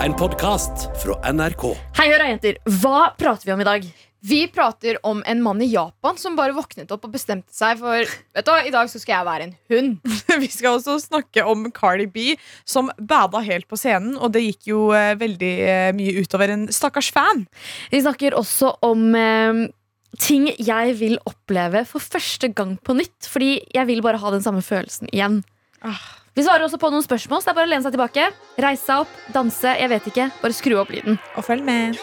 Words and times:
En 0.00 0.14
podkast 0.16 0.86
fra 1.02 1.12
NRK. 1.28 1.74
Hei, 1.98 2.06
høra, 2.08 2.30
jenter. 2.30 2.56
Hva 2.80 3.10
prater 3.20 3.44
vi 3.44 3.52
om 3.52 3.60
i 3.60 3.66
dag? 3.68 3.84
Vi 4.24 4.38
prater 4.48 4.96
om 5.04 5.18
en 5.28 5.42
mann 5.44 5.58
i 5.60 5.66
Japan 5.68 6.16
som 6.16 6.38
bare 6.38 6.54
våknet 6.56 6.88
opp 6.94 7.04
og 7.04 7.12
bestemte 7.12 7.52
seg 7.52 7.76
for 7.82 8.08
Vet 8.08 8.46
du 8.46 8.48
hva, 8.48 8.62
i 8.64 8.72
dag 8.72 8.88
så 8.88 8.96
skal 8.96 9.18
jeg 9.18 9.26
være 9.28 9.46
en 9.46 9.52
hund. 9.74 10.14
Vi 10.40 10.48
skal 10.48 10.78
også 10.78 10.94
snakke 11.02 11.44
om 11.44 11.66
Cardi 11.76 12.06
B, 12.08 12.30
som 12.64 12.88
bada 12.96 13.42
helt 13.44 13.68
på 13.68 13.76
scenen. 13.76 14.14
Og 14.16 14.32
det 14.32 14.46
gikk 14.46 14.70
jo 14.70 14.86
eh, 14.96 15.12
veldig 15.20 15.52
eh, 15.66 15.90
mye 15.98 16.24
utover 16.24 16.54
en 16.54 16.64
stakkars 16.72 17.12
fan. 17.12 17.44
Vi 17.92 18.00
snakker 18.00 18.38
også 18.40 18.72
om 18.88 19.04
eh, 19.20 19.66
ting 20.16 20.48
jeg 20.56 20.96
vil 21.02 21.20
oppleve 21.28 21.84
for 21.92 22.00
første 22.00 22.48
gang 22.56 22.78
på 22.80 22.96
nytt. 22.96 23.28
Fordi 23.28 23.58
jeg 23.76 23.92
vil 23.92 24.00
bare 24.08 24.24
ha 24.24 24.32
den 24.32 24.48
samme 24.48 24.64
følelsen 24.64 25.12
igjen. 25.12 25.42
Ah. 25.84 26.19
Vi 26.30 26.44
svarer 26.46 26.62
også 26.62 26.78
på 26.78 26.88
noen 26.92 27.02
spørsmål, 27.02 27.42
så 27.42 27.50
det 27.50 27.52
er 27.52 27.58
bare 27.58 27.66
å 27.66 27.72
lene 27.72 27.82
seg 27.82 27.96
tilbake. 27.96 28.28
Reise 28.62 28.86
seg 28.86 29.02
opp, 29.02 29.18
danse, 29.34 29.74
jeg 29.80 29.90
vet 29.90 30.06
ikke. 30.12 30.30
Bare 30.38 30.54
skru 30.54 30.78
opp 30.78 30.94
lyden. 30.94 31.18
Og 31.34 31.42
følg 31.42 31.66
med. 31.66 31.98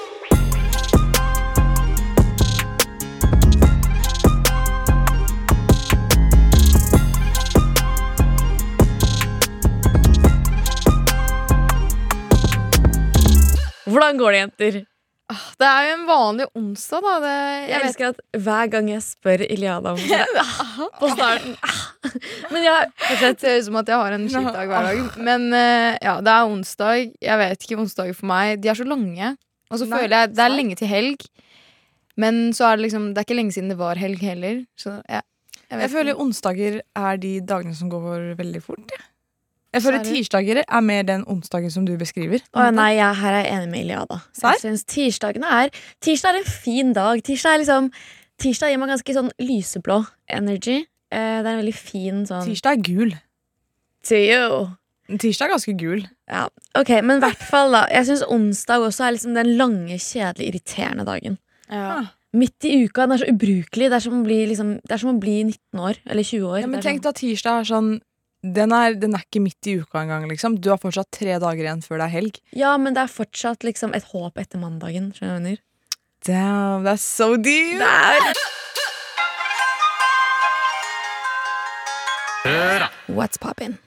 Hvordan 13.88 14.20
går 14.20 14.32
det, 14.36 14.40
jenter? 14.44 14.84
Ah, 15.28 15.42
Det 15.60 15.68
er 15.68 15.86
jo 15.90 15.94
en 15.98 16.04
vanlig 16.08 16.46
onsdag, 16.56 17.02
da. 17.04 17.14
Det, 17.20 17.32
Jeg, 17.36 17.64
jeg 17.70 17.80
vet 17.82 17.88
elsker 17.90 18.06
at 18.14 18.44
hver 18.46 18.70
gang 18.72 18.92
jeg 18.94 19.02
spør 19.04 19.42
Iliana 19.44 19.92
om 19.92 20.00
det 20.00 20.20
på 21.02 21.10
starten 21.12 21.58
Men 22.54 22.64
jeg 22.64 22.86
Det 23.02 23.18
ser 23.20 23.34
ut 23.36 23.66
som 23.66 23.80
at 23.82 23.92
jeg 23.92 24.00
har 24.04 24.16
en 24.16 24.28
kjip 24.32 24.48
dag 24.56 24.72
hver 24.72 24.88
dag. 24.88 25.18
Men 25.28 25.50
eh, 25.58 25.98
ja, 26.06 26.14
det 26.24 26.32
er 26.32 26.48
onsdag. 26.54 27.12
Jeg 27.28 27.42
vet 27.44 27.66
ikke 27.68 27.80
onsdager 27.84 28.16
for 28.16 28.30
meg. 28.32 28.62
De 28.64 28.72
er 28.72 28.80
så 28.80 28.88
lange. 28.88 29.34
Og 29.68 29.82
så 29.82 29.90
føler 29.90 30.16
jeg 30.16 30.32
Det 30.38 30.46
er 30.46 30.56
lenge 30.56 30.80
til 30.80 30.88
helg. 30.88 31.28
Men 32.18 32.40
så 32.56 32.70
er 32.72 32.78
det 32.80 32.88
liksom 32.88 33.10
Det 33.12 33.20
er 33.22 33.28
ikke 33.28 33.38
lenge 33.42 33.52
siden 33.58 33.74
det 33.74 33.78
var 33.84 34.00
helg 34.00 34.24
heller. 34.24 34.64
Så 34.80 34.96
ja, 35.12 35.20
jeg 35.68 35.76
vet 35.76 35.84
Jeg 35.90 35.96
føler 35.98 36.24
onsdager 36.24 36.80
er 36.96 37.20
de 37.20 37.34
dagene 37.44 37.76
som 37.76 37.92
går 37.92 38.32
veldig 38.40 38.64
fort. 38.64 38.88
jeg. 38.96 39.04
Jeg 39.76 39.84
føler 39.84 40.04
tirsdager 40.06 40.62
er 40.64 40.82
mer 40.86 41.04
den 41.06 41.26
onsdagen 41.28 41.72
som 41.74 41.86
du 41.86 41.94
beskriver. 42.00 42.42
Å 42.56 42.70
nei, 42.74 42.94
jeg, 42.98 43.20
her 43.20 43.36
er 43.36 43.44
jeg 43.44 43.54
enig 43.58 43.70
med 43.74 43.84
Iliada. 43.84 44.22
Jeg 44.40 44.62
synes 44.64 44.86
tirsdagene 44.88 45.50
er 45.60 45.72
Tirsdag 46.04 46.34
er 46.34 46.40
en 46.42 46.50
fin 46.50 46.94
dag. 46.96 47.22
Tirsdag 47.26 47.58
er 47.58 47.64
liksom 47.66 47.92
Tirsdag 48.42 48.70
gir 48.72 48.80
meg 48.82 48.92
ganske 48.94 49.16
sånn 49.18 49.32
lyseblå 49.42 50.02
energy. 50.30 50.84
Eh, 51.10 51.38
det 51.42 51.48
er 51.48 51.54
en 51.56 51.62
veldig 51.64 51.78
fin 51.78 52.26
sånn 52.30 52.46
Tirsdag 52.48 52.78
er 52.78 52.84
gul. 52.86 53.16
To 54.08 54.20
you. 54.20 54.68
Tirsdag 55.08 55.48
er 55.48 55.56
ganske 55.56 55.74
gul. 55.80 56.04
Ja, 56.28 56.46
ok, 56.78 56.92
Men 57.04 57.20
i 57.22 57.26
hvert 57.26 57.44
fall, 57.50 57.72
da. 57.76 57.86
Jeg 57.92 58.10
syns 58.10 58.26
onsdag 58.28 58.84
også 58.84 59.08
er 59.08 59.16
liksom 59.16 59.36
den 59.38 59.54
lange, 59.60 59.98
kjedelige, 60.00 60.54
irriterende 60.54 61.08
dagen. 61.08 61.42
ja. 61.72 62.06
Midt 62.38 62.66
i 62.68 62.84
uka. 62.84 63.06
Den 63.08 63.16
er 63.16 63.22
så 63.22 63.30
ubrukelig. 63.32 63.86
Det 63.88 63.96
er 63.96 64.04
som 64.04 64.18
å 64.20 64.26
bli, 64.26 64.36
liksom, 64.50 64.74
det 64.84 64.94
er 64.94 65.00
som 65.02 65.14
å 65.14 65.20
bli 65.20 65.38
19 65.48 65.80
år. 65.80 65.98
Eller 66.12 66.26
20 66.28 66.44
år. 66.46 66.58
Ja, 66.60 66.68
men 66.70 66.84
tenk 66.84 67.02
da 67.02 67.14
tirsdag 67.16 67.62
er 67.64 67.70
sånn 67.70 67.88
den 68.54 68.72
er, 68.76 68.94
den 69.00 69.16
er 69.16 69.24
ikke 69.26 69.42
midt 69.44 69.68
i 69.68 69.78
uka 69.82 70.02
engang. 70.04 70.28
Liksom. 70.30 70.58
Du 70.62 70.70
har 70.70 70.78
fortsatt 70.82 71.10
tre 71.12 71.38
dager 71.40 71.64
igjen 71.66 71.82
før 71.86 71.98
det 72.02 72.08
er 72.10 72.16
helg. 72.18 72.40
ja, 72.56 72.76
men 72.78 72.94
det 72.98 73.04
er 73.06 73.14
fortsatt 73.14 73.64
liksom 73.68 73.94
et 73.98 74.04
håp 74.14 74.38
etter 74.38 74.60
mandagen. 74.62 75.12
Skjønner 75.16 75.28
du 75.28 75.34
hva 75.34 75.40
jeg 75.40 75.44
mener? 75.44 75.64
Damn, 76.28 76.84
that's 76.84 77.04
so 77.06 77.38
deep! 77.38 77.80
What's 83.08 83.38
poppin'? 83.38 83.78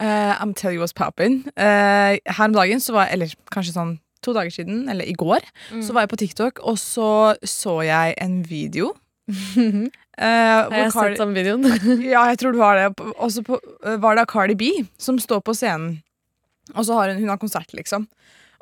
Uh, 0.00 0.36
I'm 0.40 0.54
tell 0.54 0.72
you 0.72 0.80
what's 0.80 0.92
poppin'. 0.92 1.46
Uh, 1.56 2.18
her 2.26 2.44
om 2.44 2.52
dagen, 2.54 2.80
så 2.80 2.92
var 2.94 3.08
jeg, 3.08 3.12
eller 3.18 3.32
kanskje 3.52 3.74
sånn 3.74 3.96
to 4.22 4.32
dager 4.36 4.50
siden, 4.54 4.88
eller 4.90 5.04
i 5.08 5.12
går, 5.18 5.40
Mm. 5.72 5.82
så 5.82 5.92
var 5.92 6.02
jeg 6.06 6.10
på 6.10 6.16
TikTok, 6.22 6.60
og 6.62 6.76
så 6.78 7.36
så 7.44 7.82
jeg 7.84 8.14
en 8.20 8.42
video. 8.42 8.94
Uh, 9.28 9.84
Har 10.18 10.72
jeg 10.72 10.92
Cardi- 10.92 11.14
sett 11.14 11.20
den 11.22 11.34
videoen? 11.36 11.66
Ja, 12.14 12.24
jeg 12.32 12.40
tror 12.40 12.54
du 12.56 12.62
har 12.62 12.78
det. 12.78 12.88
Og 13.18 13.32
så 13.34 13.44
uh, 13.44 13.96
var 14.02 14.18
det 14.18 14.28
Cardi 14.30 14.56
B 14.58 14.70
som 14.98 15.18
står 15.22 15.42
på 15.46 15.54
scenen. 15.56 16.00
Og 16.74 16.84
så 16.88 16.96
har 16.98 17.12
hun, 17.12 17.20
hun 17.22 17.32
har 17.32 17.40
konsert, 17.40 17.70
liksom. 17.76 18.08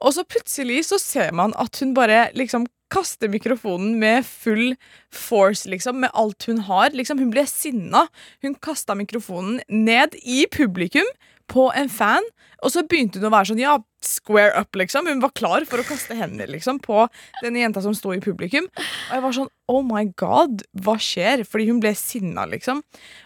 Og 0.04 0.12
så 0.12 0.26
plutselig 0.28 0.82
så 0.90 0.98
ser 1.00 1.32
man 1.34 1.54
at 1.56 1.78
hun 1.80 1.94
bare 1.96 2.26
liksom 2.36 2.66
kaster 2.92 3.26
mikrofonen 3.32 3.96
med 3.98 4.26
full 4.28 4.74
force, 5.10 5.66
liksom. 5.70 6.02
Med 6.04 6.12
alt 6.14 6.44
hun 6.50 6.60
har. 6.68 6.92
Liksom, 6.94 7.18
hun 7.22 7.32
ble 7.34 7.46
sinna. 7.50 8.04
Hun 8.44 8.54
kasta 8.62 8.94
mikrofonen 8.98 9.62
ned 9.68 10.14
i 10.22 10.44
publikum 10.52 11.08
på 11.50 11.70
en 11.78 11.90
fan. 11.90 12.26
Og 12.62 12.72
så 12.74 12.84
begynte 12.86 13.18
hun 13.20 13.30
å 13.30 13.34
være 13.34 13.52
sånn 13.52 13.62
ja, 13.62 13.78
square 14.06 14.52
up, 14.58 14.74
liksom. 14.78 15.06
Hun 15.10 15.20
var 15.20 15.32
klar 15.36 15.64
for 15.68 15.82
å 15.82 15.86
kaste 15.86 16.14
hender 16.16 16.46
liksom, 16.52 16.78
på 16.84 17.04
denne 17.42 17.60
jenta 17.64 17.82
som 17.84 17.94
sto 17.94 18.14
i 18.14 18.20
publikum. 18.24 18.68
Og 18.78 19.12
jeg 19.16 19.24
var 19.26 19.36
sånn 19.36 19.50
oh 19.68 19.82
my 19.82 20.04
god, 20.16 20.62
hva 20.86 20.94
skjer? 21.02 21.42
Fordi 21.44 21.66
hun 21.68 21.80
ble 21.82 21.92
sinna, 21.98 22.46
liksom. 22.46 22.82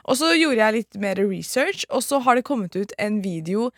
Og 0.09 0.17
så 0.17 0.33
gjorde 0.35 0.63
jeg 0.65 0.79
litt 0.81 1.01
mer 1.03 1.21
research, 1.21 1.85
og 1.91 2.03
så 2.07 2.21
har 2.25 2.37
det 2.41 2.47
kommet 2.49 2.77
ut 2.81 2.93
en 2.99 3.21
video 3.25 3.71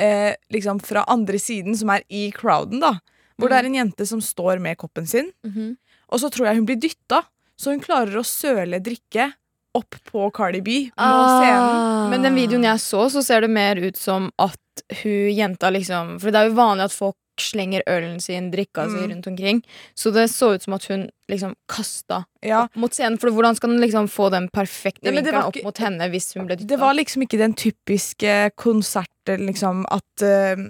eh, 0.00 0.34
liksom 0.52 0.78
fra 0.84 1.02
andre 1.08 1.38
siden, 1.40 1.74
som 1.76 1.90
er 1.92 2.04
i 2.08 2.30
crowden, 2.32 2.80
da. 2.80 2.98
Hvor 3.40 3.48
det 3.48 3.58
er 3.58 3.66
en 3.70 3.74
jente 3.80 4.04
som 4.08 4.20
står 4.20 4.60
med 4.60 4.76
koppen 4.80 5.06
sin, 5.08 5.32
Mhm. 5.44 5.76
og 6.12 6.20
så 6.20 6.28
tror 6.30 6.46
jeg 6.50 6.56
hun 6.56 6.66
blir 6.66 6.76
dytta. 6.80 7.22
Så 7.60 7.70
hun 7.74 7.80
klarer 7.80 8.16
å 8.16 8.24
søle 8.24 8.80
drikke 8.80 9.32
opp 9.74 9.94
på 10.10 10.30
Cardi 10.34 10.60
B 10.60 10.90
på 10.90 11.02
Ah. 11.02 11.40
scenen. 11.40 12.10
Men 12.10 12.22
den 12.22 12.34
videoen 12.34 12.64
jeg 12.64 12.78
så, 12.82 13.08
så 13.10 13.22
ser 13.22 13.40
det 13.42 13.50
mer 13.50 13.76
ut 13.76 13.96
som 13.96 14.30
at 14.38 14.56
hun 15.02 15.30
jenta 15.36 15.70
liksom 15.70 16.18
For 16.20 16.30
det 16.30 16.40
er 16.40 16.48
jo 16.48 16.54
vanlig 16.56 16.84
at 16.88 16.92
folk 16.96 17.16
slenger 17.40 17.80
ølen 17.88 18.18
sin, 18.20 18.50
drikka 18.52 18.84
si 18.90 18.96
Mm. 18.98 19.10
rundt 19.14 19.26
omkring. 19.30 19.62
Så 19.96 20.12
det 20.12 20.28
så 20.30 20.54
ut 20.54 20.62
som 20.62 20.74
at 20.74 20.84
hun 20.90 21.08
liksom 21.30 21.54
kasta 21.68 22.24
Ja, 22.42 22.64
opp 22.64 22.76
mot 22.76 22.92
scenen. 22.92 23.18
For 23.18 23.30
hvordan 23.30 23.56
skal 23.56 23.70
den 23.70 23.80
liksom 23.80 24.08
få 24.08 24.30
den 24.30 24.48
perfekte 24.50 25.04
Nei, 25.10 25.22
vinkelen 25.22 25.44
opp 25.46 25.56
mot 25.64 25.78
henne 25.78 26.10
hvis 26.10 26.34
hun 26.34 26.46
ble 26.46 26.56
dytta? 26.56 26.66
Det 26.68 26.78
var 26.78 26.92
liksom 26.94 27.22
ikke 27.22 27.38
den 27.38 27.54
typiske 27.54 28.50
konserten, 28.56 29.46
liksom, 29.46 29.86
at 29.90 30.22
uh, 30.22 30.66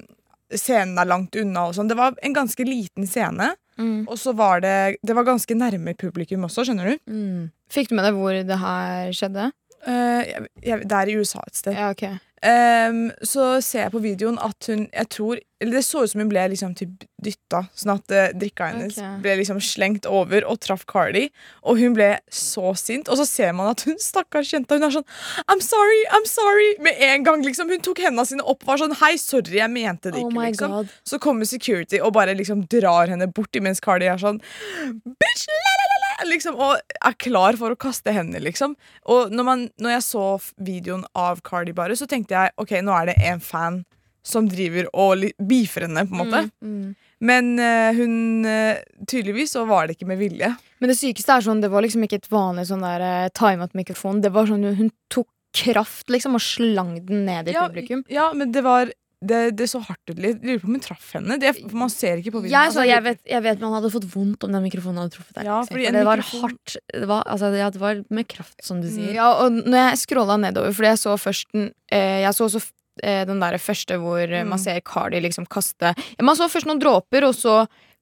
scenen 0.54 0.98
er 0.98 1.06
langt 1.06 1.34
unna 1.36 1.66
og 1.68 1.74
sånn. 1.74 1.88
Det 1.88 1.96
var 1.96 2.14
en 2.22 2.34
ganske 2.34 2.64
liten 2.66 3.06
scene, 3.06 3.54
mm. 3.80 4.00
og 4.06 4.18
så 4.20 4.34
var 4.36 4.62
det 4.64 5.00
Det 5.06 5.16
var 5.16 5.28
ganske 5.28 5.56
nærme 5.56 5.94
publikum 5.98 6.44
også, 6.48 6.68
skjønner 6.68 6.92
du. 6.92 7.04
Mm. 7.10 7.50
Fikk 7.72 7.90
du 7.90 7.98
med 7.98 8.08
deg 8.08 8.18
hvor 8.18 8.36
det 8.36 8.58
her 8.60 9.12
skjedde? 9.16 9.50
Uh, 9.80 10.20
jeg, 10.26 10.48
jeg, 10.62 10.82
det 10.84 10.96
er 10.98 11.08
i 11.08 11.16
USA 11.16 11.40
et 11.46 11.56
sted. 11.56 11.72
Ja, 11.72 11.92
ok 11.94 12.04
um, 12.44 13.10
så 13.22 13.60
ser 13.64 13.86
jeg 13.86 13.94
på 13.94 14.02
videoen 14.04 14.38
at 14.42 14.70
hun 14.70 14.88
Jeg 14.88 15.08
tror 15.12 15.40
Eller 15.60 15.76
det 15.76 15.82
så 15.84 16.02
ut 16.06 16.10
som 16.10 16.22
hun 16.22 16.30
ble 16.32 16.40
liksom 16.54 16.72
typ 16.78 17.02
dytta, 17.20 17.66
sånn 17.76 17.90
at 17.98 18.12
uh, 18.16 18.30
drikka 18.40 18.70
hennes 18.70 18.96
Ok. 18.96 19.18
ble 19.20 19.34
liksom 19.42 19.58
slengt 19.60 20.06
over 20.08 20.46
og 20.48 20.56
traff 20.64 20.86
Cardi. 20.88 21.26
Og 21.68 21.76
hun 21.82 21.92
ble 21.98 22.14
så 22.32 22.70
sint. 22.80 23.10
Og 23.12 23.18
så 23.20 23.26
ser 23.28 23.52
man 23.52 23.68
at 23.74 23.84
hun 23.84 23.98
stakkars 24.00 24.54
jenta 24.54 24.78
Hun 24.78 24.86
er 24.88 24.94
sånn 24.94 25.04
I'm 25.52 25.60
sorry, 25.60 26.00
I'm 26.16 26.24
sorry 26.24 26.70
med 26.80 26.96
en 27.10 27.26
gang. 27.28 27.44
liksom 27.44 27.68
Hun 27.68 27.84
tok 27.84 28.00
hendene 28.06 28.24
sine 28.26 28.42
opp 28.46 28.64
og 28.64 28.72
var 28.72 28.80
sånn 28.86 28.96
Hei, 29.02 29.12
sorry, 29.20 29.58
jeg 29.60 29.68
mente 29.74 30.08
det 30.14 30.22
Oh 30.22 30.30
ikke. 30.30 30.38
my 30.38 30.46
liksom 30.48 30.72
god. 30.78 30.94
Så 31.04 31.20
kommer 31.20 31.44
security 31.50 32.00
og 32.00 32.14
bare 32.16 32.32
liksom 32.38 32.64
drar 32.72 33.12
henne 33.12 33.28
bort 33.28 33.54
imens 33.60 33.80
Cardi 33.84 34.08
er 34.08 34.16
sånn 34.22 34.40
Bitch, 34.80 35.44
la, 35.50 35.74
la, 35.76 35.86
la, 35.92 36.00
la, 36.06 36.30
liksom, 36.32 36.56
Og 36.56 36.80
er 37.04 37.16
klar 37.20 37.56
for 37.60 37.72
å 37.74 37.78
kaste 37.80 38.12
henne, 38.16 38.40
liksom. 38.42 38.74
Og 39.12 39.30
når, 39.32 39.44
man, 39.46 39.68
når 39.80 39.96
jeg 39.98 40.06
så 40.08 40.24
f- 40.40 40.50
videoen 40.56 41.04
av 41.16 41.40
Cardi 41.46 41.72
bare, 41.76 41.96
så 41.96 42.08
tenkte 42.08 42.36
jeg 42.36 42.56
ok, 42.60 42.78
nå 42.84 42.96
er 42.96 43.12
det 43.12 43.18
en 43.28 43.40
fan 43.44 43.82
som 44.22 44.48
driver 44.50 44.88
og 44.92 45.24
beefer 45.38 45.86
henne, 45.86 46.04
på 46.08 46.16
en 46.16 46.20
måte. 46.20 46.42
Mm. 46.60 46.94
Men 47.20 47.50
uh, 47.60 47.90
hun 47.96 48.46
eh, 48.48 48.78
Tydeligvis 49.08 49.52
så 49.52 49.66
var 49.68 49.86
det 49.88 49.98
ikke 49.98 50.08
med 50.08 50.20
vilje. 50.20 50.54
Men 50.80 50.92
det 50.92 50.96
sykeste 50.96 51.34
er 51.36 51.44
sånn, 51.44 51.60
det 51.60 51.68
var 51.72 51.84
liksom 51.84 52.04
ikke 52.06 52.20
et 52.22 52.30
vanlig 52.32 52.66
sånn 52.70 52.84
der 52.84 53.04
uh, 53.04 53.32
timet 53.36 53.76
mikrofon. 53.76 54.22
Det 54.24 54.32
var 54.32 54.48
sånn, 54.48 54.64
hun 54.78 54.88
tok 55.12 55.28
kraft 55.56 56.08
liksom 56.12 56.38
og 56.38 56.44
slang 56.44 56.94
den 57.08 57.24
ned 57.26 57.50
i 57.50 57.56
Ja, 57.56 57.66
publikum. 57.68 58.04
ja, 58.08 58.30
men 58.36 58.52
det 58.54 58.62
var 58.64 58.92
det, 59.20 59.50
det 59.58 59.66
så 59.68 59.82
hardt 59.84 60.08
ut 60.08 60.16
litt. 60.16 60.38
Jeg 60.40 60.46
Lurer 60.46 60.60
på 60.62 60.68
om 60.70 60.76
hun 60.78 60.84
traff 60.84 61.10
henne. 61.12 61.36
Det, 61.42 61.50
man 61.76 61.90
ser 61.92 62.22
ikke 62.22 62.32
på 62.32 62.40
videoen. 62.40 62.62
Altså, 62.62 62.86
jeg, 62.88 63.02
vet, 63.04 63.20
jeg 63.28 63.44
vet 63.44 63.60
man 63.60 63.74
hadde 63.76 63.90
fått 63.92 64.06
vondt 64.14 64.46
om 64.46 64.54
den 64.56 64.64
mikrofonen 64.64 65.02
hadde 65.02 65.12
truffet 65.18 65.36
deg. 65.36 65.50
Ja, 65.50 65.58
det 65.68 66.04
var 66.06 66.22
mikrofon- 66.22 66.46
hardt. 66.46 66.76
Det 66.94 67.08
var, 67.10 67.26
altså, 67.28 67.50
ja, 67.52 67.68
det 67.74 67.82
var 67.82 68.00
med 68.08 68.28
kraft, 68.32 68.56
som 68.64 68.80
du 68.80 68.88
sier. 68.88 69.12
Ja, 69.18 69.28
og 69.42 69.58
når 69.60 69.90
jeg 69.90 70.00
scrolla 70.06 70.38
nedover, 70.40 70.72
fordi 70.72 70.94
jeg 70.94 71.02
så 71.02 71.16
først 71.20 71.52
den 71.52 71.68
eh, 71.92 72.22
Jeg 72.24 72.32
så 72.38 72.48
også 72.48 72.62
den 73.00 73.40
der 73.40 73.56
første 73.62 73.96
hvor 74.02 74.26
mm. 74.28 74.48
man 74.50 74.60
ser 74.60 74.80
Cardi 74.84 75.20
liksom 75.22 75.46
kaste 75.48 75.94
Man 76.20 76.36
så 76.36 76.50
først 76.50 76.68
noen 76.68 76.82
dråper, 76.82 77.24
og 77.28 77.36
så 77.38 77.54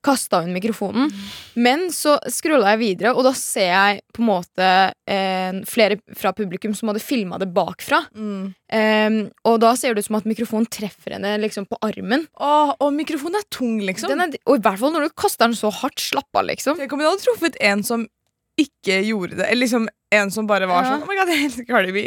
kasta 0.04 0.40
hun 0.40 0.52
mikrofonen. 0.54 1.10
Men 1.58 1.88
så 1.92 2.16
scrolla 2.30 2.74
jeg 2.74 2.80
videre, 2.82 3.12
og 3.16 3.26
da 3.26 3.32
ser 3.36 3.70
jeg 3.72 4.02
på 4.14 4.22
en 4.22 4.28
måte 4.28 4.68
eh, 5.10 5.58
flere 5.68 5.98
fra 6.18 6.32
publikum 6.36 6.74
som 6.76 6.92
hadde 6.92 7.02
filma 7.02 7.40
det 7.42 7.50
bakfra. 7.54 8.04
Mm. 8.14 8.52
Eh, 8.72 9.18
og 9.48 9.58
da 9.64 9.74
ser 9.78 9.94
det 9.94 10.04
ut 10.04 10.10
som 10.10 10.20
at 10.20 10.28
mikrofonen 10.28 10.68
treffer 10.70 11.16
henne 11.16 11.34
liksom 11.42 11.66
på 11.70 11.80
armen. 11.84 12.28
Åh, 12.38 12.76
og 12.78 12.94
mikrofonen 12.94 13.40
er 13.40 13.48
tung, 13.54 13.80
liksom. 13.82 14.14
Den 14.14 14.28
er, 14.28 14.38
og 14.46 14.60
i 14.60 14.64
hvert 14.66 14.80
fall 14.80 14.94
når 14.94 15.08
du 15.08 15.16
kaster 15.18 15.48
den 15.48 15.58
så 15.58 15.72
hardt. 15.74 15.98
Slapp 15.98 16.30
av, 16.38 16.46
liksom. 16.46 16.78
Tenk 16.78 16.94
om 16.94 17.02
du 17.02 17.08
hadde 17.08 17.24
truffet 17.24 17.58
en 17.64 17.82
som 17.84 18.06
ikke 18.58 19.00
gjorde 19.06 19.38
det. 19.38 19.46
Eller 19.46 19.66
liksom 19.66 19.88
en 20.14 20.30
som 20.34 20.46
bare 20.48 20.66
var 20.70 20.84
Ja. 20.84 20.94
sånn 20.94 21.02
Oh 21.02 21.10
my 21.10 21.16
god, 21.18 21.66
Cardi 21.68 21.92
B. 21.92 22.04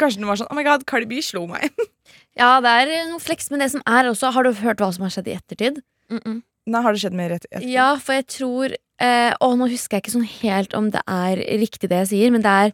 Kanskje 0.00 0.20
den 0.20 0.28
var 0.28 0.40
sånn 0.40 0.50
Oh 0.50 0.56
my 0.56 0.64
god, 0.66 0.86
Cardi 0.88 1.08
B 1.08 1.20
slo 1.24 1.46
meg. 1.50 1.68
Ja, 2.38 2.56
det 2.64 2.70
er 2.70 2.90
eh, 2.90 3.04
noe 3.12 3.22
flex 3.22 3.50
med 3.52 3.60
det 3.62 3.70
som 3.74 3.82
er 3.86 4.08
også. 4.10 4.32
Har 4.34 4.42
du 4.46 4.52
hørt 4.64 4.80
hva 4.82 4.88
som 4.94 5.04
har 5.06 5.12
skjedd 5.14 5.28
i 5.30 5.36
ettertid? 5.38 5.82
Nei, 6.10 6.80
har 6.82 6.92
det 6.96 7.00
skjedd 7.04 7.16
mer 7.16 7.30
i 7.34 7.38
ettertid? 7.38 7.68
Ja, 7.70 7.90
for 8.00 8.16
jeg 8.16 8.26
tror 8.32 8.74
eh, 8.74 9.32
Og 9.44 9.54
nå 9.60 9.66
husker 9.72 9.96
jeg 9.98 10.04
ikke 10.04 10.12
sånn 10.14 10.28
helt 10.42 10.74
om 10.78 10.90
det 10.94 11.02
er 11.10 11.40
riktig 11.60 11.90
det 11.92 12.02
jeg 12.04 12.10
sier, 12.12 12.30
men 12.34 12.44
det 12.44 12.52
er 12.52 12.72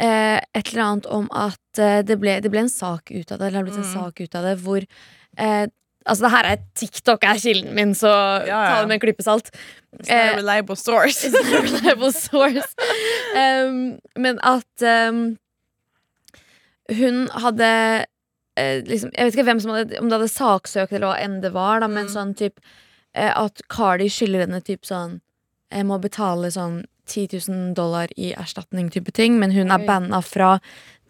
eh, 0.00 0.38
et 0.56 0.70
eller 0.72 0.84
annet 0.84 1.08
om 1.12 1.26
at 1.34 1.80
eh, 1.82 2.00
det, 2.06 2.16
ble, 2.22 2.38
det 2.44 2.50
ble 2.52 2.62
en 2.66 2.72
sak 2.72 3.10
ut 3.12 3.32
av 3.34 3.40
det, 3.40 3.48
eller 3.48 3.56
det 3.56 3.60
har 3.62 3.68
blitt 3.70 3.80
en 3.82 3.88
Mm. 3.88 3.96
sak 3.98 4.20
ut 4.24 4.34
av 4.38 4.48
det, 4.50 4.56
hvor 4.66 4.80
eh, 4.84 5.66
Altså, 6.08 6.24
det 6.24 6.30
her 6.32 6.46
er 6.48 6.60
TikTok 6.78 7.24
er 7.28 7.36
kilden 7.42 7.74
min, 7.76 7.90
så 7.92 8.08
Ja, 8.08 8.46
ja. 8.48 8.68
ta 8.70 8.76
det 8.80 8.88
med 8.88 8.96
en 8.96 9.02
klype 9.02 9.24
salt. 9.26 9.50
It's 9.92 10.08
not 10.08 10.14
a 10.14 10.20
Eh, 10.30 10.36
reliable 10.38 10.76
source. 10.80 11.18
It's 11.26 11.34
not 11.36 11.52
a 11.52 11.60
reliable 11.66 12.12
source. 12.16 12.70
Um, 13.36 13.98
men 14.16 14.38
at 14.40 14.84
um, 14.88 15.36
hun 16.96 17.26
hadde 17.44 17.68
eh, 18.58 18.82
liksom, 18.86 19.10
Jeg 19.14 19.24
vet 19.28 19.36
ikke 19.38 19.46
hvem 19.48 19.60
som 19.62 19.72
hadde 19.76 19.98
Om 20.02 20.10
det 20.10 20.18
hadde 20.18 20.28
saksøkt 20.34 20.92
eller 20.92 21.12
hva 21.12 21.16
enn 21.24 21.40
det 21.44 21.52
var, 21.54 21.80
da, 21.84 21.88
men 21.88 22.06
Mm. 22.08 22.12
sånn 22.16 22.34
typ 22.36 22.58
eh, 23.14 23.30
At 23.38 23.62
Cardi 23.72 24.08
skylder 24.12 24.44
henne 24.46 24.60
typ 24.66 24.82
sånn 24.88 25.20
Jeg 25.72 25.86
må 25.88 25.98
betale 26.02 26.50
sånn 26.54 26.82
10 27.08 27.38
000 27.48 27.74
dollar 27.74 28.08
i 28.20 28.34
erstatning, 28.36 28.90
type 28.92 29.12
ting, 29.16 29.38
men 29.40 29.50
hun 29.56 29.70
er 29.72 29.80
banna 29.86 30.18
fra 30.20 30.58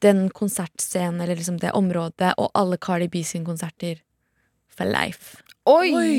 den 0.01 0.29
konsertscenen 0.31 1.21
eller 1.25 1.35
liksom 1.41 1.57
det 1.59 1.73
området 1.75 2.35
og 2.39 2.53
alle 2.55 2.77
Cardi 2.79 3.09
B 3.11 3.25
sine 3.27 3.45
konserter 3.45 3.99
for 4.71 4.87
life. 4.87 5.41
Oi! 5.67 5.91
Oi. 5.99 6.13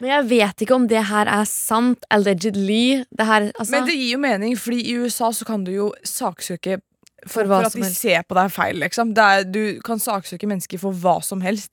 Men 0.00 0.08
jeg 0.08 0.24
vet 0.30 0.64
ikke 0.64 0.74
om 0.78 0.86
det 0.88 1.02
her 1.10 1.28
er 1.28 1.44
sant, 1.44 2.00
allegedly. 2.10 3.04
Det 3.12 3.26
her, 3.28 3.50
altså, 3.58 3.70
Men 3.76 3.84
det 3.90 3.98
gir 3.98 4.14
jo 4.14 4.18
mening, 4.24 4.56
fordi 4.56 4.80
i 4.88 4.96
USA 5.04 5.28
så 5.36 5.44
kan 5.44 5.64
du 5.68 5.70
jo 5.74 5.90
saksøke 6.02 6.80
For 7.26 7.46
for, 7.46 7.64
at 7.64 7.72
de 7.72 7.80
helst. 7.82 8.00
ser 8.00 8.22
på 8.28 8.34
deg 8.36 8.50
feil, 8.52 8.76
liksom. 8.82 9.14
Er, 9.18 9.44
du 9.44 9.80
kan 9.82 9.98
saksøke 9.98 10.46
mennesker 10.46 10.78
for 10.78 10.92
hva 10.92 11.22
som 11.24 11.40
helst. 11.40 11.70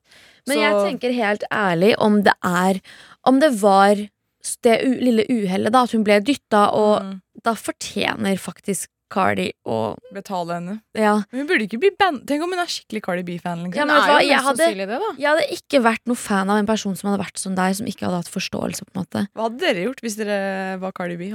Men 0.48 0.58
Så- 0.58 0.62
jeg 0.64 0.74
tenker 1.00 1.14
helt 1.14 1.44
ærlig 1.52 1.96
om 2.00 2.22
det 2.24 2.34
er 2.44 2.80
Om 3.26 3.40
det 3.40 3.52
var 3.62 3.96
det 4.64 4.82
lille 5.00 5.24
uhellet, 5.30 5.72
da, 5.72 5.84
at 5.84 5.92
hun 5.92 6.04
ble 6.04 6.20
dytta, 6.20 6.70
og 6.74 7.02
Mm, 7.02 7.22
da 7.44 7.54
fortjener 7.54 8.36
faktisk 8.38 8.88
Cardi 9.10 9.52
å 9.66 9.96
betale 10.12 10.56
henne. 10.56 10.82
Ja. 10.98 11.22
Men 11.32 11.42
hun 11.44 11.48
burde 11.48 11.68
ikke 11.68 11.80
bli 11.80 11.92
band... 12.00 12.26
Tenk 12.28 12.42
om 12.44 12.50
hun 12.50 12.60
er 12.60 12.66
skikkelig 12.66 13.04
Cardi 13.04 13.24
B-fan. 13.24 13.64
Liksom. 13.64 13.88
Ja, 13.88 14.18
jeg 14.20 14.40
hadde- 14.42 14.74
det. 14.76 15.00
Jeg 15.20 15.28
hadde 15.30 15.46
ikke 15.54 15.82
vært 15.84 16.02
noe 16.08 16.16
fan 16.18 16.50
av 16.50 16.58
en 16.58 16.66
person 16.66 16.96
som 16.96 17.12
hadde 17.12 17.24
vært 17.24 17.38
som 17.38 17.54
deg, 17.56 17.76
som 17.76 17.86
ikke 17.86 18.08
hadde 18.08 18.24
hatt 18.24 18.32
forståelse. 18.34 18.82
på 18.84 18.92
en 18.96 19.04
måte 19.06 19.28
Hva 19.36 19.44
hadde 19.48 19.60
dere 19.60 19.86
gjort 19.86 20.02
hvis 20.02 20.18
dere 20.18 20.80
var 20.80 20.92
Cardi 20.92 21.16
B? 21.16 21.30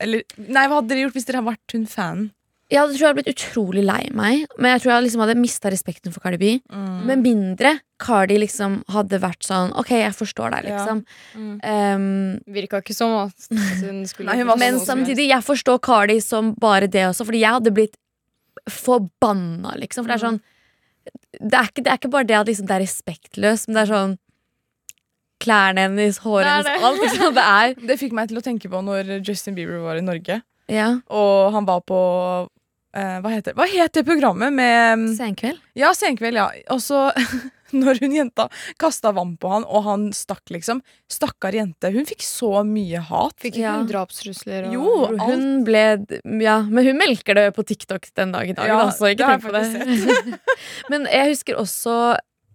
Eller, 0.00 0.22
nei, 0.38 0.66
hva 0.66 0.80
hadde 0.80 0.88
dere 0.88 1.04
gjort 1.06 1.12
hvis 1.14 1.26
dere 1.26 1.42
hadde 1.42 1.52
vært 1.52 1.72
hun 1.76 1.86
fanen? 1.86 2.30
Jeg 2.70 2.78
hadde, 2.78 2.94
tror 2.94 3.02
jeg 3.02 3.08
hadde 3.10 3.18
blitt 3.22 3.32
utrolig 3.34 3.82
lei 3.82 4.02
meg, 4.14 4.44
men 4.56 4.70
jeg 4.76 4.82
tror 4.84 4.92
jeg 4.92 5.04
liksom 5.08 5.22
hadde 5.24 5.34
mista 5.40 5.70
respekten 5.74 6.12
for 6.14 6.22
Cardi 6.22 6.38
B. 6.38 6.50
Mm. 6.70 7.00
Med 7.08 7.22
mindre 7.24 7.72
Cardi 7.98 8.36
liksom 8.38 8.76
hadde 8.94 9.18
vært 9.20 9.42
sånn 9.42 9.72
OK, 9.80 9.90
jeg 9.98 10.12
forstår 10.14 10.54
deg, 10.54 10.68
Ja. 10.70 10.76
liksom. 10.78 11.00
Mm. 11.34 11.56
Um, 11.66 12.04
Virka 12.54 12.78
ikke 12.80 12.94
som 12.94 13.16
at 13.26 13.48
hun 13.82 14.04
skulle 14.06 14.30
Nei, 14.30 14.38
hun 14.44 14.52
Men 14.58 14.78
samtidig, 14.78 15.26
jeg 15.32 15.42
forstår 15.42 15.80
Cardi 15.82 16.20
som 16.22 16.54
bare 16.54 16.86
det 16.86 17.02
også, 17.08 17.26
fordi 17.26 17.40
jeg 17.42 17.56
hadde 17.58 17.74
blitt 17.74 17.98
forbanna, 18.70 19.74
liksom. 19.80 20.04
For 20.06 20.12
det 20.12 20.18
er 20.20 20.26
sånn 20.28 20.40
Det 21.40 21.56
er 21.58 21.68
ikke, 21.70 21.82
det 21.82 21.90
er 21.90 21.98
ikke 21.98 22.10
bare 22.12 22.28
det 22.28 22.36
at 22.38 22.46
liksom, 22.46 22.66
det 22.70 22.76
er 22.76 22.84
respektløst, 22.84 23.66
men 23.68 23.74
det 23.80 23.82
er 23.82 23.92
sånn 23.94 24.14
Klærne 25.40 25.86
hennes, 25.88 26.18
håret 26.20 26.44
hennes, 26.44 26.82
alt. 26.84 27.00
Liksom, 27.00 27.34
det 27.34 27.44
er 27.48 27.74
Det 27.88 27.98
fikk 27.98 28.12
meg 28.16 28.28
til 28.28 28.38
å 28.38 28.44
tenke 28.44 28.68
på 28.70 28.82
når 28.84 29.14
Justin 29.26 29.54
Bieber 29.56 29.80
var 29.82 29.96
i 29.96 30.04
Norge, 30.04 30.42
Ja. 30.68 31.00
og 31.08 31.52
han 31.56 31.64
var 31.66 31.80
på 31.88 32.00
eh, 32.96 33.16
hva, 33.22 33.30
heter, 33.36 33.54
hva 33.58 33.66
het 33.70 33.92
det 33.96 34.04
programmet 34.08 34.52
med 34.52 35.08
Senkveld. 35.16 35.60
Ja, 35.78 35.92
Senkveld, 35.96 36.38
ja. 36.40 36.48
Og 36.74 36.80
så, 36.82 37.08
når 37.82 38.00
hun 38.02 38.14
jenta 38.16 38.48
kasta 38.82 39.12
vann 39.14 39.36
på 39.40 39.50
han, 39.52 39.64
og 39.68 39.84
han 39.86 40.08
stakk, 40.16 40.42
liksom. 40.50 40.80
Stakkar 41.10 41.54
jente. 41.54 41.92
Hun 41.94 42.08
fikk 42.08 42.24
så 42.26 42.64
mye 42.66 42.98
hat. 43.10 43.36
Fikk 43.38 43.54
ikke 43.58 43.66
Ja. 43.66 43.76
hun 43.78 43.86
drapstrusler 43.90 44.66
og 44.68 44.74
Jo, 44.74 44.96
alt. 45.06 45.22
Hun 45.28 45.44
ble 45.68 45.84
Ja, 46.42 46.60
men 46.66 46.86
hun 46.88 46.98
melker 46.98 47.38
det 47.38 47.46
på 47.54 47.62
TikTok 47.66 48.10
den 48.18 48.32
dag 48.34 48.50
i 48.50 48.56
dag. 48.58 48.66
Ja, 48.72 48.80
da, 48.84 48.90
så 48.94 49.12
ikke 49.12 49.30
tenk 49.30 49.46
på 49.46 49.54
det. 49.54 50.40
men 50.90 51.06
jeg 51.10 51.34
husker 51.34 51.60
også 51.62 52.00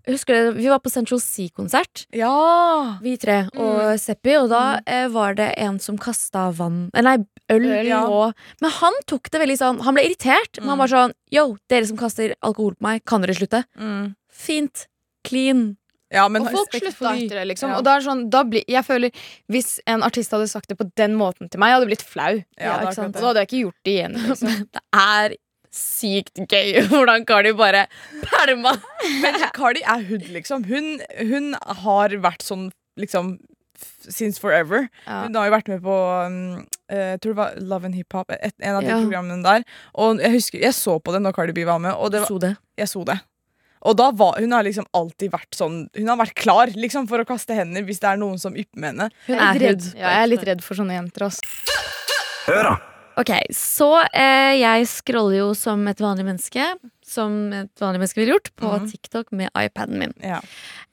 husker 0.07 0.33
det, 0.37 0.55
Vi 0.61 0.67
var 0.69 0.79
på 0.79 0.91
Central 0.93 1.19
Sea-konsert. 1.23 2.05
Ja! 2.15 2.97
Vi 3.01 3.15
tre 3.21 3.47
og 3.55 3.99
Seppi, 3.99 4.35
og 4.37 4.49
da 4.51 4.79
eh, 4.85 5.07
var 5.13 5.35
det 5.37 5.51
en 5.57 5.79
som 5.79 5.97
kasta 5.97 6.49
vann 6.57 6.89
eh, 6.93 7.01
Nei, 7.05 7.15
øl. 7.51 7.65
Øl, 7.65 7.87
ja. 7.87 8.03
Og, 8.07 8.33
men 8.61 8.71
han 8.81 8.93
tok 9.07 9.29
det 9.31 9.39
veldig 9.41 9.57
sånn 9.61 9.81
Han 9.85 9.95
ble 9.97 10.03
irritert, 10.09 10.59
men 10.61 10.69
han 10.73 10.77
Mm. 10.77 10.83
var 10.85 10.93
sånn 10.93 11.13
Yo, 11.31 11.47
dere 11.69 11.85
som 11.89 11.97
kaster 11.97 12.35
alkohol 12.41 12.75
på 12.77 12.85
meg, 12.87 13.03
kan 13.05 13.21
dere 13.25 13.33
slutte? 13.37 13.63
Mm. 13.79 14.13
Fint. 14.31 14.87
Clean. 15.25 15.75
Ja, 16.13 16.27
men 16.29 16.43
Og 16.45 16.51
folk 16.53 16.69
respekt 16.75 16.95
slutta 16.99 17.15
de. 17.17 17.25
etter 17.25 17.39
det, 17.41 17.45
liksom. 17.49 17.71
Ja. 17.73 17.77
Og 17.79 17.83
da 17.83 17.95
er 17.95 17.99
det 17.99 18.05
sånn, 18.05 18.29
da 18.31 18.43
blir, 18.45 18.61
jeg 18.69 18.85
føler 18.85 19.11
Hvis 19.51 19.79
en 19.89 20.03
artist 20.05 20.31
hadde 20.31 20.47
sagt 20.47 20.69
det 20.69 20.77
på 20.77 20.85
den 20.95 21.15
måten 21.17 21.49
til 21.49 21.59
meg, 21.59 21.71
jeg 21.73 21.79
hadde 21.79 21.89
blitt 21.89 22.05
flau. 22.05 22.35
ja, 22.35 22.43
Ja, 22.61 22.61
det 22.61 22.61
er 22.61 22.69
ikke 22.69 22.77
akkurat 22.85 22.95
sant. 22.99 23.15
Og 23.15 23.21
da 23.21 23.27
hadde 23.31 23.41
jeg 23.41 23.49
ikke 23.49 23.63
gjort 23.63 23.81
det 23.89 23.95
igjen. 23.95 24.15
Liksom. 24.29 24.53
Det 24.75 24.83
er 24.93 25.35
sykt 25.75 26.39
gøy 26.51 26.79
hvordan 26.91 27.25
Cardi 27.27 27.51
bare 27.57 27.85
pælma. 28.23 28.75
Men 29.23 29.41
Cardi 29.55 29.83
er 29.83 30.05
hood, 30.07 30.29
liksom. 30.31 30.63
Hun, 30.69 30.95
hun 31.19 31.51
har 31.83 32.15
vært 32.23 32.45
sånn 32.47 32.69
liksom 32.99 33.35
since 34.07 34.39
forever. 34.39 34.85
Ja. 35.03 35.25
Hun 35.25 35.35
har 35.35 35.49
jo 35.49 35.53
vært 35.57 35.67
med 35.67 35.81
på 35.83 35.93
um, 35.99 36.37
eh, 36.87 37.15
jeg 37.15 37.21
tror 37.25 37.33
det 37.33 37.39
var 37.41 37.55
Love 37.59 37.89
and 37.89 37.97
Hip 37.99 38.13
Hop, 38.15 38.31
et, 38.31 38.53
en 38.63 38.77
av 38.77 38.85
de 38.85 38.91
Ja. 38.93 38.99
programmene 39.03 39.43
der. 39.43 39.65
Og 39.99 40.21
jeg 40.23 40.31
husker, 40.37 40.61
jeg 40.63 40.77
så 40.77 40.95
på 41.03 41.11
det 41.11 41.19
når 41.25 41.35
Cardi 41.35 41.55
B 41.57 41.65
var 41.67 41.81
med, 41.83 41.91
og 41.97 42.13
det 42.13 42.21
var, 42.23 42.29
Så 42.31 42.39
det. 42.39 42.53
jeg 42.79 42.87
så 42.93 43.03
det. 43.09 43.17
Og 43.85 43.97
da 43.99 44.07
var, 44.15 44.39
hun 44.41 44.55
har 44.55 44.63
liksom 44.65 44.87
alltid 44.97 45.29
vært 45.29 45.53
sånn 45.53 45.75
Hun 45.93 46.07
har 46.09 46.17
vært 46.17 46.33
klar 46.39 46.71
liksom 46.73 47.05
for 47.11 47.21
å 47.21 47.27
kaste 47.29 47.53
hender 47.53 47.83
hvis 47.85 47.99
det 48.01 48.09
er 48.15 48.17
noen 48.17 48.39
som 48.41 48.55
ypper 48.57 48.79
med 48.81 48.95
henne. 48.95 49.09
Hun 49.27 49.37
er 49.37 49.59
redd. 49.61 49.91
Ja, 49.93 50.07
jeg 50.15 50.23
er 50.23 50.31
litt 50.31 50.47
redd 50.47 50.63
for 50.65 50.79
sånne 50.79 50.95
jenter. 50.97 51.27
ass. 51.27 51.43
Ok, 53.15 53.31
så 53.55 53.89
eh, 54.09 54.57
jeg 54.59 54.87
scroller 54.91 55.37
jo 55.39 55.49
som 55.55 55.85
et 55.87 56.01
vanlig 56.03 56.25
menneske, 56.27 56.67
som 57.05 57.53
et 57.55 57.71
vanlig 57.81 58.01
menneske 58.01 58.19
ville 58.19 58.35
gjort, 58.35 58.51
på 58.59 58.71
mm. 58.73 58.87
TikTok 58.91 59.31
med 59.35 59.51
iPaden 59.55 60.01
min. 60.01 60.15
Ja. 60.19 60.41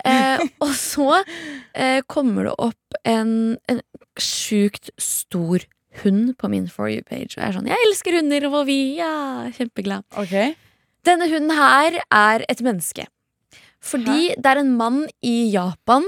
Eh, 0.07 0.43
og 0.65 0.75
så 0.79 1.09
eh, 1.19 1.99
kommer 2.07 2.47
det 2.47 2.57
opp 2.63 3.01
en, 3.03 3.57
en 3.67 3.83
sjukt 4.21 4.93
stor 5.03 5.67
hund 6.03 6.37
på 6.39 6.51
min 6.53 6.69
For 6.71 6.91
you-page. 6.93 7.35
Og 7.35 7.41
jeg 7.41 7.49
er 7.49 7.57
sånn, 7.59 7.71
jeg 7.73 7.89
elsker 7.89 8.21
hunder, 8.21 8.47
og 8.53 8.63
vi, 8.71 8.79
ja, 9.01 9.49
kjempeglad. 9.59 10.07
Okay. 10.23 10.55
Denne 11.07 11.27
hunden 11.27 11.53
her 11.59 11.99
er 12.07 12.47
et 12.47 12.63
menneske. 12.65 13.09
Fordi 13.83 14.37
det 14.39 14.47
er 14.47 14.63
en 14.63 14.77
mann 14.79 15.05
i 15.27 15.51
Japan 15.51 16.07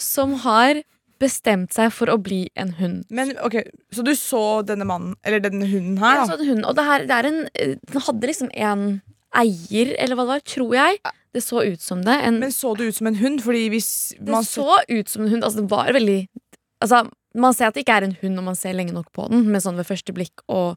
som 0.00 0.38
har 0.42 0.80
bestemt 1.24 1.72
seg 1.74 1.90
for 1.96 2.12
å 2.12 2.18
bli 2.20 2.44
en 2.60 2.74
hund. 2.78 3.02
Men 3.14 3.32
ok, 3.44 3.56
Så 3.94 4.04
du 4.06 4.12
så 4.18 4.44
denne 4.68 4.86
mannen, 4.88 5.16
eller 5.24 5.40
denne 5.42 5.66
hunden 5.70 5.98
her, 6.02 6.20
Ja, 6.20 6.22
da? 6.24 6.30
så 6.30 6.38
en 6.40 6.52
hund, 6.52 6.68
og 6.68 6.76
det, 6.78 6.84
her, 6.86 7.08
det 7.08 7.18
er 7.18 7.28
en 7.32 7.42
eh, 7.54 7.74
Den 7.90 8.06
hadde 8.06 8.30
liksom 8.30 8.52
en 8.54 8.86
eier, 9.34 9.94
eller 9.98 10.14
hva 10.18 10.24
det 10.28 10.32
var, 10.36 10.42
tror 10.46 10.74
jeg. 10.76 10.98
Det 11.34 11.42
så 11.42 11.64
ut 11.66 11.82
som 11.82 12.04
det. 12.06 12.14
En, 12.22 12.38
Men 12.38 12.52
så 12.54 12.76
det 12.78 12.86
ut 12.92 12.98
som 13.00 13.08
en 13.10 13.16
hund? 13.18 13.40
Fordi 13.42 13.64
hvis 13.72 13.88
det 14.22 14.42
så 14.46 14.76
ut 14.86 15.10
som 15.10 15.24
en 15.24 15.32
hund. 15.32 15.42
Altså, 15.42 15.64
det 15.64 15.70
var 15.72 15.90
veldig 15.96 16.20
Altså, 16.84 17.00
man 17.34 17.54
ser 17.56 17.70
at 17.70 17.74
det 17.74 17.82
ikke 17.82 17.96
er 17.96 18.04
en 18.06 18.16
hund 18.20 18.36
når 18.36 18.44
man 18.50 18.56
ser 18.58 18.74
lenge 18.76 18.92
nok 18.94 19.08
på 19.16 19.24
den, 19.32 19.46
med 19.50 19.62
sånn 19.64 19.78
ved 19.80 19.88
første 19.88 20.12
blikk 20.14 20.42
og 20.52 20.76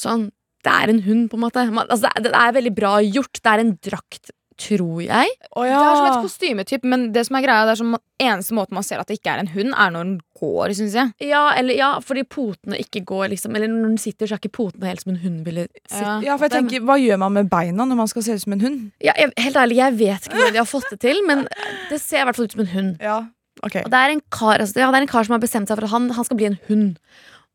sånn. 0.00 0.26
Det 0.64 0.72
er 0.72 0.90
en 0.90 1.02
hund, 1.04 1.28
på 1.30 1.38
en 1.38 1.44
måte. 1.44 1.62
Man, 1.70 1.86
altså, 1.86 2.08
det, 2.08 2.12
er, 2.16 2.24
det 2.26 2.40
er 2.40 2.54
veldig 2.56 2.72
bra 2.74 2.92
gjort. 3.04 3.38
Det 3.40 3.52
er 3.52 3.62
en 3.62 3.72
drakt, 3.86 4.32
tror 4.60 5.00
jeg. 5.02 5.30
Å 5.50 5.64
Det 5.64 5.74
er 5.74 5.96
som 5.98 6.06
et 6.08 6.24
kostymetyp, 6.24 6.84
men 6.86 7.08
det 7.14 7.24
som 7.26 7.38
er 7.38 7.44
greia, 7.44 7.66
det 7.66 7.74
er 7.74 7.80
som 7.80 7.96
eneste 8.22 8.54
måten 8.54 8.76
man 8.78 8.86
ser 8.86 9.00
at 9.02 9.10
det 9.10 9.18
ikke 9.18 9.32
er 9.32 9.42
en 9.42 9.50
hund, 9.50 9.72
er 9.74 9.92
når 9.94 10.06
den 10.06 10.14
går, 10.38 10.74
syns 10.78 10.94
jeg. 10.94 11.12
Ja, 11.26 11.42
eller 11.58 11.74
ja, 11.78 11.90
fordi 12.04 12.22
potene 12.30 12.78
ikke 12.78 13.02
går 13.06 13.32
liksom 13.32 13.56
Eller 13.56 13.70
når 13.70 13.88
den 13.88 14.00
sitter, 14.02 14.28
så 14.28 14.36
er 14.36 14.42
ikke 14.42 14.54
potene 14.60 14.90
helt 14.90 15.02
som 15.02 15.14
en 15.14 15.20
hund 15.22 15.40
ville 15.46 15.66
sitte. 15.66 16.02
Ja. 16.02 16.16
ja, 16.22 16.36
for 16.38 16.46
jeg 16.46 16.54
tenker, 16.56 16.84
Hva 16.86 16.98
gjør 17.00 17.22
man 17.24 17.34
med 17.38 17.50
beina 17.52 17.86
når 17.88 18.00
man 18.04 18.10
skal 18.10 18.26
se 18.26 18.36
ut 18.38 18.44
som 18.44 18.56
en 18.56 18.64
hund? 18.64 18.82
Ja, 19.04 19.16
jeg, 19.18 19.32
helt 19.46 19.58
ærlig, 19.64 19.80
jeg 19.80 19.98
vet 19.98 20.28
ikke 20.28 20.38
hvordan 20.38 20.58
de 20.58 20.62
har 20.62 20.70
fått 20.70 20.90
det 20.92 21.00
til, 21.04 21.22
men 21.28 21.46
det 21.90 22.00
ser 22.02 22.22
i 22.22 22.28
hvert 22.28 22.38
fall 22.38 22.50
ut 22.50 22.56
som 22.56 22.64
en 22.66 22.72
hund. 22.74 22.92
Ja, 23.02 23.18
ok 23.64 23.80
Og 23.84 23.90
det 23.90 24.02
er 24.04 24.14
en 24.14 24.22
kar, 24.30 24.58
altså, 24.58 24.78
ja, 24.78 24.90
det 24.92 25.00
er 25.00 25.08
en 25.08 25.14
kar 25.16 25.26
som 25.26 25.36
har 25.36 25.42
bestemt 25.42 25.70
seg 25.70 25.80
for 25.80 25.88
at 25.88 25.94
han, 25.94 26.10
han 26.14 26.28
skal 26.28 26.38
bli 26.40 26.50
en 26.52 26.60
hund. 26.68 26.88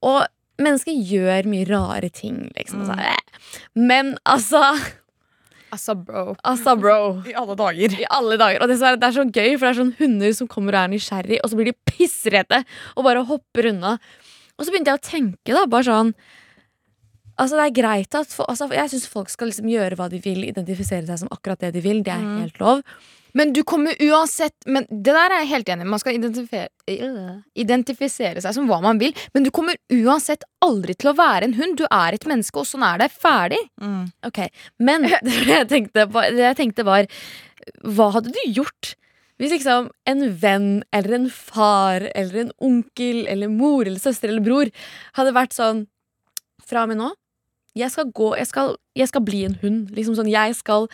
Og 0.06 0.24
mennesker 0.60 0.96
gjør 0.96 1.48
mye 1.50 1.68
rare 1.70 2.10
ting, 2.12 2.48
liksom. 2.58 2.88
Mm. 2.90 3.04
Men 3.90 4.18
altså 4.28 4.64
Altså, 5.72 5.94
bro. 5.96 6.36
Assa 6.44 6.74
bro. 6.80 6.96
I 7.30 7.34
alle 7.38 7.56
dager. 7.60 7.94
I 8.00 8.06
alle 8.10 8.38
dager. 8.42 8.62
Og 8.64 8.72
det, 8.72 8.80
er, 8.82 8.98
det 8.98 9.08
er 9.10 9.16
så 9.20 9.26
gøy, 9.30 9.52
for 9.58 9.68
det 9.68 9.72
er 9.72 9.80
sånn 9.84 9.94
hunder 10.00 10.34
som 10.38 10.50
kommer 10.50 10.74
og 10.78 10.82
er 10.88 10.92
nysgjerrig, 10.96 11.40
og 11.44 11.52
så 11.52 11.60
blir 11.60 11.70
de 11.72 11.76
pissredde 11.92 12.64
og 12.96 13.06
bare 13.06 13.24
hopper 13.30 13.70
unna. 13.74 13.96
Og 14.58 14.66
så 14.66 14.74
begynte 14.74 14.92
jeg 14.92 15.00
å 15.00 15.08
tenke, 15.12 15.54
da, 15.56 15.66
bare 15.70 15.88
sånn 15.88 16.14
Altså 17.40 17.56
det 17.56 17.66
er 17.70 17.76
greit 17.78 18.16
at 18.20 18.28
for, 18.36 18.44
altså, 18.52 18.66
Jeg 18.76 18.90
syns 18.92 19.06
folk 19.08 19.30
skal 19.32 19.48
liksom 19.48 19.70
gjøre 19.72 19.96
hva 19.96 20.10
de 20.12 20.18
vil, 20.20 20.42
identifisere 20.50 21.06
seg 21.08 21.22
som 21.22 21.30
akkurat 21.32 21.62
det 21.64 21.70
de 21.78 21.80
vil. 21.86 22.02
Det 22.04 22.12
er 22.12 22.20
Mm. 22.20 22.34
helt 22.42 22.60
lov. 22.60 22.82
Men 23.38 23.54
du 23.54 23.62
kommer 23.68 23.98
uansett 24.02 24.56
Men 24.66 24.88
det 24.90 25.14
der 25.14 25.34
er 25.34 25.44
jeg 25.44 25.52
helt 25.54 25.72
enig 25.74 25.86
i. 25.86 25.90
Man 25.94 26.02
skal 26.02 26.18
identifisere, 26.18 26.70
øh, 26.90 27.34
identifisere 27.60 28.44
seg 28.44 28.56
som 28.56 28.70
hva 28.70 28.80
man 28.84 29.02
vil. 29.02 29.14
Men 29.36 29.46
du 29.46 29.52
kommer 29.54 29.78
uansett 29.94 30.46
aldri 30.66 30.96
til 30.98 31.12
å 31.12 31.18
være 31.18 31.50
en 31.50 31.58
hund. 31.60 31.78
Du 31.80 31.86
er 31.90 32.16
et 32.16 32.28
menneske, 32.30 32.62
og 32.62 32.70
sånn 32.70 32.86
er 32.86 33.04
det. 33.04 33.12
Ferdig. 33.14 33.62
Mm. 33.82 34.10
Ok, 34.26 34.42
Men 34.80 35.08
det 35.28 35.46
jeg 35.48 35.70
tenkte, 35.70 36.08
det 36.10 36.48
jeg 36.48 36.60
tenkte 36.64 36.88
var 36.88 37.10
Hva 37.84 38.10
hadde 38.16 38.34
du 38.34 38.42
gjort 38.48 38.96
Hvis 39.40 39.54
liksom 39.54 39.90
en 40.10 40.26
venn 40.42 40.70
eller 40.96 41.18
en 41.20 41.30
far 41.30 42.08
eller 42.16 42.46
en 42.46 42.52
onkel 42.58 43.26
eller 43.28 43.52
mor 43.52 43.86
eller 43.86 44.02
søster 44.02 44.32
eller 44.32 44.44
bror 44.46 44.72
hadde 45.20 45.36
vært 45.36 45.56
sånn 45.58 45.86
Fra 46.66 46.86
og 46.86 46.94
med 46.94 47.02
nå 47.02 47.14
jeg 47.78 47.92
skal, 47.94 48.10
gå, 48.16 48.34
jeg, 48.40 48.48
skal, 48.50 48.76
jeg 48.98 49.08
skal 49.12 49.24
bli 49.24 49.44
en 49.48 49.58
hund. 49.62 49.92
Liksom 49.96 50.18
sånn, 50.18 50.30
jeg 50.32 50.56
skal, 50.58 50.88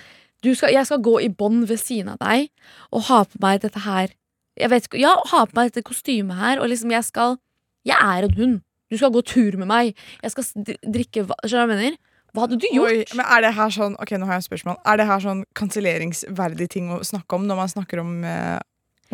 skal, 0.53 0.73
jeg 0.75 0.85
skal 0.85 1.01
gå 1.01 1.15
i 1.23 1.31
bånd 1.31 1.65
ved 1.69 1.79
siden 1.81 2.13
av 2.13 2.19
deg 2.21 2.51
og 2.91 3.07
ha 3.09 3.23
på 3.25 3.41
meg 3.41 3.63
dette 3.63 3.81
her 3.87 4.13
jeg 4.55 4.71
vet 4.71 4.87
Ja, 4.99 5.15
ha 5.31 5.45
på 5.45 5.57
meg 5.57 5.71
dette 5.71 5.83
kostymet 5.83 6.37
her, 6.39 6.61
og 6.63 6.69
liksom 6.71 6.93
jeg 6.93 7.03
skal 7.03 7.37
Jeg 7.85 7.97
er 7.99 8.23
en 8.23 8.37
hund. 8.37 8.61
Du 8.89 8.97
skal 8.97 9.11
gå 9.11 9.21
tur 9.25 9.57
med 9.57 9.67
meg. 9.67 9.95
Jeg 10.23 10.31
skal 10.31 10.45
drikke 10.85 11.25
Skjønner 11.25 11.49
du 11.49 11.55
hva 11.55 11.63
jeg 11.65 11.71
mener? 11.73 11.97
Hva 12.35 12.45
hadde 12.45 12.59
du 12.59 12.67
gjort? 12.71 12.91
Oi, 12.91 13.03
men 13.15 13.25
er 13.25 13.43
det 13.45 13.51
her 13.55 13.73
sånn 13.73 13.97
Ok, 13.99 14.15
nå 14.19 14.27
har 14.29 14.37
jeg 14.39 14.45
et 14.45 14.49
spørsmål. 14.49 14.79
Er 14.85 14.99
det 14.99 15.09
her 15.09 15.21
sånn 15.23 15.43
kanselleringsverdig 15.57 16.69
ting 16.71 16.89
å 16.93 17.01
snakke 17.03 17.37
om 17.37 17.45
når 17.49 17.61
man 17.61 17.71
snakker 17.71 18.03
om 18.03 18.15
eh, 18.27 18.57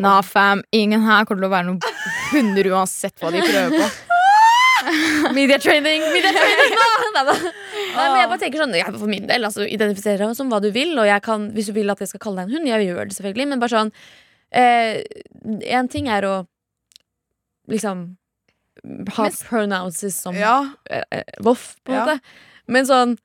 Nah, 0.02 0.22
fam, 0.24 0.62
ingen 0.72 1.02
her 1.04 1.26
kommer 1.28 1.42
til 1.42 1.50
å 1.50 1.52
være 1.52 1.68
noen 1.68 1.82
hunder 2.32 2.70
uansett 2.72 3.20
hva 3.20 3.28
de 3.30 3.42
prøver 3.44 3.76
på. 3.76 3.90
Media 5.36 5.58
training! 5.62 6.06
Media 6.14 6.32
training 6.32 6.72
nå! 7.18 7.36
Nei, 7.96 8.06
men 8.08 8.18
jeg 8.22 8.28
bare 8.30 8.40
tenker 8.42 8.62
sånn, 8.62 8.74
jeg, 8.76 8.94
For 8.98 9.10
min 9.10 9.26
del, 9.28 9.44
altså, 9.44 9.66
identifiserer 9.68 10.22
deg 10.26 10.36
som 10.38 10.48
hva 10.52 10.60
du 10.64 10.70
vil. 10.74 10.94
Og 10.98 11.06
jeg 11.06 11.22
kan, 11.22 11.50
hvis 11.52 11.66
du 11.70 11.72
vil 11.76 11.90
at 11.92 11.98
jeg 12.00 12.08
skal 12.08 12.20
kalle 12.24 12.42
deg 12.42 12.48
en 12.50 12.56
hund, 12.56 12.68
jeg 12.70 12.86
gjør 12.88 13.08
det 13.10 13.16
selvfølgelig. 13.18 13.48
Men 13.52 13.60
bare 13.62 13.74
sånn 13.76 13.92
eh, 14.52 15.02
En 15.78 15.88
ting 15.92 16.08
er 16.08 16.22
å 16.28 16.34
liksom 17.70 18.16
ha 19.16 19.22
Men- 19.28 19.32
pronounces 19.48 20.14
som 20.18 20.34
Ja, 20.34 20.72
eh, 20.90 21.02
eh, 21.12 21.22
voff, 21.40 21.76
på 21.84 21.92
en 21.92 21.98
Ja. 21.98 22.06
måte. 22.06 22.20
Men 22.68 22.84
sånn 22.86 23.18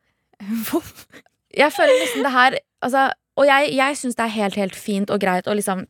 Jeg 1.57 1.71
føler 1.73 1.95
nesten 2.03 2.23
det 2.23 2.31
her 2.31 2.57
altså, 2.83 3.11
Og 3.37 3.45
jeg, 3.45 3.73
jeg 3.75 3.95
syns 3.97 4.15
det 4.15 4.25
er 4.25 4.35
helt, 4.35 4.55
helt 4.55 4.75
fint 4.75 5.09
og 5.13 5.19
greit 5.21 5.47
å 5.47 5.55
liksom 5.57 5.87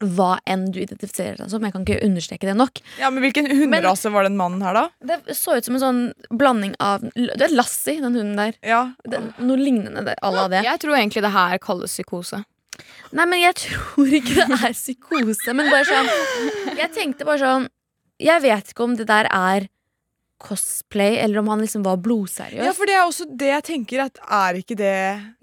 hva 0.00 0.38
enn 0.48 0.68
du 0.72 0.78
identifiserer 0.80 1.36
deg 1.36 1.50
som. 1.52 1.64
Jeg 1.64 1.74
kan 1.74 1.84
ikke 1.84 2.00
understreke 2.06 2.48
det 2.48 2.54
nok. 2.56 2.80
ja, 2.98 3.10
men 3.12 3.22
Hvilken 3.24 3.50
hunderase 3.50 4.12
var 4.12 4.24
den 4.24 4.38
mannen 4.38 4.62
her, 4.64 4.74
da? 4.74 4.84
Det 5.04 5.36
så 5.36 5.58
ut 5.58 5.66
som 5.66 5.76
en 5.76 5.82
sånn 5.82 6.00
blanding 6.32 6.72
av 6.80 7.04
Det 7.14 7.44
er 7.46 7.52
Lassie, 7.54 8.00
den 8.00 8.16
hunden 8.16 8.36
der. 8.38 8.56
Ja, 8.64 8.92
Det, 9.04 9.20
noe 9.38 9.60
lignende 9.60 10.14
à 10.22 10.30
la 10.32 10.48
det. 10.48 10.64
Jeg 10.64 10.80
tror 10.80 10.96
egentlig 10.96 11.22
det 11.26 11.34
her 11.34 11.58
kalles 11.58 11.92
psykose. 11.92 12.44
Nei, 13.12 13.26
men 13.26 13.40
jeg 13.42 13.56
tror 13.60 14.14
ikke 14.20 14.46
det 14.46 14.60
er 14.70 14.72
psykose. 14.76 15.52
Men 15.56 15.68
bare 15.72 15.84
sånn 15.88 16.78
Jeg 16.78 16.92
tenkte 16.96 17.26
bare 17.28 17.42
sånn 17.42 17.68
Jeg 18.22 18.42
vet 18.44 18.72
ikke 18.72 18.86
om 18.86 18.96
det 18.96 19.08
der 19.10 19.28
er 19.28 19.68
cosplay, 20.40 21.18
eller 21.20 21.38
om 21.42 21.48
han 21.52 21.60
liksom 21.62 21.82
var 21.84 21.98
blodseriøs. 22.02 22.64
ja, 22.64 22.72
for 22.76 22.88
det 22.88 22.94
er 22.96 23.04
også 23.06 23.26
det 23.38 23.50
jeg 23.52 23.64
tenker. 23.68 24.00
At 24.08 24.18
Er 24.24 24.58
ikke 24.60 24.76
det 24.78 24.94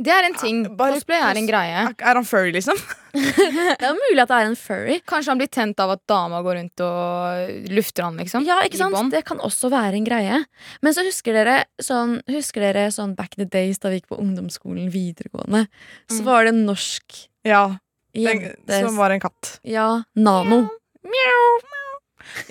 Det 0.01 0.11
er 0.13 0.25
en 0.27 0.35
ting. 0.37 0.63
Er, 0.65 0.75
Cosplay 0.75 1.21
er 1.21 1.37
en 1.39 1.47
greie. 1.49 1.83
Er, 1.93 2.13
han 2.17 2.25
furry, 2.25 2.51
liksom? 2.55 2.79
Det 3.17 3.81
er 3.87 3.95
mulig 3.97 4.21
at 4.21 4.29
det 4.29 4.37
er 4.37 4.49
en 4.51 4.55
furry. 4.59 4.99
Kanskje 5.09 5.31
han 5.31 5.39
blir 5.39 5.49
tent 5.49 5.79
av 5.81 5.93
at 5.95 6.01
dama 6.09 6.41
går 6.45 6.57
rundt 6.59 6.83
og 6.85 7.71
lufter 7.73 8.05
han, 8.05 8.17
liksom. 8.21 8.45
Ja, 8.45 8.59
ikke 8.67 8.77
sant? 8.77 8.97
Det 9.13 9.23
kan 9.25 9.39
også 9.41 9.71
være 9.73 9.97
en 9.97 10.05
greie. 10.05 10.43
Men 10.85 10.93
så 10.93 11.05
husker 11.07 11.33
dere 11.33 11.55
sånn, 11.81 12.19
husker 12.29 12.61
dere 12.67 12.87
sånn 12.93 13.15
back 13.17 13.33
the 13.39 13.45
days 13.49 13.79
da 13.81 13.89
vi 13.93 14.01
gikk 14.01 14.11
på 14.13 14.19
ungdomsskolen 14.21 14.91
videregående. 14.93 15.65
Så 16.11 16.21
Mm. 16.21 16.25
var 16.25 16.43
det 16.45 16.53
en 16.53 16.65
norsk 16.67 17.27
Ja, 17.45 17.77
den, 18.13 18.41
jente 18.41 18.81
Som 18.85 18.97
var 18.97 19.09
en 19.11 19.19
katt. 19.23 19.59
Ja, 19.63 20.03
Nano. 20.15 20.67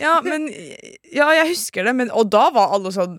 Ja, 0.00 0.18
men 0.24 0.48
Ja, 1.12 1.30
jeg 1.36 1.50
husker 1.54 1.84
det, 1.86 1.94
men, 1.96 2.10
og 2.10 2.30
da 2.32 2.48
var 2.54 2.72
alle 2.76 2.92
sånn 2.94 3.18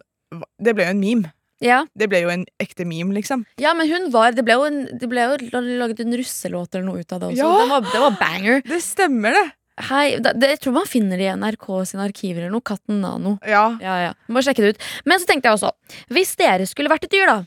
Det 0.62 0.74
ble 0.76 0.86
jo 0.88 0.94
en 0.96 1.00
meme. 1.02 1.32
Ja. 1.64 1.80
Det 1.98 2.06
ble 2.12 2.20
jo 2.22 2.30
en 2.30 2.44
ekte 2.62 2.86
meme, 2.86 3.16
liksom. 3.16 3.46
ja, 3.58 3.72
men 3.74 3.88
hun 3.90 4.10
var 4.14 4.36
Det 4.38 4.44
ble 4.46 4.54
jo, 4.60 4.66
en, 4.68 4.82
det 5.00 5.08
ble 5.10 5.24
jo 5.26 5.62
laget 5.80 6.02
en 6.04 6.14
russelåt 6.20 6.76
eller 6.76 6.86
noe 6.86 7.02
ut 7.02 7.14
av 7.16 7.22
det 7.24 7.32
også. 7.32 7.40
Ja. 7.40 7.54
Det, 7.64 7.70
var, 7.72 7.88
det 7.94 8.02
var 8.04 8.18
banger. 8.20 8.62
Det 8.68 8.82
stemmer, 8.86 9.34
det. 9.40 9.46
Hei, 9.88 10.18
det, 10.22 10.32
jeg 10.42 10.60
tror 10.64 10.74
man 10.74 10.88
finner 10.90 11.18
det 11.22 11.28
i 11.30 11.34
NRK 11.38 11.66
sine 11.86 12.06
arkiver 12.08 12.44
eller 12.46 12.54
noe. 12.56 12.66
Katten 12.66 13.02
Nano. 13.04 13.36
Ja. 13.46 13.66
Ja, 13.82 13.98
ja. 14.08 14.14
Må 14.34 14.42
sjekke 14.46 14.64
det 14.66 14.72
ut. 14.76 14.86
Men 15.06 15.22
så 15.22 15.30
tenkte 15.30 15.50
jeg 15.52 15.60
også, 15.60 15.72
hvis 16.18 16.32
dere 16.40 16.66
skulle 16.70 16.90
vært 16.94 17.06
et 17.06 17.14
dyr, 17.14 17.30
da. 17.30 17.38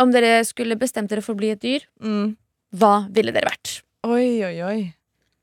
Om 0.00 0.10
dere 0.14 0.38
skulle 0.48 0.78
bestemt 0.80 1.12
dere 1.12 1.22
for 1.24 1.36
å 1.36 1.40
bli 1.42 1.52
et 1.54 1.60
dyr, 1.62 1.84
Mm. 2.02 2.34
hva 2.74 2.94
ville 3.14 3.32
dere 3.36 3.46
vært? 3.52 3.82
Oi, 4.08 4.42
oi, 4.48 4.56
oi. 4.64 4.78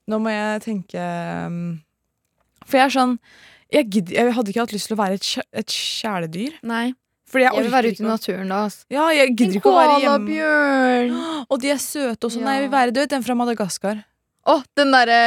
Nå 0.09 0.17
må 0.19 0.33
jeg 0.33 0.61
tenke 0.65 1.05
um, 1.47 1.79
For 2.71 2.79
jeg 2.79 2.87
er 2.89 2.95
sånn 2.95 3.17
jeg, 3.71 3.85
gidder, 3.93 4.17
jeg 4.17 4.33
hadde 4.35 4.51
ikke 4.51 4.63
hatt 4.65 4.73
lyst 4.75 4.89
til 4.89 4.95
å 4.97 4.99
være 4.99 5.15
et, 5.19 5.27
kjæ- 5.27 5.47
et 5.61 5.75
kjæledyr. 5.77 6.57
Nei. 6.67 6.85
Fordi 7.31 7.45
jeg 7.45 7.53
Jeg 7.55 7.63
vil 7.63 7.71
være 7.71 7.91
ute 7.93 8.03
i 8.03 8.07
naturen 8.07 8.49
da. 8.51 8.57
ass. 8.67 8.81
Ja, 8.91 9.05
jeg 9.15 9.29
gidder 9.39 9.59
ikke 9.61 9.71
å 9.71 9.75
være 9.77 9.99
hjemme. 10.03 10.27
Bjørn. 10.27 11.13
Og 11.51 11.61
de 11.63 11.69
er 11.71 11.79
søte 11.79 12.27
også. 12.27 12.41
Ja. 12.41 12.45
Nei, 12.49 12.55
jeg 12.57 12.65
vil 12.65 12.73
være 12.73 12.95
død. 12.97 13.07
Den 13.13 13.23
fra 13.23 13.35
Madagaskar. 13.39 14.01
Å, 14.51 14.55
den 14.75 14.91
derre. 14.91 15.19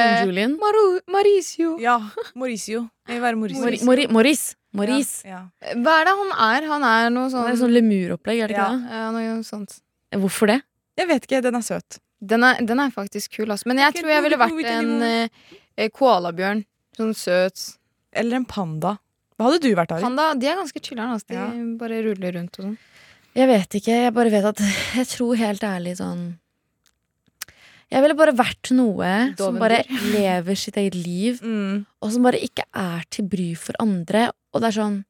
Mauricio. 1.08 1.76
Ja, 1.80 1.96
Mauricio. 2.34 2.84
Jeg 3.08 3.16
vil 3.16 3.22
være 3.24 3.38
Mauricio. 3.40 3.86
Mori, 3.86 4.06
Maurice. 4.12 4.54
Maurice. 4.74 5.22
Ja, 5.28 5.44
Hva 5.78 5.92
er 6.00 6.08
det 6.08 6.14
han 6.18 6.32
er? 6.34 6.64
Han 6.72 6.84
er 6.88 7.10
noe 7.14 7.30
sånn, 7.30 7.46
er 7.46 7.54
sånn 7.60 7.70
lemuropplegg, 7.76 8.40
er 8.42 8.48
det 8.50 8.56
Ja. 8.58 8.68
ikke 8.74 8.90
ja, 8.98 9.10
noe 9.14 9.42
sånt. 9.46 9.76
Hvorfor 10.12 10.50
det? 10.50 10.60
Jeg 10.98 11.08
vet 11.08 11.28
ikke. 11.28 11.40
Den 11.46 11.54
er 11.54 11.62
søt. 11.62 11.98
Den 12.20 12.42
er, 12.42 12.58
den 12.60 12.80
er 12.82 12.90
faktisk 12.90 13.36
kul, 13.38 13.46
altså. 13.54 13.66
Men 13.70 13.78
jeg 13.78 13.94
tror 14.00 14.10
jeg 14.10 14.22
ville 14.26 14.36
vært 14.40 14.64
en 14.74 15.02
eh, 15.02 15.88
koalabjørn. 15.94 16.64
Sånn 16.96 17.14
søt. 17.18 17.76
Eller 18.14 18.36
en 18.38 18.44
panda. 18.46 18.98
Hva 19.38 19.48
hadde 19.50 19.62
du 19.64 19.74
vært, 19.74 19.90
Ari? 19.96 20.02
Panda, 20.06 20.28
de 20.38 20.46
er 20.46 20.56
ganske 20.60 20.78
chiller'n. 20.80 21.14
Altså. 21.16 21.26
De 21.28 21.34
Ja. 21.34 21.48
bare 21.80 22.02
ruller 22.06 22.32
rundt 22.38 22.58
og 22.60 22.64
sånn. 22.68 22.76
Jeg 23.34 23.48
vet 23.50 23.68
ikke. 23.80 23.96
Jeg 24.04 24.14
bare 24.14 24.30
vet 24.30 24.44
at 24.44 24.58
Jeg 24.94 25.06
tror 25.10 25.34
helt 25.36 25.60
ærlig 25.66 25.96
sånn 25.98 26.38
Jeg 27.90 28.02
ville 28.02 28.14
bare 28.16 28.32
vært 28.32 28.70
noe 28.74 29.34
som 29.36 29.58
bare 29.58 29.82
lever 30.14 30.54
sitt 30.56 30.76
eget 30.76 30.94
liv, 30.94 31.40
Mm. 31.44 31.84
og 32.02 32.12
som 32.12 32.22
bare 32.22 32.38
ikke 32.42 32.64
er 32.74 33.02
til 33.10 33.26
bry 33.26 33.54
for 33.54 33.74
andre. 33.80 34.30
Og 34.54 34.60
det 34.62 34.70
er 34.70 34.78
sånn 34.80 35.04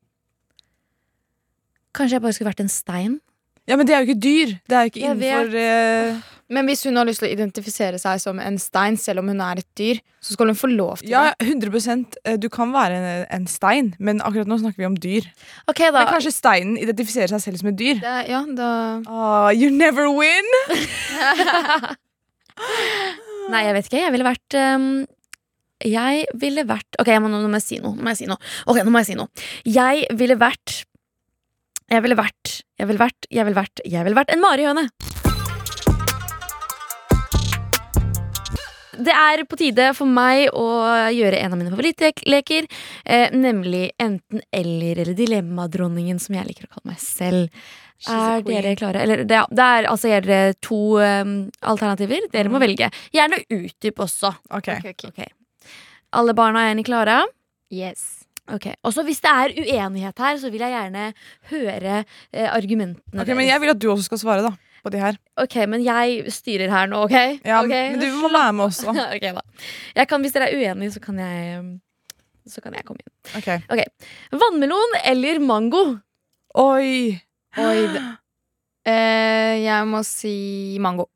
Kanskje 1.94 2.16
jeg 2.18 2.22
bare 2.24 2.32
skulle 2.34 2.50
vært 2.50 2.60
en 2.64 2.72
stein? 2.72 3.20
Ja, 3.68 3.76
men 3.76 3.86
det 3.86 3.94
er 3.94 4.02
jo 4.04 4.08
ikke 4.12 4.20
dyr. 4.20 4.50
Det 4.68 4.74
er 4.76 4.82
jo 4.84 4.90
ikke 4.90 5.00
Jeg 5.00 5.14
innenfor 5.16 5.54
eh, 5.60 6.22
Men 6.52 6.66
hvis 6.68 6.82
hun 6.84 6.98
har 7.00 7.06
lyst 7.08 7.22
til 7.22 7.30
å 7.30 7.32
identifisere 7.32 7.98
seg 8.00 8.20
som 8.20 8.40
en 8.42 8.58
stein, 8.60 8.98
selv 9.00 9.22
om 9.22 9.30
hun 9.32 9.40
er 9.40 9.62
et 9.62 9.68
dyr, 9.78 10.00
så 10.20 10.36
skal 10.36 10.50
hun 10.52 10.58
få 10.58 10.68
lov 10.68 11.00
til 11.00 11.14
Ja, 11.14 11.30
det. 11.40 11.48
100 11.54 12.18
eh, 12.24 12.36
Du 12.40 12.50
kan 12.52 12.72
være 12.74 12.98
en, 12.98 13.24
en 13.32 13.46
stein, 13.48 13.94
men 13.98 14.20
akkurat 14.20 14.50
nå 14.50 14.58
snakker 14.60 14.82
vi 14.82 14.88
om 14.90 14.98
dyr. 15.00 15.24
Ok, 15.70 15.80
da. 15.88 16.02
Men 16.02 16.12
kanskje 16.12 16.34
steinen 16.36 16.76
identifiserer 16.80 17.32
seg 17.32 17.40
selv 17.46 17.62
som 17.62 17.72
et 17.72 17.80
dyr? 17.80 18.02
det 18.04 18.16
ja, 18.28 18.42
da 18.56 18.70
Oh, 19.08 19.48
you 19.54 19.70
never 19.72 20.10
win! 20.12 20.44
Nei, 23.52 23.64
jeg 23.66 23.74
vet 23.76 23.88
ikke. 23.88 24.02
Jeg 24.04 24.14
ville 24.14 24.26
vært 24.28 24.56
um, 24.60 24.86
Jeg 25.84 26.26
ville 26.40 26.64
vært 26.68 27.00
Ok, 27.02 27.10
må, 27.20 27.32
nå 27.32 27.42
må 27.48 27.58
jeg 27.60 27.66
si 27.66 27.80
noe. 27.82 27.96
Nå 27.96 28.04
må 28.06 28.14
jeg 28.14 28.22
si 28.22 28.30
noe. 28.30 28.40
Ok, 28.70 28.80
nå 28.84 28.94
må 28.94 29.02
jeg 29.02 29.12
si 29.12 29.18
noe. 29.18 29.28
Jeg 29.68 30.06
ville 30.16 30.38
vært 30.40 30.82
Jeg 31.92 32.04
ville 32.04 32.18
vært 32.20 32.56
Jeg 32.80 32.90
ville 32.90 33.02
vært 33.02 33.28
Jeg 33.32 33.48
ville 33.48 33.58
vært 33.58 33.84
Jeg 33.84 34.06
ville 34.06 34.22
vært 34.22 34.34
en 34.34 34.44
marihøne. 34.44 34.88
Det 38.98 39.14
er 39.14 39.44
på 39.48 39.56
tide 39.60 39.88
for 39.96 40.06
meg 40.06 40.48
å 40.54 40.66
gjøre 41.14 41.40
en 41.42 41.52
av 41.52 41.58
mine 41.60 41.72
favorittleker, 41.72 42.66
eh, 43.06 43.30
nemlig 43.34 43.90
enten-eller, 44.00 45.00
eller 45.04 45.14
Dilemmadronningen, 45.18 46.20
som 46.20 46.34
jeg 46.36 46.46
liker 46.46 46.68
å 46.68 46.74
kalle 46.76 46.92
meg 46.92 46.98
selv. 47.02 47.50
Er 48.08 48.42
dere 48.44 48.74
klare? 48.76 49.00
Eller 49.02 49.22
det, 49.24 49.38
det 49.50 49.64
er 49.64 49.86
altså 49.88 50.10
er 50.12 50.20
dere 50.26 50.54
to 50.60 50.98
um, 51.00 51.50
alternativer. 51.62 52.26
Dere 52.32 52.50
må 52.52 52.58
Mhm. 52.58 52.64
velge. 52.66 52.90
Gjerne 53.14 53.38
utdyp 53.48 53.96
også. 54.04 54.34
Ok, 54.50 54.68
Okay, 54.68 54.90
okay. 54.92 55.10
Ok. 55.10 55.32
Alle 56.12 56.34
barna 56.34 56.66
er 56.68 56.74
enig 56.74 56.84
klare? 56.86 57.22
Yes. 57.70 58.24
Ok. 58.52 58.66
Og 58.84 58.92
så 58.92 59.02
hvis 59.06 59.20
det 59.24 59.30
er 59.30 59.54
uenighet 59.56 60.18
her, 60.18 60.36
så 60.36 60.50
vil 60.52 60.60
jeg 60.60 60.74
gjerne 60.74 61.14
høre 61.50 62.04
eh, 62.32 62.48
argumentene 62.52 63.22
Ok, 63.22 63.28
Men 63.34 63.46
jeg 63.48 63.60
vil 63.62 63.70
at 63.70 63.78
du 63.80 63.88
også 63.88 64.04
skal 64.10 64.18
svare, 64.18 64.42
da. 64.42 64.52
På 64.84 64.92
de 64.92 65.00
her. 65.00 65.16
Ok, 65.40 65.54
men 65.72 65.80
jeg 65.84 66.28
styrer 66.34 66.68
her 66.68 66.90
nå, 66.92 67.06
OK? 67.06 67.14
Ja, 67.40 67.62
okay? 67.62 67.94
Men 67.94 68.02
du 68.02 68.18
må 68.20 68.28
være 68.28 68.52
med 68.52 68.66
også. 68.66 68.92
ok, 69.16 69.24
da. 69.38 69.44
Jeg 69.96 70.10
kan, 70.10 70.24
hvis 70.24 70.34
dere 70.36 70.50
er 70.50 70.58
uenige, 70.60 70.92
så 70.92 71.00
kan 71.04 71.18
jeg 71.22 71.60
um, 71.62 71.70
Så 72.52 72.60
kan 72.60 72.76
jeg 72.76 72.84
komme 72.84 73.00
inn. 73.00 73.14
Ok. 73.40 73.80
Vannmelon 74.36 74.98
eller 75.08 75.40
mango? 75.40 75.86
Oi! 76.60 77.16
Oi. 77.64 77.78
Eh, 78.84 79.62
jeg 79.64 79.86
må 79.88 80.02
si 80.04 80.76
mango. 80.84 81.06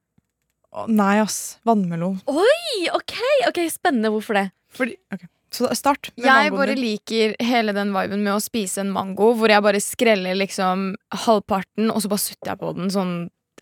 Oh, 0.72 0.86
nei, 0.88 1.18
ass. 1.20 1.58
Vannmelon. 1.68 2.14
Oi, 2.32 2.86
ok, 2.96 3.12
ok, 3.50 3.58
Spennende. 3.68 4.08
Hvorfor 4.14 4.38
det? 4.38 4.46
Fordi, 4.72 4.94
ok. 5.12 5.26
Så 5.52 5.68
start 5.76 6.10
med 6.16 6.26
Jeg 6.28 6.52
bare 6.52 6.74
din. 6.74 6.80
liker 6.80 7.34
hele 7.44 7.72
den 7.76 7.92
viben 7.92 8.20
med 8.24 8.34
å 8.34 8.40
spise 8.40 8.82
en 8.82 8.90
mango, 8.92 9.34
hvor 9.36 9.52
jeg 9.52 9.64
bare 9.64 9.80
skreller 9.80 10.36
liksom 10.36 10.90
halvparten, 11.26 11.88
og 11.92 12.00
så 12.04 12.10
bare 12.12 12.24
sutter 12.24 12.52
jeg 12.52 12.60
på 12.60 12.72
den 12.76 12.90
sånn 12.92 13.14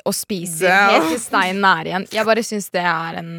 og 0.05 0.15
spiser 0.17 0.93
helt 0.93 1.09
til 1.13 1.23
steinen 1.23 1.65
er 1.69 1.91
igjen. 1.91 2.07
Jeg 2.15 2.29
bare 2.29 2.45
syns 2.47 2.69
det 2.75 2.85
er 2.85 3.21
en 3.23 3.33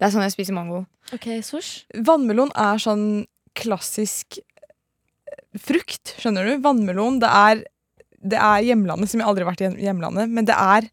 Det 0.00 0.06
er 0.06 0.14
sånn 0.14 0.24
jeg 0.24 0.32
spiser 0.32 0.56
mango. 0.56 0.84
Ok, 1.12 1.26
Sosh? 1.44 1.84
Vannmelon 2.06 2.52
er 2.56 2.80
sånn 2.80 3.26
klassisk 3.58 4.38
eh, 4.38 5.42
frukt, 5.58 6.14
skjønner 6.22 6.46
du? 6.46 6.54
Vannmelon, 6.64 7.18
det 7.20 7.28
er, 7.28 7.62
det 8.22 8.38
er 8.40 8.64
hjemlandet, 8.70 9.10
som 9.10 9.20
jeg 9.20 9.28
aldri 9.28 9.44
har 9.44 9.50
vært 9.52 9.66
i 9.66 9.84
hjemlandet, 9.84 10.30
men 10.30 10.48
det 10.48 10.56
er 10.56 10.88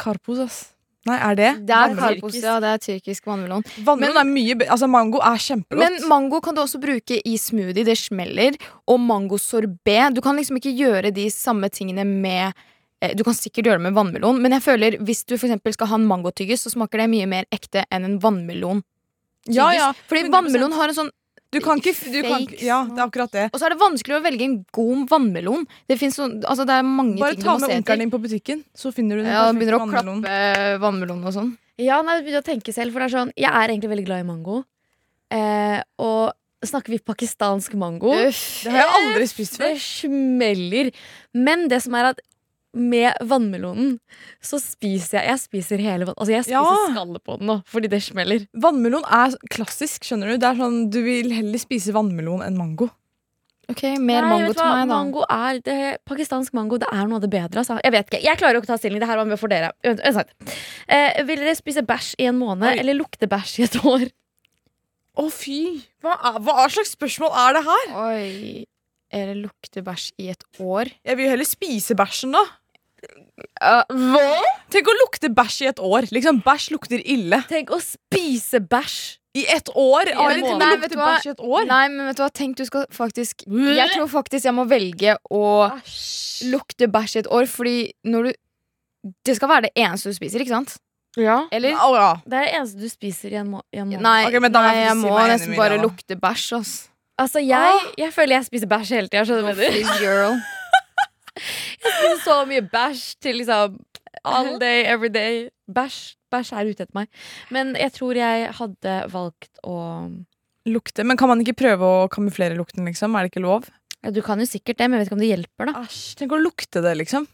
Karpos, 0.00 0.40
ass. 0.42 0.60
Nei, 1.04 1.18
er 1.20 1.36
det? 1.36 1.50
Det 1.68 1.76
er 1.76 1.94
Karpos, 1.98 2.36
ja. 2.40 2.56
Det 2.64 2.70
er 2.70 2.80
tyrkisk 2.80 3.26
vannmelon. 3.28 3.64
Vannmelon 3.84 4.20
er 4.22 4.28
mye 4.28 4.54
Altså, 4.72 4.88
mango 4.88 5.20
er 5.20 5.40
kjempegodt. 5.46 5.82
Men 5.82 6.08
mango 6.08 6.40
kan 6.44 6.56
du 6.56 6.62
også 6.62 6.80
bruke 6.80 7.18
i 7.20 7.34
smoothie. 7.40 7.84
Det 7.84 7.96
smeller. 8.00 8.56
Og 8.88 9.00
mangosorbé. 9.04 9.98
Du 10.16 10.22
kan 10.24 10.40
liksom 10.40 10.60
ikke 10.60 10.72
gjøre 10.72 11.12
de 11.14 11.26
samme 11.32 11.68
tingene 11.72 12.06
med 12.08 12.56
Du 13.18 13.24
kan 13.26 13.34
sikkert 13.36 13.68
gjøre 13.68 13.80
det 13.82 13.86
med 13.90 13.96
vannmelon, 13.98 14.40
men 14.40 14.54
jeg 14.56 14.62
føler 14.64 14.96
hvis 15.04 15.24
du 15.28 15.36
for 15.40 15.52
skal 15.76 15.90
ha 15.90 15.98
en 16.00 16.06
mangotyggis, 16.08 16.64
så 16.64 16.72
smaker 16.72 17.02
det 17.04 17.10
mye 17.12 17.26
mer 17.28 17.44
ekte 17.52 17.84
enn 17.92 18.04
en 18.08 18.18
vannmelon. 18.22 18.80
ja, 19.52 19.68
ja. 19.76 19.92
Fordi 20.08 20.30
vannmelon 20.32 20.72
har 20.72 20.88
en 20.88 20.94
sånn 21.02 21.10
Du 21.54 21.60
kan 21.62 21.78
ikke, 21.78 21.92
du 22.10 22.22
kan, 22.26 22.46
ja, 22.58 22.80
det 22.88 22.98
er 22.98 23.04
akkurat 23.04 23.30
det. 23.30 23.44
Og 23.52 23.60
så 23.60 23.66
er 23.68 23.74
det 23.74 23.78
vanskelig 23.78 24.16
å 24.16 24.22
velge 24.24 24.42
en 24.48 24.56
god 24.74 25.04
vannmelon. 25.10 25.66
Det, 25.86 25.98
finnes 26.00 26.16
sånn, 26.18 26.40
altså 26.42 26.64
det 26.66 26.74
er 26.80 26.82
mange 26.82 27.20
Bare 27.20 27.36
ting 27.36 27.44
du 27.44 27.46
må 27.46 27.52
ta 27.52 27.54
må 27.54 27.60
med 27.60 27.70
se 27.70 27.76
onkelen 27.76 27.84
etter. 27.84 28.00
din 28.02 28.10
på 28.10 28.18
butikken, 28.24 28.64
så 28.74 28.90
finner 28.90 29.20
du 29.20 29.22
den 29.22 29.30
Ja, 29.30 29.44
begynner 29.52 29.76
å 29.76 29.82
vannmelon. 29.84 30.22
klappe 30.24 30.80
vannmelon 30.82 31.20
og 31.28 31.36
sånn. 31.36 31.52
Ja, 31.78 32.00
nei, 32.02 32.16
begynner 32.24 32.42
å 32.42 32.46
tenke 32.48 32.74
selv, 32.74 32.90
for 32.94 33.04
det 33.04 33.06
er 33.06 33.14
sånn 33.18 33.30
Jeg 33.38 33.50
er 33.52 33.68
egentlig 33.70 33.92
veldig 33.92 34.06
glad 34.08 34.24
i 34.24 34.26
mango. 34.32 34.64
Eh, 35.30 35.78
og 36.02 36.32
snakker 36.64 36.94
vi 36.94 36.98
pakistansk 37.04 37.74
mango 37.78 38.10
Uff. 38.14 38.64
Det 38.64 38.72
har 38.72 38.80
jeg 38.80 38.94
aldri 38.98 39.26
spist 39.30 39.58
før. 39.60 39.74
Det 39.74 39.82
smeller. 39.84 40.90
Men 41.34 41.68
det 41.70 41.82
som 41.84 41.94
er 41.98 42.10
at 42.14 42.22
med 42.74 43.14
vannmelonen 43.22 43.98
så 44.42 44.58
spiser 44.62 45.20
jeg 45.20 45.28
Jeg 45.30 45.40
spiser 45.44 45.78
hele 45.82 46.04
vann- 46.08 46.16
Altså 46.18 46.32
jeg 46.34 46.44
spiser 46.44 46.66
Ja. 46.66 46.88
skallet 46.92 47.22
på 47.24 47.38
den 47.38 47.46
nå, 47.48 47.56
fordi 47.70 47.88
det 47.88 48.02
smeller. 48.02 48.46
Vannmelon 48.54 49.04
er 49.06 49.36
klassisk, 49.50 50.02
skjønner 50.04 50.32
du. 50.34 50.38
Det 50.38 50.48
er 50.50 50.60
sånn, 50.60 50.90
Du 50.90 51.02
vil 51.02 51.30
heller 51.30 51.58
spise 51.58 51.92
vannmelon 51.94 52.42
enn 52.46 52.56
mango. 52.56 52.90
Ok, 53.70 53.82
mer 53.98 54.20
Nei, 54.20 54.28
mango 54.28 54.52
til 54.52 54.64
meg, 54.64 54.88
da. 54.88 54.94
Mango 54.94 55.22
er 55.30 55.58
det, 55.64 55.98
Pakistansk 56.04 56.52
mango 56.52 56.76
det 56.78 56.88
er 56.92 57.06
noe 57.08 57.16
av 57.16 57.22
det 57.22 57.30
bedre. 57.30 57.62
Altså. 57.62 57.78
Jeg 57.82 57.92
vet 57.92 58.10
ikke, 58.10 58.22
jeg 58.22 58.36
klarer 58.36 58.56
ikke 58.60 58.68
å 58.68 58.72
ta 58.74 58.76
stilling. 58.76 59.00
Det 59.00 59.08
her 59.08 59.16
var 59.16 59.24
med 59.24 59.38
for 59.40 59.48
dere. 59.48 59.70
Eh, 59.82 61.22
vil 61.24 61.38
dere 61.40 61.54
spise 61.56 61.80
bæsj 61.86 62.14
i 62.20 62.26
en 62.28 62.38
måned 62.38 62.68
Oi. 62.74 62.78
eller 62.78 62.94
lukte 62.98 63.26
bæsj 63.26 63.58
i 63.60 63.62
et 63.64 63.78
år? 63.84 64.10
Å, 65.16 65.30
fy! 65.32 65.80
Hva, 66.02 66.12
er, 66.12 66.38
hva 66.44 66.68
slags 66.68 66.92
spørsmål 66.96 67.30
er 67.32 67.52
det 67.54 67.64
her? 67.64 67.86
Oi. 68.04 68.64
Er 69.14 69.26
det 69.30 69.36
luktebæsj 69.44 70.10
i 70.18 70.28
et 70.32 70.42
år? 70.58 70.90
Jeg 71.06 71.16
vil 71.16 71.24
jo 71.28 71.30
heller 71.30 71.46
spise 71.46 71.94
bæsjen, 71.94 72.32
da. 72.34 72.42
Hva? 73.90 74.22
Tenk 74.72 74.88
å 74.90 74.94
lukte 75.02 75.30
bæsj 75.34 75.58
i 75.64 75.68
et 75.70 75.82
år. 75.82 76.08
Liksom, 76.14 76.40
Bæsj 76.44 76.70
lukter 76.74 77.02
ille. 77.02 77.42
Tenk 77.50 77.74
å 77.74 77.80
spise 77.82 78.60
bæsj! 78.60 79.18
I 79.34 79.42
ett 79.50 79.66
år? 79.74 80.12
en 80.12 80.18
Ari, 80.22 80.42
tenk 80.44 80.46
å. 80.46 80.58
Nei, 80.60 80.68
vet 80.78 80.82
lukte 80.84 80.94
du 80.94 81.00
hva? 81.00 81.08
bæsj 81.16 81.26
i 81.26 81.32
et 81.32 81.40
år. 81.42 81.64
Nei, 81.66 81.82
men 81.90 82.06
vet 82.06 82.18
du 82.18 82.22
hva? 82.22 82.30
Tenk 82.30 82.56
du 82.60 82.64
skal 82.68 82.84
faktisk 82.94 83.42
Jeg 83.50 83.90
tror 83.96 84.06
faktisk 84.12 84.46
jeg 84.46 84.54
må 84.54 84.64
velge 84.70 85.16
å 85.34 85.44
lukte 86.52 86.86
bæsj 86.94 87.16
i 87.16 87.22
et 87.24 87.30
år, 87.34 87.48
fordi 87.50 87.76
når 88.06 88.28
du 88.28 88.32
Det 89.26 89.34
skal 89.36 89.50
være 89.50 89.66
det 89.66 89.72
eneste 89.76 90.08
du 90.08 90.16
spiser, 90.16 90.40
ikke 90.40 90.54
sant? 90.54 90.78
Ja. 91.20 91.44
Eller? 91.52 91.74
Oh, 91.82 91.92
ja. 91.98 92.14
Det 92.24 92.38
er 92.38 92.46
det 92.46 92.54
eneste 92.60 92.80
du 92.80 92.88
spiser 92.90 93.34
i 93.34 93.38
en, 93.42 93.50
må 93.52 93.60
i 93.74 93.82
en 93.82 93.90
måned. 93.90 94.02
Nei, 94.06 94.24
okay, 94.30 94.40
men 94.42 94.54
da 94.54 94.62
nei 94.64 94.72
jeg 94.78 94.86
jeg 94.86 94.96
si 94.96 95.02
må 95.04 95.18
nesten 95.30 95.56
bare 95.58 95.76
da. 95.76 95.84
lukte 95.84 96.16
bæsj. 96.18 96.48
Altså, 97.22 97.42
jeg, 97.44 97.82
jeg 98.00 98.10
føler 98.14 98.38
jeg 98.38 98.48
spiser 98.48 98.70
bæsj 98.70 98.94
hele 98.96 99.10
tida. 99.12 99.26
Skjønner 99.28 99.54
du 99.54 100.63
jeg 101.36 101.92
spiser 101.94 102.20
så 102.24 102.36
mye 102.48 102.62
bæsj 102.72 103.02
til 103.24 103.40
liksom 103.40 103.78
all 104.24 104.54
day, 104.62 104.84
every 104.86 105.10
day. 105.12 105.48
Bæsj 105.70 106.14
Bæsj 106.34 106.50
er 106.58 106.66
ute 106.70 106.82
etter 106.82 106.96
meg. 106.98 107.08
Men 107.54 107.74
jeg 107.78 107.92
tror 107.94 108.18
jeg 108.18 108.48
hadde 108.58 108.94
valgt 109.12 109.60
å 109.62 109.76
Lukte. 110.64 111.04
Men 111.04 111.18
kan 111.20 111.28
man 111.28 111.42
ikke 111.44 111.58
prøve 111.60 111.84
å 111.84 112.04
kamuflere 112.08 112.56
lukten, 112.56 112.86
liksom? 112.88 113.12
Er 113.18 113.26
det 113.26 113.34
ikke 113.34 113.42
lov? 113.44 113.66
ja, 114.00 114.10
Du 114.10 114.22
kan 114.24 114.40
jo 114.40 114.46
sikkert 114.48 114.78
det, 114.78 114.86
men 114.88 114.96
jeg 114.96 115.04
vet 115.04 115.10
ikke 115.10 115.16
om 115.18 115.20
det 115.20 115.28
hjelper, 115.28 115.68
da. 115.68 115.82
Æsj, 115.84 115.98
tenk 116.16 116.32
å 116.32 116.38
lukte 116.40 116.80
det, 116.80 116.94
liksom. 117.02 117.26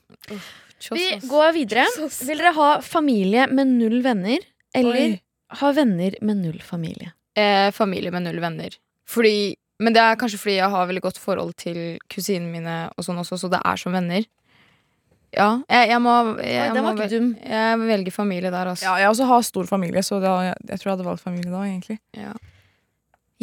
Kjoss, 0.80 0.97
Vi 0.97 1.28
går 1.30 1.52
videre. 1.54 1.85
Vil 2.26 2.42
dere 2.42 2.52
ha 2.57 2.69
familie 2.83 3.47
med 3.52 3.71
null 3.71 4.00
venner, 4.02 4.42
eller 4.75 5.00
Oi. 5.04 5.21
ha 5.61 5.71
venner 5.76 6.16
med 6.26 6.42
null 6.42 6.59
familie? 6.64 7.12
Eh, 7.38 7.71
familie 7.71 8.11
med 8.11 8.26
null 8.26 8.40
venner. 8.42 8.75
Fordi 9.07 9.54
Men 9.80 9.96
det 9.96 10.02
er 10.04 10.18
kanskje 10.20 10.38
fordi 10.42 10.58
jeg 10.58 10.68
har 10.75 10.88
veldig 10.90 11.02
godt 11.06 11.18
forhold 11.22 11.54
til 11.60 11.78
kusinene 12.12 12.52
mine 12.52 12.76
og 12.96 13.07
sånn 13.07 13.20
også, 13.22 13.38
så 13.40 13.48
det 13.52 13.62
er 13.64 13.81
som 13.81 13.94
venner. 13.96 14.26
Ja, 15.31 15.61
jeg, 15.70 15.92
jeg 15.92 16.00
må, 16.02 16.14
jeg, 16.42 16.72
Oi, 16.74 16.83
må 16.83 16.92
vel- 16.98 17.12
dum. 17.12 17.28
Jeg 17.38 17.78
velger 17.78 18.14
familie 18.14 18.50
der, 18.50 18.72
altså. 18.72 18.88
Ja, 18.88 18.96
jeg 18.98 19.12
også 19.12 19.28
har 19.31 19.44
stor 19.46 19.68
familie, 19.70 20.02
så 20.02 20.18
da, 20.22 20.33
jeg, 20.48 20.57
jeg 20.72 20.81
tror 20.81 20.90
jeg 20.90 20.96
hadde 20.96 21.07
valgt 21.07 21.22
familie 21.22 21.52
da, 21.52 21.61
egentlig. 21.68 21.98
Ja. 22.18 22.33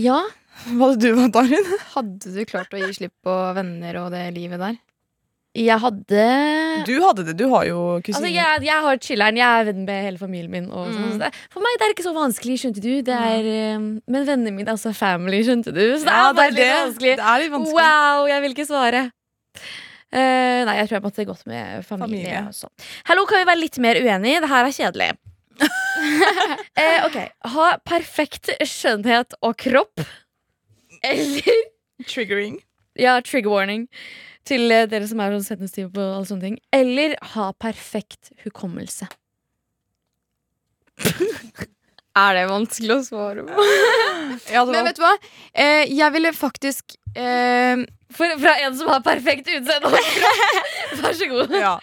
ja. 0.03 0.17
Hva 0.67 0.91
hadde 0.91 1.05
du 1.05 1.15
valgt, 1.15 1.39
Arin? 1.39 1.71
Hadde 1.95 2.33
du 2.35 2.43
klart 2.49 2.75
å 2.75 2.81
gi 2.81 2.91
slipp 2.97 3.15
på 3.23 3.37
venner 3.55 4.01
og 4.01 4.11
det 4.11 4.25
livet 4.35 4.59
der? 4.61 4.77
Jeg 5.57 5.79
hadde 5.81 6.23
Du 6.85 6.93
hadde 7.01 7.23
det. 7.25 7.33
Du 7.39 7.47
har 7.49 7.63
jo 7.65 7.77
kusiner. 8.05 8.19
Altså, 8.19 8.29
jeg, 8.35 8.63
jeg 8.67 8.81
har 8.85 8.99
chiller'n. 9.01 9.39
Jeg 9.39 9.61
er 9.61 9.67
venn 9.71 9.85
med 9.87 10.03
hele 10.05 10.19
familien 10.21 10.51
min. 10.53 10.67
Sånn, 10.69 10.97
Mm. 10.97 11.17
det, 11.23 11.31
for 11.53 11.65
meg 11.65 11.79
det 11.79 11.87
er 11.87 11.93
ikke 11.95 12.05
så 12.05 12.13
vanskelig, 12.13 12.57
skjønte 12.61 12.83
du. 12.83 12.91
Det 13.07 13.15
er, 13.17 13.47
eh, 13.49 13.77
men 13.81 14.27
vennene 14.27 14.53
mine 14.53 14.69
er 14.69 14.77
også 14.77 14.93
family, 14.95 15.39
skjønte 15.47 15.73
du. 15.73 15.81
Så 15.97 16.05
det 16.05 16.13
ja, 16.13 16.27
er 16.29 16.37
bare 16.37 16.53
litt 16.53 16.61
det. 16.61 16.67
vanskelig. 16.77 17.15
Det 17.17 17.25
er 17.31 17.41
litt 17.43 17.53
vanskelig. 17.55 17.87
Wow, 17.87 18.27
jeg 18.29 18.43
vil 18.45 18.53
ikke 18.57 18.67
svare. 18.69 19.01
Uh, 20.07 20.63
nei, 20.69 20.75
jeg 20.77 20.87
tror 20.87 20.95
jeg 20.99 21.03
måtte 21.03 21.25
gått 21.27 21.41
med 21.49 21.81
familie. 21.87 22.21
Familie. 22.21 22.43
også. 22.47 22.69
Hallo, 23.09 23.25
kan 23.27 23.41
vi 23.41 23.49
være 23.49 23.59
litt 23.59 23.79
mer 23.83 23.97
uenige? 23.99 24.43
Det 24.45 24.51
her 24.53 24.69
er 24.69 24.77
kjedelig. 24.77 25.09
uh, 26.77 26.99
ok, 27.09 27.17
Ha 27.57 27.65
perfekt 27.83 28.53
skjønnhet 28.61 29.33
og 29.41 29.57
kropp. 29.59 30.05
Eller 31.03 31.59
Triggering. 32.07 32.61
Ja, 32.97 33.19
trigger 33.21 33.51
warning 33.51 33.87
til 34.47 34.71
eh, 34.73 34.85
dere 34.89 35.07
som 35.09 35.21
er 35.23 35.35
sånn 35.37 35.45
sensitive 35.45 35.91
på 35.93 36.03
alle 36.03 36.27
sånne 36.29 36.45
ting. 36.49 36.59
Eller 36.75 37.15
ha 37.35 37.49
perfekt 37.59 38.31
hukommelse. 38.45 39.09
Er 42.17 42.33
det 42.33 42.47
vanskelig 42.49 42.95
å 42.95 43.03
svare 43.05 43.43
på? 43.45 43.65
Ja, 44.53 44.63
Men 44.65 44.85
vet 44.87 44.97
du 44.97 45.03
hva? 45.03 45.13
Eh, 45.53 45.83
jeg 45.93 46.13
ville 46.13 46.31
faktisk 46.35 46.95
eh, 47.17 47.83
For, 48.13 48.33
fra 48.41 48.53
en 48.65 48.75
som 48.77 48.89
har 48.91 49.03
perfekt 49.05 49.49
utseende 49.51 49.91
og 49.91 50.09
kropp. 50.17 50.97
Vær 51.03 51.17
så 51.19 51.29
god. 51.31 51.53
ja. 51.61 51.75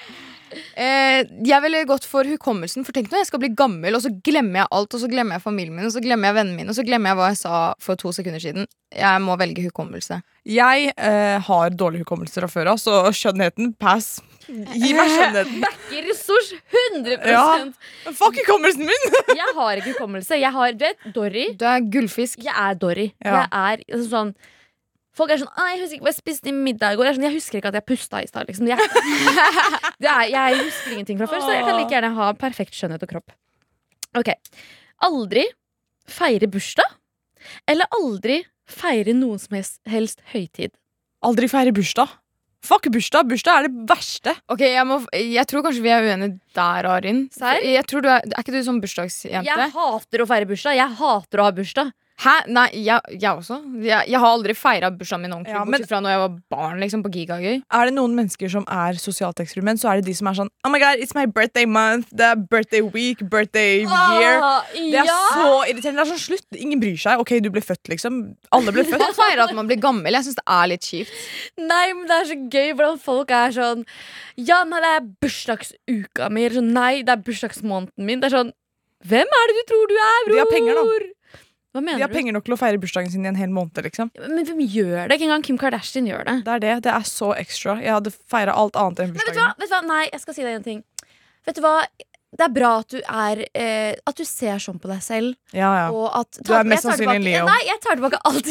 Eh, 0.77 1.21
Jeg 1.47 1.62
ville 1.64 1.85
gått 1.88 2.07
for 2.09 2.29
hukommelsen. 2.29 2.87
For 2.87 2.97
tenk 2.97 3.11
når 3.12 3.23
jeg 3.23 3.31
skal 3.33 3.43
bli 3.43 3.53
gammel, 3.57 3.97
og 3.97 4.05
så 4.05 4.12
glemmer 4.25 4.62
jeg 4.62 4.71
alt. 4.71 4.95
Og 4.97 5.03
så 5.05 5.11
glemmer 5.11 5.38
jeg 5.38 5.47
familien 5.47 5.79
min, 5.79 5.88
og 5.88 5.95
så 5.95 6.03
glemmer 6.05 6.31
jeg 6.31 6.38
vennene 6.40 6.61
mine, 6.61 6.73
og 6.73 6.79
så 6.79 6.87
glemmer 6.87 7.12
jeg 7.12 7.21
hva 7.21 7.33
jeg 7.33 7.40
sa 7.43 7.57
for 7.83 8.01
to 8.01 8.12
sekunder 8.17 8.43
siden. 8.43 8.69
Jeg 8.95 9.25
må 9.25 9.37
velge 9.40 9.64
hukommelse. 9.67 10.21
Jeg 10.47 10.93
eh, 10.95 11.40
har 11.49 11.75
dårlig 11.75 12.05
hukommelse 12.05 12.38
fra 12.38 12.51
før 12.53 12.75
av, 12.75 12.81
så 12.83 13.01
skjønnheten 13.17 13.75
pass. 13.81 14.19
Gi 14.47 14.93
meg 14.97 15.11
skjønnheten. 15.11 15.61
Backer 15.64 16.09
ressurs 16.11 16.51
100 16.95 17.31
Ja. 17.33 17.45
Fuck 18.12 18.40
hukommelsen 18.43 18.85
min! 18.88 19.07
Jeg 19.40 19.55
har 19.57 19.81
ikke 19.81 19.95
hukommelse. 19.95 20.38
Jeg 20.40 20.53
har, 20.53 20.75
du 20.77 20.85
vet, 20.85 21.07
Dory. 21.14 21.47
Du 21.59 21.64
er 21.69 21.87
gullfisk. 21.93 22.45
Jeg 22.45 22.55
er 22.55 22.77
Dory. 22.79 23.09
Ja. 23.25 23.45
Jeg 23.45 23.49
er 23.53 23.87
altså, 23.88 24.11
sånn 24.11 24.35
Folk 25.14 25.31
er 25.31 25.38
sånn 25.38 25.50
«Å, 25.53 25.66
'Jeg 25.70 25.81
husker 25.85 25.96
ikke 25.96 26.07
hva 26.09 26.11
jeg 26.11 26.18
spiste 26.18 26.50
i 26.50 26.55
middag 26.57 26.94
i 26.94 26.98
går.' 26.98 27.07
Jeg, 27.07 27.12
er 27.12 27.18
sånn, 27.18 27.27
jeg 27.29 27.37
husker 27.37 27.59
ikke 27.61 27.70
at 27.70 27.79
jeg 27.79 27.87
pusta 27.87 28.22
i 28.22 28.27
stad. 28.27 28.48
Liksom. 28.50 28.66
Jeg, 28.66 28.79
jeg 30.35 30.59
husker 30.59 30.96
ingenting 30.96 31.20
fra 31.20 31.29
før, 31.31 31.44
så 31.44 31.55
jeg 31.55 31.66
kan 31.68 31.79
like 31.79 31.94
gjerne 31.94 32.11
ha 32.16 32.33
perfekt 32.38 32.74
skjønnhet 32.74 33.07
og 33.07 33.12
kropp. 33.12 33.37
Ok. 34.18 34.33
Aldri 35.07 35.46
feire 36.11 36.50
bursdag. 36.50 36.98
Eller 37.70 37.87
aldri 37.94 38.42
feire 38.66 39.14
noen 39.14 39.38
som 39.38 39.55
helst, 39.59 39.79
helst 39.87 40.22
høytid. 40.33 40.74
Aldri 41.24 41.48
feire 41.53 41.72
bursdag. 41.77 42.11
Fuck 42.64 42.88
bursdag. 42.92 43.29
Bursdag 43.29 43.59
er 43.59 43.66
det 43.68 43.88
verste. 43.90 44.33
Ok, 44.48 44.62
jeg, 44.64 44.85
må, 44.88 45.03
jeg 45.12 45.44
tror 45.50 45.66
kanskje 45.66 45.83
vi 45.85 45.90
er 45.92 46.07
uenige 46.07 46.38
der, 46.57 46.88
Arin. 46.88 47.27
Jeg 47.61 47.85
tror 47.90 48.05
du 48.05 48.09
er, 48.09 48.24
er 48.24 48.40
ikke 48.40 48.55
du 48.55 48.62
sånn 48.64 48.81
bursdagsjente? 48.81 49.44
Jeg 49.44 49.74
hater 49.74 50.24
å 50.24 50.27
feire 50.31 50.48
bursdag. 50.48 50.79
Jeg 50.79 50.96
hater 51.00 51.42
å 51.42 51.46
ha 51.46 51.53
bursdag. 51.59 51.92
Hæ? 52.22 52.33
Nei, 52.46 52.68
jeg, 52.87 53.00
jeg 53.18 53.27
også. 53.35 53.57
Jeg, 53.83 54.07
jeg 54.07 54.20
har 54.22 54.33
aldri 54.37 54.55
feira 54.55 54.87
bursdagen 54.94 55.24
min 55.24 55.33
ordentlig, 55.35 55.55
Ja, 55.57 55.64
bortsett 55.66 55.90
fra 55.90 55.98
når 56.05 56.12
jeg 56.12 56.20
var 56.22 56.35
barn 56.55 56.79
liksom, 56.79 57.00
på 57.03 57.11
Gigagøy. 57.11 57.57
Er 57.74 57.88
det 57.90 57.94
noen 57.96 58.14
mennesker 58.14 58.53
som 58.53 58.66
er 58.70 59.00
sosialt 59.03 59.42
eksperiment, 59.42 59.83
så 59.83 59.90
er 59.90 59.98
det 59.98 60.07
de 60.07 60.14
som 60.14 60.31
er 60.31 60.37
sånn 60.38 60.50
Oh 60.64 60.70
my 60.70 60.79
god, 60.79 61.03
it's 61.03 61.16
my 61.18 61.24
birthday 61.27 61.66
month. 61.66 62.12
Det 62.14 62.29
er 62.29 62.38
birthday 62.38 62.85
week, 62.87 63.24
birthday 63.33 63.83
year. 63.83 64.38
Ah, 64.38 64.62
Det 64.77 64.94
er 65.03 65.11
ja. 65.11 65.18
så 65.35 65.48
irriterende. 65.66 65.98
Det 65.98 66.07
er 66.07 66.12
sånn 66.12 66.22
slutt. 66.22 66.46
Ingen 66.55 66.85
bryr 66.85 67.00
seg. 67.03 67.18
Ok, 67.24 67.35
du 67.42 67.50
ble 67.50 67.64
født, 67.66 67.90
liksom. 67.90 68.22
Alle 68.55 68.77
ble 68.79 68.87
født. 68.87 69.03
Man 69.09 69.18
feirer 69.18 69.44
at 69.48 69.57
man 69.59 69.66
blir 69.70 69.83
gammel. 69.83 70.14
Jeg 70.14 70.29
syns 70.29 70.38
det 70.38 70.46
er 70.55 70.70
litt 70.70 70.87
kjipt. 70.87 71.18
Nei, 71.59 71.85
men 71.98 72.07
det 72.09 72.20
er 72.20 72.31
så 72.31 72.38
gøy 72.55 72.70
hvordan 72.79 73.03
folk 73.03 73.35
er 73.35 73.53
sånn 73.59 73.83
Ja, 74.38 74.62
nei, 74.70 74.79
det 74.87 74.92
er 75.00 75.11
bursdagsuka 75.27 76.31
mi. 76.31 76.46
Sånn, 76.55 76.70
nei, 76.79 76.92
det 77.03 77.12
er 77.18 77.27
bursdagsmåneden 77.27 78.07
min. 78.07 78.22
Det 78.22 78.31
er 78.31 78.37
sånn 78.38 78.55
Hvem 79.05 79.35
er 79.37 79.50
det 79.50 79.59
du 79.59 79.66
tror 79.68 79.90
du 79.90 79.98
er, 79.98 80.20
bror? 80.24 80.33
De 80.33 80.40
har 80.40 80.48
penger, 80.55 80.79
da. 80.79 81.11
Hva 81.74 81.82
De 81.82 81.90
har 81.90 82.04
har 82.06 82.12
penger 82.14 82.32
nok 82.37 82.44
til 82.46 82.54
å 82.54 82.58
feire 82.60 82.78
bursdagen 82.78 83.10
sin 83.10 83.24
i 83.26 83.28
en 83.32 83.34
hel 83.38 83.50
måned, 83.50 83.80
liksom. 83.82 84.10
du? 84.14 84.22
Men 84.30 84.46
hvem 84.46 84.60
gjør 84.62 85.08
det? 85.10 85.16
Ikke 85.18 85.26
engang 85.26 85.42
Kim 85.42 85.58
Kardashian 85.58 86.06
gjør 86.06 86.24
det. 86.28 86.37
Det 86.46 86.52
er 86.54 86.60
det. 86.62 86.74
Det 86.87 86.92
er 86.94 87.06
så 87.10 87.32
ekstra. 87.34 87.80
Jeg 87.82 87.90
hadde 87.96 88.12
feira 88.30 88.54
alt 88.54 88.78
annet 88.78 89.00
enn 89.02 89.14
Men 89.14 89.26
vet 89.26 89.34
du 89.34 89.40
hva? 89.42 89.52
Vet 89.58 89.68
du 89.72 89.74
hva? 89.74 89.82
Nei, 89.90 90.02
jeg 90.12 90.22
skal 90.22 90.37
si 90.38 90.46
deg 90.46 90.58
en 90.60 90.66
ting. 90.66 90.84
Vet 91.44 91.58
du 91.58 91.64
hva? 91.66 91.80
Det 92.34 92.42
er 92.48 92.50
bra 92.50 92.70
at 92.82 92.90
du 92.90 92.96
er 92.98 93.40
eh, 93.54 93.94
At 94.10 94.16
du 94.18 94.24
ser 94.26 94.58
sånn 94.58 94.80
på 94.82 94.88
deg 94.90 95.02
selv. 95.06 95.37
Ja, 95.54 95.68
ja. 95.78 95.84
Og 95.94 96.08
at 96.18 96.40
Du 96.42 96.50
er 96.54 96.64
mest 96.66 96.82
jeg 96.82 96.90
tar 96.90 96.98
sannsynlig 96.98 97.14
en 97.14 97.22
tilbake- 97.22 97.30
Leo. 97.30 97.44
Nei, 97.46 97.60
jeg 97.68 97.82
tar 97.84 97.98
tilbake 98.00 98.18
alt 98.30 98.48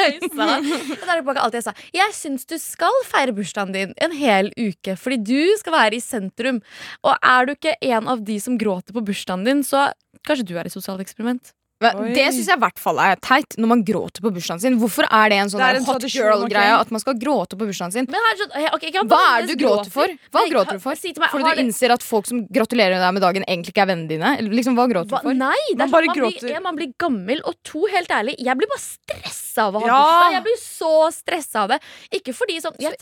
jeg 0.00 0.30
sa 0.34 0.48
Jeg 0.90 0.98
tar 1.04 1.20
tilbake 1.20 1.44
alt 1.44 1.54
jeg 1.58 1.66
sa. 1.66 1.74
Jeg 1.94 2.16
syns 2.16 2.46
du 2.50 2.56
skal 2.62 2.98
feire 3.06 3.34
bursdagen 3.36 3.74
din 3.74 3.94
en 4.02 4.14
hel 4.18 4.50
uke, 4.58 4.96
fordi 4.98 5.18
du 5.26 5.56
skal 5.62 5.76
være 5.76 5.98
i 5.98 6.02
sentrum. 6.02 6.58
Og 7.06 7.14
er 7.22 7.46
du 7.46 7.54
ikke 7.54 7.76
en 7.90 8.10
av 8.10 8.22
de 8.26 8.38
som 8.42 8.58
gråter 8.58 8.94
på 8.94 9.02
bursdagen 9.06 9.46
din, 9.46 9.62
så 9.66 9.92
kanskje 10.26 10.46
du 10.50 10.56
er 10.58 10.66
et 10.66 10.74
sosialt 10.74 11.02
eksperiment. 11.02 11.52
Oi. 11.80 12.10
Det 12.12 12.26
syns 12.34 12.44
jeg 12.50 12.58
i 12.58 12.60
hvert 12.60 12.80
fall 12.82 12.98
er 13.00 13.16
teit, 13.24 13.54
når 13.56 13.68
man 13.70 13.82
gråter 13.88 14.20
på 14.20 14.28
bursdagen 14.34 14.60
sin. 14.60 14.74
Hvorfor 14.82 15.06
er 15.08 15.30
det 15.32 15.38
en 15.40 15.48
sånn 15.48 15.62
Det 15.62 15.78
en 15.78 15.86
hot 15.88 16.04
girl-greie 16.12 16.74
okay. 16.74 16.80
at 16.84 16.90
man 16.92 17.00
skal 17.00 17.14
gråte 17.16 17.56
på 17.56 17.64
bursdagen 17.70 17.94
sin? 17.94 18.08
Men 18.12 18.20
her, 18.26 18.66
ok, 18.76 18.84
ikke 18.90 19.04
Hva 19.08 19.20
er 19.38 19.46
det 19.46 19.54
du 19.56 19.62
gråter 19.64 19.88
for? 19.94 20.12
Hva 20.28 20.42
Nei, 20.42 20.50
gråter 20.52 20.76
du 20.76 20.82
for? 20.84 20.98
Si 21.00 21.14
meg, 21.16 21.30
Fordi 21.32 21.46
du 21.48 21.54
det- 21.56 21.64
innser 21.64 21.94
at 21.94 22.04
folk 22.04 22.28
som 22.28 22.42
gratulerer 22.52 23.00
deg 23.00 23.14
med 23.16 23.24
dagen, 23.24 23.46
egentlig 23.48 23.72
ikke 23.72 23.84
er 23.86 23.90
vennene 23.94 24.12
dine? 24.12 24.34
Liksom, 24.52 24.76
Hva 24.76 24.86
gråter 24.92 25.08
Hva? 25.08 25.22
du 25.24 25.28
for? 25.30 25.38
Nei, 25.40 25.56
det 25.70 25.78
Man 25.78 25.88
sånn, 25.88 26.06
man, 26.12 26.20
blir, 26.20 26.56
en, 26.56 26.62
man 26.68 26.76
blir 26.76 26.92
gammel, 27.00 27.40
og 27.48 27.56
to, 27.64 27.86
helt 27.88 28.12
ærlig, 28.12 28.36
jeg 28.36 28.56
blir 28.60 28.68
bare 28.68 28.84
stressa 28.84 29.62
av 29.70 29.74
å 29.74 29.80
ha 29.80 29.86
Ja. 29.88 29.96
bursdag. 30.04 30.32
Jeg 30.36 30.44
blir 30.44 30.60
så 30.60 30.92
stressa 31.16 31.64
av 31.64 31.68
det. 31.72 31.80
Ikke 32.12 32.36
fordi 32.36 32.60
sånn 32.60 32.76
jeg, 32.78 32.92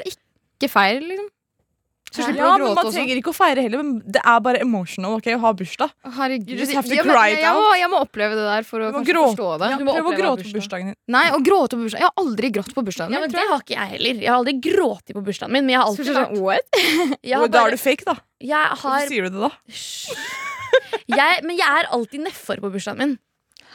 Ikke 0.60 0.70
feil, 0.70 1.02
liksom. 1.02 1.28
Så 2.08 2.24
slipper 2.24 2.38
Ja, 2.40 2.44
du 2.44 2.48
å 2.48 2.52
men 2.52 2.62
gråte 2.62 2.74
Man 2.78 2.86
også. 2.88 2.94
trenger 2.96 3.18
ikke 3.20 3.30
å 3.32 3.36
feire 3.36 3.62
heller, 3.64 3.82
men 3.82 3.98
det 4.16 4.20
er 4.24 4.38
bare 4.40 4.60
emotional 4.64 5.16
ok, 5.18 5.26
å 5.36 5.40
ha 5.42 5.52
bursdag. 5.58 5.90
Herregud. 6.16 6.48
You 6.48 6.56
just 6.62 6.72
have 6.72 6.88
to 6.88 6.94
Ja, 6.96 7.04
men 7.04 7.14
cry 7.14 7.26
it 7.34 7.42
jeg, 7.42 7.50
out. 7.52 7.60
må, 7.60 7.74
jeg 7.78 7.90
må 7.92 8.00
oppleve 8.06 8.38
det 8.38 8.46
der 8.48 8.62
for 8.68 8.80
å 8.80 8.88
gråte. 9.04 9.36
forstå 9.36 9.50
det. 9.60 9.68
Ja, 9.74 9.78
prøv 9.84 10.08
å 10.08 10.14
gråte 10.16 10.46
på 10.48 10.54
bursdagen 10.56 10.86
din. 10.92 10.96
Nei, 11.14 11.24
å 11.36 11.40
gråte 11.44 11.76
på 11.76 11.82
bursdagen 11.84 12.00
Jeg 12.02 12.08
har 12.08 12.24
aldri 12.24 12.50
grått 12.56 12.72
på 12.74 12.84
bursdagen 12.88 13.12
ja, 13.12 13.20
min. 13.20 13.28
men 13.28 13.36
Det 13.36 13.46
har 13.52 13.60
ikke 13.64 13.76
jeg 13.76 13.92
heller. 13.94 14.22
Jeg 14.24 14.30
har 14.32 14.38
aldri 14.40 14.56
grått 14.70 15.14
på 15.14 15.24
bursdagen 15.28 15.52
min. 15.52 15.66
Men 15.68 15.74
jeg 15.76 15.80
har 15.82 15.88
alltid 15.92 16.12
sånn 16.16 16.42
What? 16.42 16.82
har 17.34 17.48
Da 17.58 17.64
er 17.66 17.70
du 17.76 17.80
fake, 17.84 18.04
da. 18.08 18.16
jeg 18.40 18.74
Hvorfor 18.78 19.08
sier 19.12 19.28
du 19.28 19.36
det, 19.36 19.40
da? 19.44 19.50
Jeg, 21.08 21.42
Men 21.44 21.56
jeg 21.58 21.68
er 21.80 21.88
alltid 21.94 22.24
nedfor 22.24 22.60
på 22.62 22.70
bursdagen 22.72 22.98
min. 23.02 23.16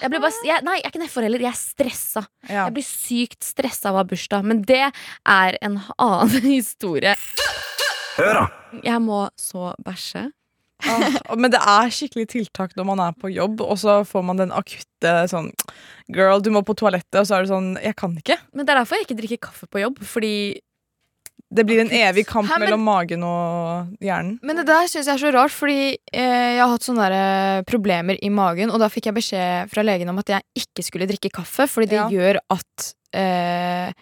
Jeg 0.02 0.10
blir 0.10 0.20
bare, 0.24 0.34
jeg, 0.44 0.64
nei, 0.66 0.80
jeg 0.80 0.88
er 0.88 0.92
ikke 0.92 1.02
nedfor 1.04 1.24
heller. 1.24 1.40
Jeg 1.46 1.52
er 1.54 1.60
stressa. 1.60 2.24
Ja. 2.50 2.64
Jeg 2.66 2.74
blir 2.76 2.86
sykt 2.88 3.46
stressa 3.46 3.92
av 3.92 3.96
å 3.96 4.02
ha 4.02 4.08
bursdag. 4.10 4.44
Men 4.50 4.64
det 4.68 4.82
er 4.90 5.58
en 5.62 5.78
annen 6.02 6.48
historie. 6.58 7.14
Hør 8.18 8.34
da! 8.40 8.46
Jeg 8.84 9.02
må 9.04 9.28
så 9.40 9.74
bæsje. 9.84 10.28
Ah, 10.84 11.36
men 11.40 11.48
det 11.54 11.62
er 11.64 11.92
skikkelig 11.96 12.26
tiltak 12.34 12.74
når 12.76 12.86
man 12.90 13.00
er 13.00 13.14
på 13.16 13.30
jobb, 13.32 13.62
og 13.64 13.78
så 13.80 14.02
får 14.04 14.24
man 14.28 14.42
den 14.42 14.52
akutte 14.52 15.14
sånn 15.32 15.48
Girl, 16.12 16.42
du 16.44 16.50
må 16.52 16.60
på 16.68 16.76
toalettet, 16.76 17.22
og 17.22 17.28
så 17.30 17.38
er 17.38 17.46
det 17.46 17.52
sånn 17.54 17.70
Jeg 17.80 17.96
kan 17.96 18.12
ikke. 18.20 18.36
Men 18.52 18.66
det 18.68 18.74
er 18.74 18.82
derfor 18.82 19.00
jeg 19.00 19.08
ikke 19.08 19.20
drikker 19.22 19.42
kaffe 19.48 19.70
på 19.72 19.80
jobb. 19.80 20.02
Fordi 20.04 20.60
Det 21.54 21.64
blir 21.70 21.80
en 21.86 21.92
evig 21.94 22.26
kamp 22.28 22.50
Hæ, 22.50 22.58
men- 22.58 22.66
mellom 22.66 22.84
magen 22.84 23.24
og 23.24 23.96
hjernen. 24.02 24.40
Men 24.44 24.56
det 24.60 24.66
der 24.68 24.88
syns 24.90 25.06
jeg 25.08 25.14
er 25.16 25.22
så 25.24 25.32
rart, 25.34 25.52
fordi 25.54 25.96
eh, 26.12 26.56
jeg 26.58 26.60
har 26.66 26.72
hatt 26.74 26.82
sånne 26.88 27.08
der, 27.08 27.16
eh, 27.60 27.64
problemer 27.70 28.18
i 28.22 28.30
magen, 28.30 28.72
og 28.74 28.80
da 28.82 28.90
fikk 28.90 29.06
jeg 29.06 29.16
beskjed 29.22 29.70
fra 29.72 29.84
legen 29.86 30.10
om 30.10 30.18
at 30.20 30.28
jeg 30.34 30.42
ikke 30.58 30.84
skulle 30.84 31.08
drikke 31.08 31.32
kaffe, 31.32 31.68
fordi 31.70 31.90
det 31.94 32.02
Ja. 32.02 32.10
gjør 32.10 32.40
at 32.50 32.94
eh, 33.14 33.94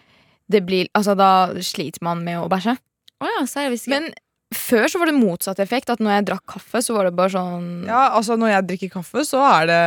det 0.50 0.64
blir 0.66 0.88
Altså, 0.96 1.14
da 1.16 1.52
sliter 1.60 2.00
man 2.02 2.24
med 2.24 2.38
å 2.40 2.48
bæsje. 2.48 2.78
Å 3.22 3.32
ja, 3.38 3.46
så 3.46 3.62
er 3.62 3.68
det 3.68 3.76
visst 3.76 3.88
ikke 3.88 4.00
Men 4.00 4.12
før 4.52 4.84
så 4.90 5.00
var 5.00 5.08
det 5.08 5.14
motsatt 5.16 5.60
effekt, 5.64 5.90
at 5.92 6.00
når 6.02 6.12
jeg 6.12 6.26
drakk 6.28 6.42
kaffe, 6.54 6.82
så 6.84 6.96
var 6.96 7.08
det 7.08 7.14
bare 7.16 7.32
sånn 7.32 7.86
Ja, 7.88 8.02
altså 8.18 8.36
Når 8.40 8.52
jeg 8.52 8.66
drikker 8.70 8.92
kaffe, 8.98 9.24
så 9.28 9.40
er 9.46 9.70
det 9.70 9.78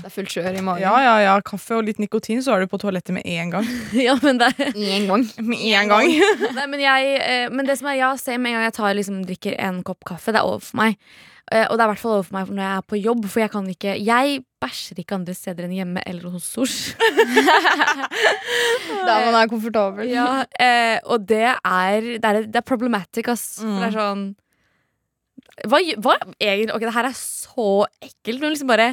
Det 0.00 0.08
er 0.08 0.14
fullt 0.14 0.32
kjør 0.36 0.48
i 0.60 0.62
magen. 0.64 0.84
Ja, 0.86 0.94
ja, 1.04 1.16
ja, 1.26 1.34
kaffe 1.44 1.76
og 1.78 1.84
litt 1.88 2.00
nikotin, 2.02 2.40
så 2.44 2.54
er 2.54 2.64
du 2.64 2.72
på 2.72 2.80
toalettet 2.80 3.16
med 3.16 3.28
en 3.28 3.52
gang. 3.58 3.68
ja, 4.06 4.16
men 4.24 4.40
det 4.40 4.50
er 4.54 4.72
Én 4.72 5.10
gang. 5.10 5.28
Med 5.44 5.66
en 5.74 5.92
gang. 5.92 6.08
Nei, 6.56 6.66
men, 6.70 6.80
jeg, 6.82 7.20
eh, 7.20 7.46
men 7.52 7.68
det 7.68 7.78
som 7.80 7.90
er, 7.92 8.00
ja, 8.00 8.14
se 8.20 8.38
med 8.38 8.52
en 8.52 8.58
gang 8.58 8.68
jeg 8.70 8.78
tar, 8.80 8.96
liksom, 8.96 9.22
drikker 9.28 9.60
en 9.60 9.84
kopp 9.86 10.04
kaffe, 10.08 10.34
det 10.34 10.40
er 10.40 10.48
over 10.48 10.64
for 10.64 10.80
meg. 10.80 10.98
Eh, 11.52 11.66
og 11.68 11.76
det 11.76 11.84
er 11.84 11.88
i 11.88 11.92
hvert 11.92 12.00
fall 12.00 12.16
over 12.16 12.26
for 12.28 12.38
meg 12.38 12.52
når 12.54 12.64
jeg 12.64 12.80
er 12.80 12.88
på 12.88 13.00
jobb, 13.02 13.28
for 13.28 13.44
jeg 13.44 13.52
kan 13.52 13.66
ikke 13.68 13.98
Jeg 14.00 14.38
bæsjer 14.64 15.02
ikke 15.04 15.18
andre 15.18 15.36
steder 15.36 15.68
enn 15.68 15.76
hjemme 15.76 16.02
eller 16.08 16.32
hos 16.34 16.48
Sosh. 16.56 16.96
Der 19.04 19.24
man 19.26 19.36
er 19.38 19.48
komfortabel. 19.50 20.08
ja, 20.10 20.44
eh, 20.60 20.98
og 21.04 21.26
det 21.28 21.42
er, 21.52 22.00
det 22.18 22.24
er 22.24 22.42
Det 22.48 22.56
er 22.60 22.66
problematic, 22.66 23.28
ass. 23.28 23.60
Mm. 23.62 23.76
det 23.78 23.86
er 23.90 23.94
sånn 23.98 24.24
hva, 25.70 25.78
hva 26.02 26.16
egentlig 26.42 26.74
Ok, 26.74 26.82
det 26.82 26.94
her 26.96 27.06
er 27.06 27.14
så 27.14 27.84
ekkelt. 28.02 28.40
Når 28.42 28.54
liksom 28.56 28.70
bare 28.72 28.88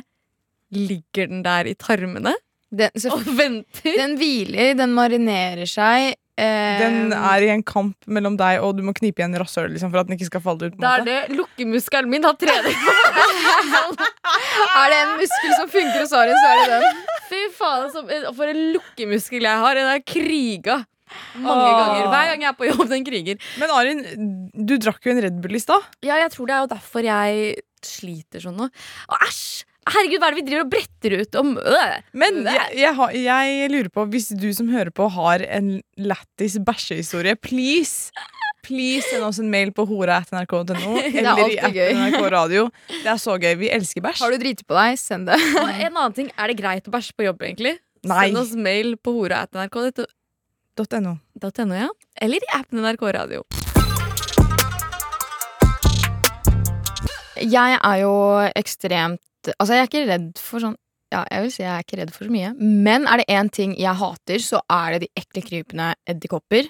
ligger 0.71 1.27
den 1.31 1.41
der 1.43 1.67
i 1.67 1.73
tarmene 1.75 2.35
Den, 2.69 2.91
så, 2.95 3.09
og 3.15 3.25
venter. 3.35 3.95
den 3.97 4.13
hviler, 4.19 4.75
den 4.79 4.93
marinerer 4.95 5.65
seg. 5.67 6.13
Den 6.37 7.11
er 7.13 7.43
i 7.45 7.49
en 7.53 7.63
kamp 7.67 8.07
mellom 8.07 8.37
deg 8.39 8.61
og 8.63 8.77
du 8.77 8.83
må 8.87 8.93
knipe 8.97 9.21
igjen 9.21 9.35
rasshølet 9.37 9.75
liksom, 9.75 9.91
for 9.93 10.01
at 10.01 10.09
den 10.09 10.17
ikke 10.17 10.29
skal 10.29 10.43
falle 10.45 10.69
ut. 10.69 10.77
en 10.77 10.81
Da 10.83 10.93
er 10.99 11.05
det 11.07 11.17
lukkemuskelen 11.37 12.09
min 12.09 12.23
har 12.25 12.37
trening. 12.39 12.77
Er 14.71 14.87
det 14.91 14.97
en 15.01 15.11
muskel 15.19 15.51
som 15.57 15.69
funker 15.69 15.99
hos 15.99 16.13
Arin, 16.15 16.37
så 16.39 16.51
er 16.51 16.61
det 16.61 16.77
den. 16.79 17.01
Fy 17.29 17.41
faen, 17.55 17.89
for 18.37 18.47
en 18.49 18.61
lukkemuskel 18.77 19.43
jeg 19.45 19.63
har. 19.65 19.77
Den 19.77 19.89
har 19.89 20.01
kriga 20.07 20.77
mange 21.35 21.65
Åh. 21.67 21.79
ganger. 21.79 22.05
Hver 22.11 22.29
gang 22.31 22.45
jeg 22.45 22.49
er 22.51 22.57
på 22.59 22.69
jobb, 22.69 22.85
den 22.91 23.05
kriger. 23.07 23.41
Men 23.59 23.73
Arin, 23.75 24.03
du 24.55 24.77
drakk 24.81 25.03
jo 25.05 25.11
en 25.15 25.21
Red 25.25 25.41
Bull 25.43 25.57
i 25.59 25.61
stad. 25.63 25.83
Ja, 26.05 26.15
jeg 26.21 26.31
tror 26.35 26.47
det 26.47 26.55
er 26.55 26.63
jo 26.63 26.71
derfor 26.71 27.07
jeg 27.07 27.51
sliter 27.85 28.43
sånn 28.43 28.57
nå. 28.61 28.69
Å, 29.11 29.19
æsj! 29.27 29.65
Herregud, 29.89 30.19
hva 30.21 30.27
er 30.29 30.35
det 30.35 30.41
vi 30.43 30.45
driver 30.45 30.61
og 30.67 30.69
bretter 30.75 31.13
ut 31.23 31.35
om? 31.41 31.55
Øh. 31.57 31.95
Men 32.13 32.43
jeg, 32.45 32.67
jeg, 32.77 32.91
har- 32.99 33.15
jeg 33.17 33.69
lurer 33.73 33.89
på, 33.89 34.03
hvis 34.13 34.27
du 34.37 34.51
som 34.53 34.69
hører 34.69 34.91
på 34.93 35.07
har 35.09 35.41
en 35.47 35.71
lættis 35.97 36.59
bæsjehistorie, 36.65 37.35
please 37.35 38.11
Please 38.61 39.07
send 39.09 39.23
oss 39.25 39.39
en 39.41 39.47
mail 39.49 39.71
på 39.73 39.87
hora.nrk.no 39.89 40.91
eller 41.17 41.39
i 41.49 41.55
NRK 41.97 42.27
Radio. 42.29 42.67
Det 42.91 43.09
er 43.09 43.17
så 43.17 43.33
gøy. 43.41 43.55
Vi 43.57 43.71
elsker 43.73 44.03
bæsj. 44.05 44.21
Har 44.21 44.29
du 44.29 44.37
driti 44.37 44.61
på 44.69 44.77
deg, 44.77 44.99
send 45.01 45.25
det. 45.31 45.39
Og 45.57 45.65
en 45.71 45.97
annen 45.97 46.13
ting, 46.13 46.29
er 46.37 46.51
det 46.53 46.59
greit 46.59 46.85
å 46.85 46.93
bæsje 46.93 47.15
på 47.17 47.25
jobb, 47.25 47.41
egentlig? 47.41 47.73
Nei. 48.05 48.27
Send 48.29 48.37
oss 48.37 48.53
mail 48.53 48.93
på 49.01 49.15
hora.nrk.no, 49.17 50.05
.no. 50.77 51.15
ja. 51.73 51.89
Eller 52.21 52.45
i 52.45 52.51
appen 52.53 52.85
NRK 52.85 53.01
Radio. 53.17 53.41
Jeg 57.41 57.79
er 57.81 57.97
jo 58.03 58.13
ekstremt 58.61 59.21
Altså, 59.57 59.73
jeg 59.73 59.81
er 59.81 59.89
ikke 59.89 60.07
redd 60.09 60.31
for 60.39 60.59
sånn 60.59 60.77
Ja, 61.11 61.25
jeg 61.27 61.41
vil 61.43 61.51
si 61.51 61.63
jeg 61.63 61.71
er 61.75 61.83
ikke 61.83 61.97
redd 61.99 62.11
for 62.15 62.23
så 62.23 62.31
mye. 62.31 62.49
Men 62.55 63.03
er 63.05 63.17
det 63.19 63.25
én 63.35 63.49
ting 63.51 63.73
jeg 63.75 63.99
hater, 63.99 64.39
så 64.39 64.61
er 64.71 64.93
det 64.93 64.99
de 65.01 65.09
ekle 65.19 65.41
krypende 65.43 65.89
edderkopper. 66.07 66.69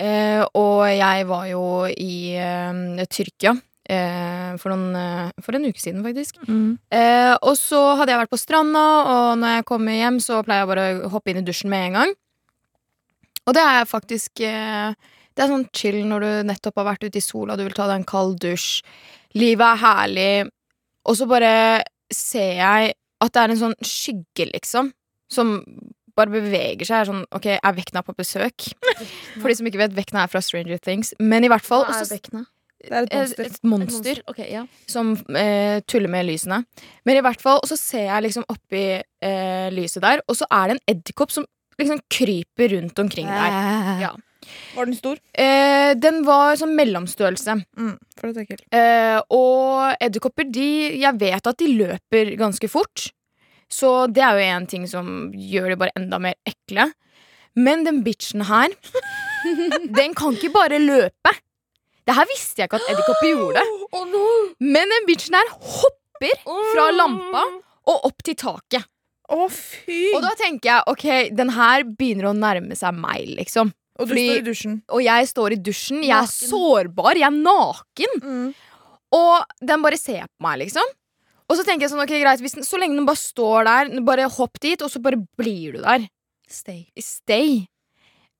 Eh, 0.00 0.44
og 0.56 0.86
jeg 0.88 1.26
var 1.28 1.44
jo 1.50 1.64
i 1.92 2.32
eh, 2.32 3.04
Tyrkia 3.12 3.52
eh, 3.90 4.56
for, 4.56 4.72
noen, 4.72 4.96
eh, 4.96 5.42
for 5.44 5.52
en 5.58 5.68
uke 5.68 5.82
siden, 5.84 6.00
faktisk. 6.02 6.40
Eh, 6.48 7.34
og 7.42 7.58
så 7.60 7.82
hadde 8.00 8.14
jeg 8.14 8.22
vært 8.22 8.32
på 8.32 8.40
stranda, 8.40 8.86
og 9.04 9.38
når 9.42 9.58
jeg 9.58 9.68
kommer 9.68 9.92
hjem, 10.00 10.18
så 10.24 10.40
pleier 10.46 10.64
jeg 10.64 10.72
bare 10.72 10.88
å 11.04 11.12
hoppe 11.12 11.30
inn 11.34 11.42
i 11.42 11.46
dusjen 11.50 11.68
med 11.68 11.90
en 11.90 12.00
gang. 12.00 12.16
Og 13.48 13.54
det 13.56 13.62
er 13.64 13.84
faktisk 13.88 14.40
Det 14.40 15.44
er 15.44 15.48
sånn 15.52 15.68
chill 15.72 16.00
når 16.08 16.20
du 16.24 16.30
nettopp 16.48 16.80
har 16.80 16.88
vært 16.96 17.04
ute 17.04 17.20
i 17.20 17.22
sola, 17.22 17.54
du 17.56 17.62
vil 17.62 17.76
ta 17.76 17.84
deg 17.86 18.00
en 18.00 18.08
kald 18.08 18.40
dusj. 18.42 18.80
Livet 19.38 19.62
er 19.68 19.82
herlig. 19.84 20.50
Og 21.08 21.16
så 21.18 21.26
bare 21.30 21.82
ser 22.12 22.58
jeg 22.60 22.92
at 23.24 23.32
det 23.34 23.40
er 23.42 23.54
en 23.54 23.62
sånn 23.62 23.78
skygge, 23.82 24.46
liksom, 24.52 24.92
som 25.32 25.56
bare 26.18 26.30
beveger 26.34 26.86
seg. 26.86 27.00
Er 27.00 27.08
sånn, 27.08 27.24
ok, 27.34 27.48
er 27.56 27.74
Vekna 27.76 28.02
på 28.06 28.14
besøk? 28.18 28.68
For 29.40 29.48
de 29.50 29.56
som 29.58 29.66
ikke 29.70 29.80
vet, 29.80 29.96
Vekna 29.96 30.24
er 30.26 30.30
fra 30.32 30.42
Stranger 30.44 30.78
Things. 30.82 31.14
Men 31.18 31.46
i 31.46 31.50
hvert 31.50 31.66
fall 31.66 31.84
Hva 31.88 31.96
er 31.96 32.04
så- 32.06 32.14
Vekna? 32.16 32.44
Det 32.78 32.92
er 32.94 33.08
et 33.08 33.12
et, 33.12 33.18
monster. 33.18 33.46
et 33.48 33.64
monster 33.66 34.18
Ok, 34.30 34.38
ja. 34.46 34.60
som 34.86 35.08
eh, 35.34 35.80
tuller 35.90 36.06
med 36.12 36.28
lysene. 36.28 36.60
Men 37.04 37.16
i 37.18 37.22
hvert 37.26 37.40
fall, 37.42 37.58
og 37.58 37.66
så 37.66 37.74
ser 37.76 38.04
jeg 38.06 38.22
liksom 38.28 38.44
oppi 38.54 38.82
eh, 39.02 39.66
lyset 39.74 40.04
der, 40.04 40.22
og 40.30 40.36
så 40.38 40.46
er 40.46 40.68
det 40.70 40.76
en 40.76 40.94
edderkopp 40.94 41.34
som 41.34 41.44
liksom 41.80 41.98
kryper 42.06 42.70
rundt 42.76 43.02
omkring 43.02 43.26
der. 43.26 43.56
Ja. 44.04 44.12
Var 44.76 44.88
den 44.88 44.96
stor? 44.98 45.18
Eh, 45.32 45.92
den 45.98 46.22
var 46.26 46.58
sånn 46.60 46.74
mellomstørrelse. 46.78 47.58
Mm, 47.78 47.94
for 48.18 48.32
det 48.32 48.44
er 48.44 48.48
kult. 48.52 48.64
Eh, 48.74 49.18
og 49.34 50.04
edderkopper, 50.04 50.48
de 50.52 50.68
Jeg 51.00 51.18
vet 51.20 51.50
at 51.50 51.58
de 51.58 51.68
løper 51.78 52.34
ganske 52.40 52.70
fort. 52.70 53.08
Så 53.68 54.06
det 54.12 54.22
er 54.24 54.38
jo 54.38 54.46
en 54.56 54.66
ting 54.70 54.86
som 54.88 55.30
gjør 55.36 55.72
de 55.74 55.80
bare 55.80 55.96
enda 55.98 56.20
mer 56.22 56.38
ekle. 56.48 56.88
Men 57.58 57.84
den 57.84 58.02
bitchen 58.06 58.46
her, 58.48 58.72
den 59.98 60.14
kan 60.16 60.36
ikke 60.36 60.52
bare 60.54 60.78
løpe. 60.80 61.34
Det 62.08 62.16
her 62.16 62.28
visste 62.30 62.62
jeg 62.62 62.70
ikke 62.70 62.78
at 62.80 62.92
edderkopper 62.92 63.32
gjorde. 63.34 63.64
Men 64.64 64.94
den 64.94 65.08
bitchen 65.08 65.36
her 65.36 65.50
hopper 65.52 66.38
fra 66.72 66.86
lampa 66.94 67.42
og 67.88 68.06
opp 68.08 68.24
til 68.24 68.36
taket. 68.38 68.86
Å, 69.28 69.44
fy! 69.52 70.14
Og 70.16 70.22
da 70.24 70.30
tenker 70.40 70.70
jeg 70.70 70.88
ok, 70.88 71.06
den 71.36 71.52
her 71.52 71.84
begynner 71.84 72.30
å 72.30 72.36
nærme 72.36 72.76
seg 72.78 72.96
meg, 72.96 73.26
liksom. 73.36 73.74
Og 73.98 74.06
du 74.06 74.14
fordi- 74.14 74.28
står 74.30 74.38
i 74.38 74.46
dusjen. 74.50 74.82
Og 74.88 75.02
jeg 75.02 75.28
står 75.28 75.52
i 75.52 75.56
dusjen, 75.56 76.02
jeg 76.02 76.10
er 76.14 76.22
Naken. 76.22 76.48
sårbar, 76.52 77.14
jeg 77.14 77.26
er 77.26 77.36
naken. 77.42 78.54
Og 79.12 79.44
den 79.64 79.82
bare 79.82 79.96
ser 79.98 80.26
på 80.26 80.40
meg, 80.46 80.58
liksom. 80.60 80.84
Og 81.48 81.56
så 81.56 81.64
tenker 81.64 81.86
jeg 81.86 81.90
sånn, 81.90 82.02
ok, 82.02 82.12
greit, 82.20 82.38
den, 82.38 82.62
så 82.62 82.78
lenge 82.78 82.94
den 82.94 83.06
bare 83.08 83.16
står 83.16 83.64
der, 83.64 84.00
bare 84.04 84.28
hopp 84.28 84.60
dit, 84.60 84.80
og 84.82 84.90
så 84.90 85.00
bare 85.00 85.16
blir 85.38 85.72
du 85.72 85.82
der. 85.82 86.08
Stay. 86.48 86.86
Stay. 87.00 87.66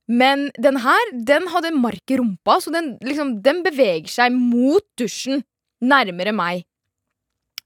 Men 0.09 0.51
den 0.61 0.77
her, 0.77 1.11
den 1.13 1.49
hadde 1.49 1.73
mark 1.77 2.05
i 2.11 2.17
rumpa, 2.21 2.59
så 2.61 2.73
den, 2.73 2.99
liksom, 3.05 3.41
den 3.43 3.63
beveger 3.63 4.09
seg 4.09 4.33
mot 4.33 4.85
dusjen, 4.97 5.43
nærmere 5.83 6.35
meg. 6.35 6.65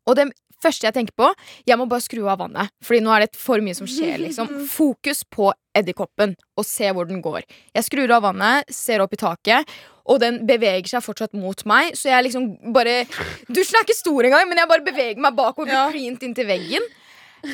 Og 0.06 0.16
det 0.18 0.32
første 0.62 0.86
jeg 0.86 0.94
tenker 0.94 1.14
på, 1.18 1.28
jeg 1.66 1.78
må 1.78 1.88
bare 1.90 2.02
skru 2.02 2.24
av 2.30 2.38
vannet, 2.38 2.70
Fordi 2.82 3.00
nå 3.02 3.10
er 3.14 3.26
det 3.26 3.36
for 3.38 3.58
mye 3.58 3.74
som 3.74 3.86
skjer, 3.86 4.18
liksom. 4.22 4.48
Fokus 4.78 5.24
på 5.24 5.52
edderkoppen 5.78 6.34
og 6.58 6.64
se 6.68 6.90
hvor 6.92 7.08
den 7.08 7.22
går. 7.24 7.42
Jeg 7.74 7.84
skrur 7.86 8.10
av 8.16 8.22
vannet, 8.26 8.68
ser 8.72 9.00
opp 9.04 9.12
i 9.16 9.20
taket, 9.20 9.68
og 10.10 10.18
den 10.20 10.40
beveger 10.48 10.88
seg 10.96 11.04
fortsatt 11.04 11.32
mot 11.38 11.62
meg. 11.70 11.94
Så 11.98 12.10
jeg 12.10 12.26
liksom 12.26 12.72
bare 12.74 13.04
Dusjen 13.48 13.78
er 13.78 13.86
ikke 13.86 13.96
stor 13.96 14.26
engang, 14.28 14.48
men 14.50 14.58
jeg 14.58 14.68
bare 14.72 14.84
beveger 14.86 15.22
meg 15.22 15.36
bakover, 15.38 15.70
Ja. 15.72 15.86
klint 15.94 16.22
inntil 16.26 16.46
veggen. 16.48 16.82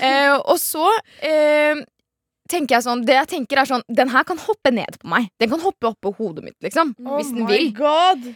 Eh, 0.03 0.35
og 0.37 0.59
så 0.61 0.85
eh, 1.25 1.79
tenker 2.49 2.75
jeg 2.77 2.85
sånn 2.85 3.07
Det 3.09 3.15
jeg 3.17 3.29
tenker 3.31 3.57
er 3.63 3.65
sånn 3.71 3.81
Den 3.89 4.11
her 4.13 4.23
kan 4.29 4.37
hoppe 4.37 4.69
ned 4.71 4.99
på 5.01 5.09
meg. 5.09 5.31
Den 5.41 5.49
kan 5.49 5.63
hoppe 5.65 5.89
opp 5.89 5.97
på 6.05 6.13
hodet 6.19 6.45
mitt, 6.45 6.57
liksom. 6.65 6.95
hvis 7.17 7.31
den 7.33 7.47
Oh 7.47 7.49
vil. 7.49 7.71
God. 7.77 8.27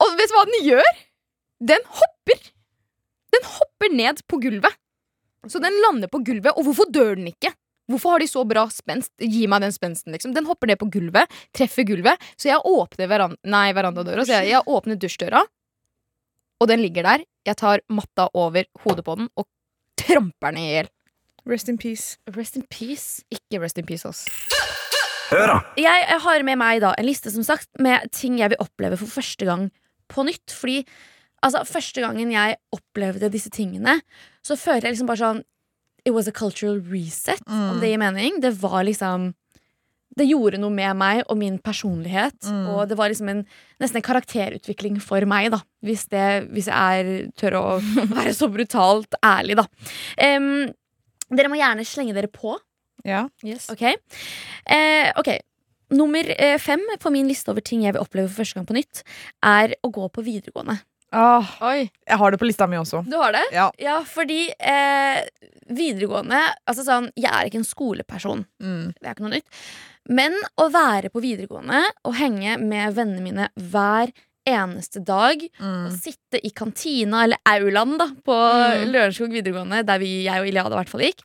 Og 0.00 0.14
vet 0.16 0.32
du 0.32 0.36
hva 0.38 0.44
den 0.48 0.64
gjør? 0.70 0.88
Den 1.72 1.84
hopper. 1.98 2.40
Den 3.32 3.44
hopper 3.48 3.92
ned 3.92 4.22
på 4.28 4.40
gulvet. 4.40 4.74
Så 5.48 5.60
den 5.62 5.74
lander 5.84 6.08
på 6.08 6.20
gulvet. 6.24 6.52
Og 6.56 6.64
hvorfor 6.68 6.88
dør 6.92 7.14
den 7.18 7.28
ikke? 7.32 7.52
Hvorfor 7.90 8.14
har 8.14 8.22
de 8.22 8.28
så 8.30 8.44
bra 8.48 8.66
spenst? 8.72 9.10
Gi 9.18 9.46
meg 9.50 9.64
den 9.64 9.74
spensten, 9.74 10.14
liksom. 10.14 10.34
Den 10.36 10.46
hopper 10.46 10.70
ned 10.70 10.78
på 10.80 10.88
gulvet, 10.92 11.30
treffer 11.56 11.86
gulvet. 11.88 12.22
Så 12.38 12.52
jeg 12.52 12.62
åpner 12.68 13.10
veran 13.10 13.34
nei, 13.42 13.66
verandadøra. 13.76 14.24
Så 14.26 14.38
jeg, 14.38 14.52
jeg 14.54 14.70
åpner 14.70 15.00
dusjdøra, 15.02 15.42
og 16.62 16.70
den 16.70 16.82
ligger 16.84 17.08
der. 17.08 17.24
Jeg 17.48 17.58
tar 17.58 17.82
matta 17.90 18.28
over 18.38 18.68
hodet 18.84 19.04
på 19.06 19.16
den 19.18 19.30
og 19.34 19.48
tramper 19.98 20.54
den 20.54 20.62
i 20.62 20.68
hjel. 20.70 20.90
Rest 21.50 21.68
in 21.72 21.78
peace. 21.78 22.18
Rest 22.36 22.56
in 22.56 22.62
peace. 22.70 23.24
Ikke 23.34 23.58
rest 23.64 23.80
in 23.82 23.86
peace, 23.88 24.06
ass. 24.06 24.28
Jeg, 25.80 26.04
jeg 26.06 26.20
har 26.22 26.44
med 26.46 26.60
meg 26.60 26.82
da 26.84 26.92
en 26.98 27.08
liste 27.08 27.32
som 27.32 27.44
sagt 27.46 27.70
med 27.82 28.04
ting 28.14 28.36
jeg 28.38 28.52
vil 28.52 28.60
oppleve 28.62 28.98
for 29.00 29.10
første 29.10 29.48
gang 29.48 29.70
på 30.12 30.26
nytt. 30.28 30.54
Fordi 30.54 30.82
altså, 31.42 31.64
første 31.66 32.04
gangen 32.04 32.30
jeg 32.34 32.58
opplevde 32.76 33.32
disse 33.32 33.50
tingene, 33.50 33.98
så 34.44 34.58
føler 34.60 34.86
jeg 34.86 34.94
liksom 34.96 35.10
bare 35.10 35.22
sånn 35.24 35.42
It 36.04 36.14
was 36.14 36.26
a 36.28 36.34
cultural 36.34 36.80
reset, 36.90 37.40
om 37.46 37.78
det 37.80 37.92
gir 37.92 38.00
mening. 38.02 38.40
Det 38.42 38.50
var 38.62 38.82
liksom 38.88 39.32
Det 40.12 40.26
gjorde 40.28 40.58
noe 40.60 40.68
med 40.68 40.92
meg 41.00 41.22
og 41.24 41.38
min 41.40 41.54
personlighet. 41.56 42.36
Mm. 42.44 42.66
Og 42.68 42.82
det 42.90 42.98
var 42.98 43.08
liksom 43.08 43.30
en, 43.32 43.38
nesten 43.80 43.96
en 43.96 44.04
karakterutvikling 44.04 44.98
for 45.00 45.24
meg, 45.24 45.48
da. 45.54 45.62
Hvis, 45.80 46.04
det, 46.12 46.50
hvis 46.52 46.68
jeg 46.68 46.98
er, 47.00 47.30
tør 47.40 47.56
å 47.56 47.62
være 48.18 48.34
så 48.36 48.50
brutalt 48.52 49.16
ærlig, 49.24 49.56
da. 49.62 49.64
Um, 50.20 50.68
dere 51.32 51.48
må 51.48 51.56
gjerne 51.56 51.86
slenge 51.88 52.12
dere 52.18 52.28
på. 52.28 52.58
Ja. 53.08 53.24
Ok, 53.72 53.88
Uh, 54.68 55.08
okay. 55.18 55.40
Nummer 55.92 56.28
eh, 56.40 56.58
fem 56.62 56.80
på 57.00 57.10
min 57.12 57.26
liste 57.28 57.50
over 57.52 57.60
ting 57.60 57.82
jeg 57.84 57.92
vil 57.92 58.00
oppleve 58.00 58.30
for 58.30 58.40
første 58.40 58.56
gang 58.56 58.68
på 58.68 58.76
nytt, 58.76 59.02
er 59.44 59.74
å 59.84 59.90
gå 59.92 60.06
på 60.08 60.24
videregående. 60.24 60.78
Ah, 61.12 61.44
jeg 62.08 62.16
har 62.18 62.30
det 62.32 62.38
på 62.40 62.46
lista 62.48 62.66
mi 62.66 62.78
også. 62.80 63.02
Du 63.04 63.16
har 63.20 63.32
det? 63.36 63.42
Ja. 63.52 63.66
Ja, 63.78 63.98
fordi 64.08 64.46
eh, 64.58 65.20
videregående 65.68 66.40
Altså 66.66 66.84
sånn, 66.86 67.10
jeg 67.20 67.28
er 67.30 67.48
ikke 67.50 67.60
en 67.60 67.68
skoleperson. 67.68 68.44
Mm. 68.62 68.92
Det 68.96 69.04
er 69.08 69.14
ikke 69.14 69.26
noe 69.26 69.34
nytt. 69.36 69.62
Men 70.08 70.34
å 70.58 70.70
være 70.72 71.10
på 71.12 71.20
videregående 71.22 71.82
og 72.08 72.16
henge 72.18 72.56
med 72.58 72.96
vennene 72.96 73.22
mine 73.22 73.48
hver 73.60 74.10
eneste 74.48 74.98
dag, 75.06 75.38
Mm. 75.60 75.84
og 75.86 75.92
sitte 75.94 76.40
i 76.42 76.50
kantina, 76.50 77.20
eller 77.22 77.38
aulaen, 77.46 77.92
da, 78.00 78.08
på 78.26 78.34
Mm. 78.34 78.90
Lørenskog 78.90 79.30
videregående, 79.30 79.84
der 79.86 79.98
vi, 80.02 80.24
jeg 80.24 80.40
og 80.40 80.48
Iliada 80.48 80.74
i 80.74 80.80
hvert 80.80 80.88
fall 80.90 81.04
gikk, 81.06 81.20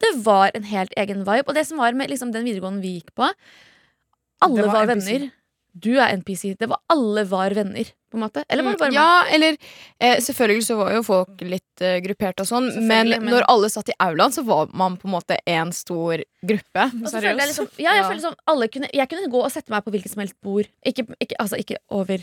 det 0.00 0.14
var 0.24 0.50
en 0.54 0.62
helt 0.62 0.94
egen 0.96 1.24
vibe. 1.26 1.44
Og 1.48 1.54
det 1.54 1.66
som 1.66 1.76
var 1.76 1.92
med 1.92 2.08
liksom, 2.08 2.32
den 2.32 2.44
videregående 2.46 2.80
vi 2.80 3.00
gikk 3.00 3.12
på, 3.14 3.28
alle 4.40 4.62
var 4.64 4.86
var, 4.86 4.86
venner. 4.94 5.30
Du 5.74 5.90
er 6.00 6.12
NPC. 6.16 6.54
Det 6.58 6.68
var, 6.68 6.78
alle 6.90 7.24
var 7.28 7.50
venner, 7.54 7.84
på 8.10 8.16
en 8.18 8.22
måte. 8.24 8.42
Eller 8.48 8.64
var 8.64 8.72
det 8.72 8.78
bare 8.80 8.90
meg? 8.90 8.96
Ja, 8.96 9.24
eller 9.36 9.56
eh, 10.00 10.16
Selvfølgelig 10.24 10.64
så 10.66 10.76
var 10.78 10.92
jo 10.94 11.02
folk 11.06 11.40
litt 11.44 11.82
eh, 11.84 11.98
gruppert 12.02 12.40
og 12.40 12.46
sånn, 12.48 12.70
men, 12.86 13.08
men- 13.10 13.28
når 13.28 13.44
alle 13.48 13.68
satt 13.70 13.88
i 13.92 13.96
aulaen, 14.00 14.32
så 14.34 14.42
var 14.46 14.68
man 14.72 14.96
på 14.96 15.06
en 15.06 15.14
måte 15.14 15.36
en 15.46 15.70
stor 15.72 16.22
gruppe. 16.46 16.88
Og 17.04 17.12
jeg 17.22 17.36
liksom, 17.36 17.68
ja, 17.78 17.92
jeg 17.94 18.02
Ja. 18.02 18.08
følte 18.10 18.26
sånn 18.30 18.40
alle 18.46 18.68
kunne, 18.68 18.88
Jeg 18.92 19.08
kunne 19.08 19.28
gå 19.30 19.44
og 19.44 19.50
sette 19.52 19.70
meg 19.70 19.84
på 19.84 19.90
hvilket 19.92 20.10
som 20.10 20.20
helst 20.24 20.34
bord. 20.42 20.66
Ikke, 20.86 21.06
ikke, 21.20 21.36
altså 21.38 21.58
ikke 21.60 21.76
over 21.90 22.18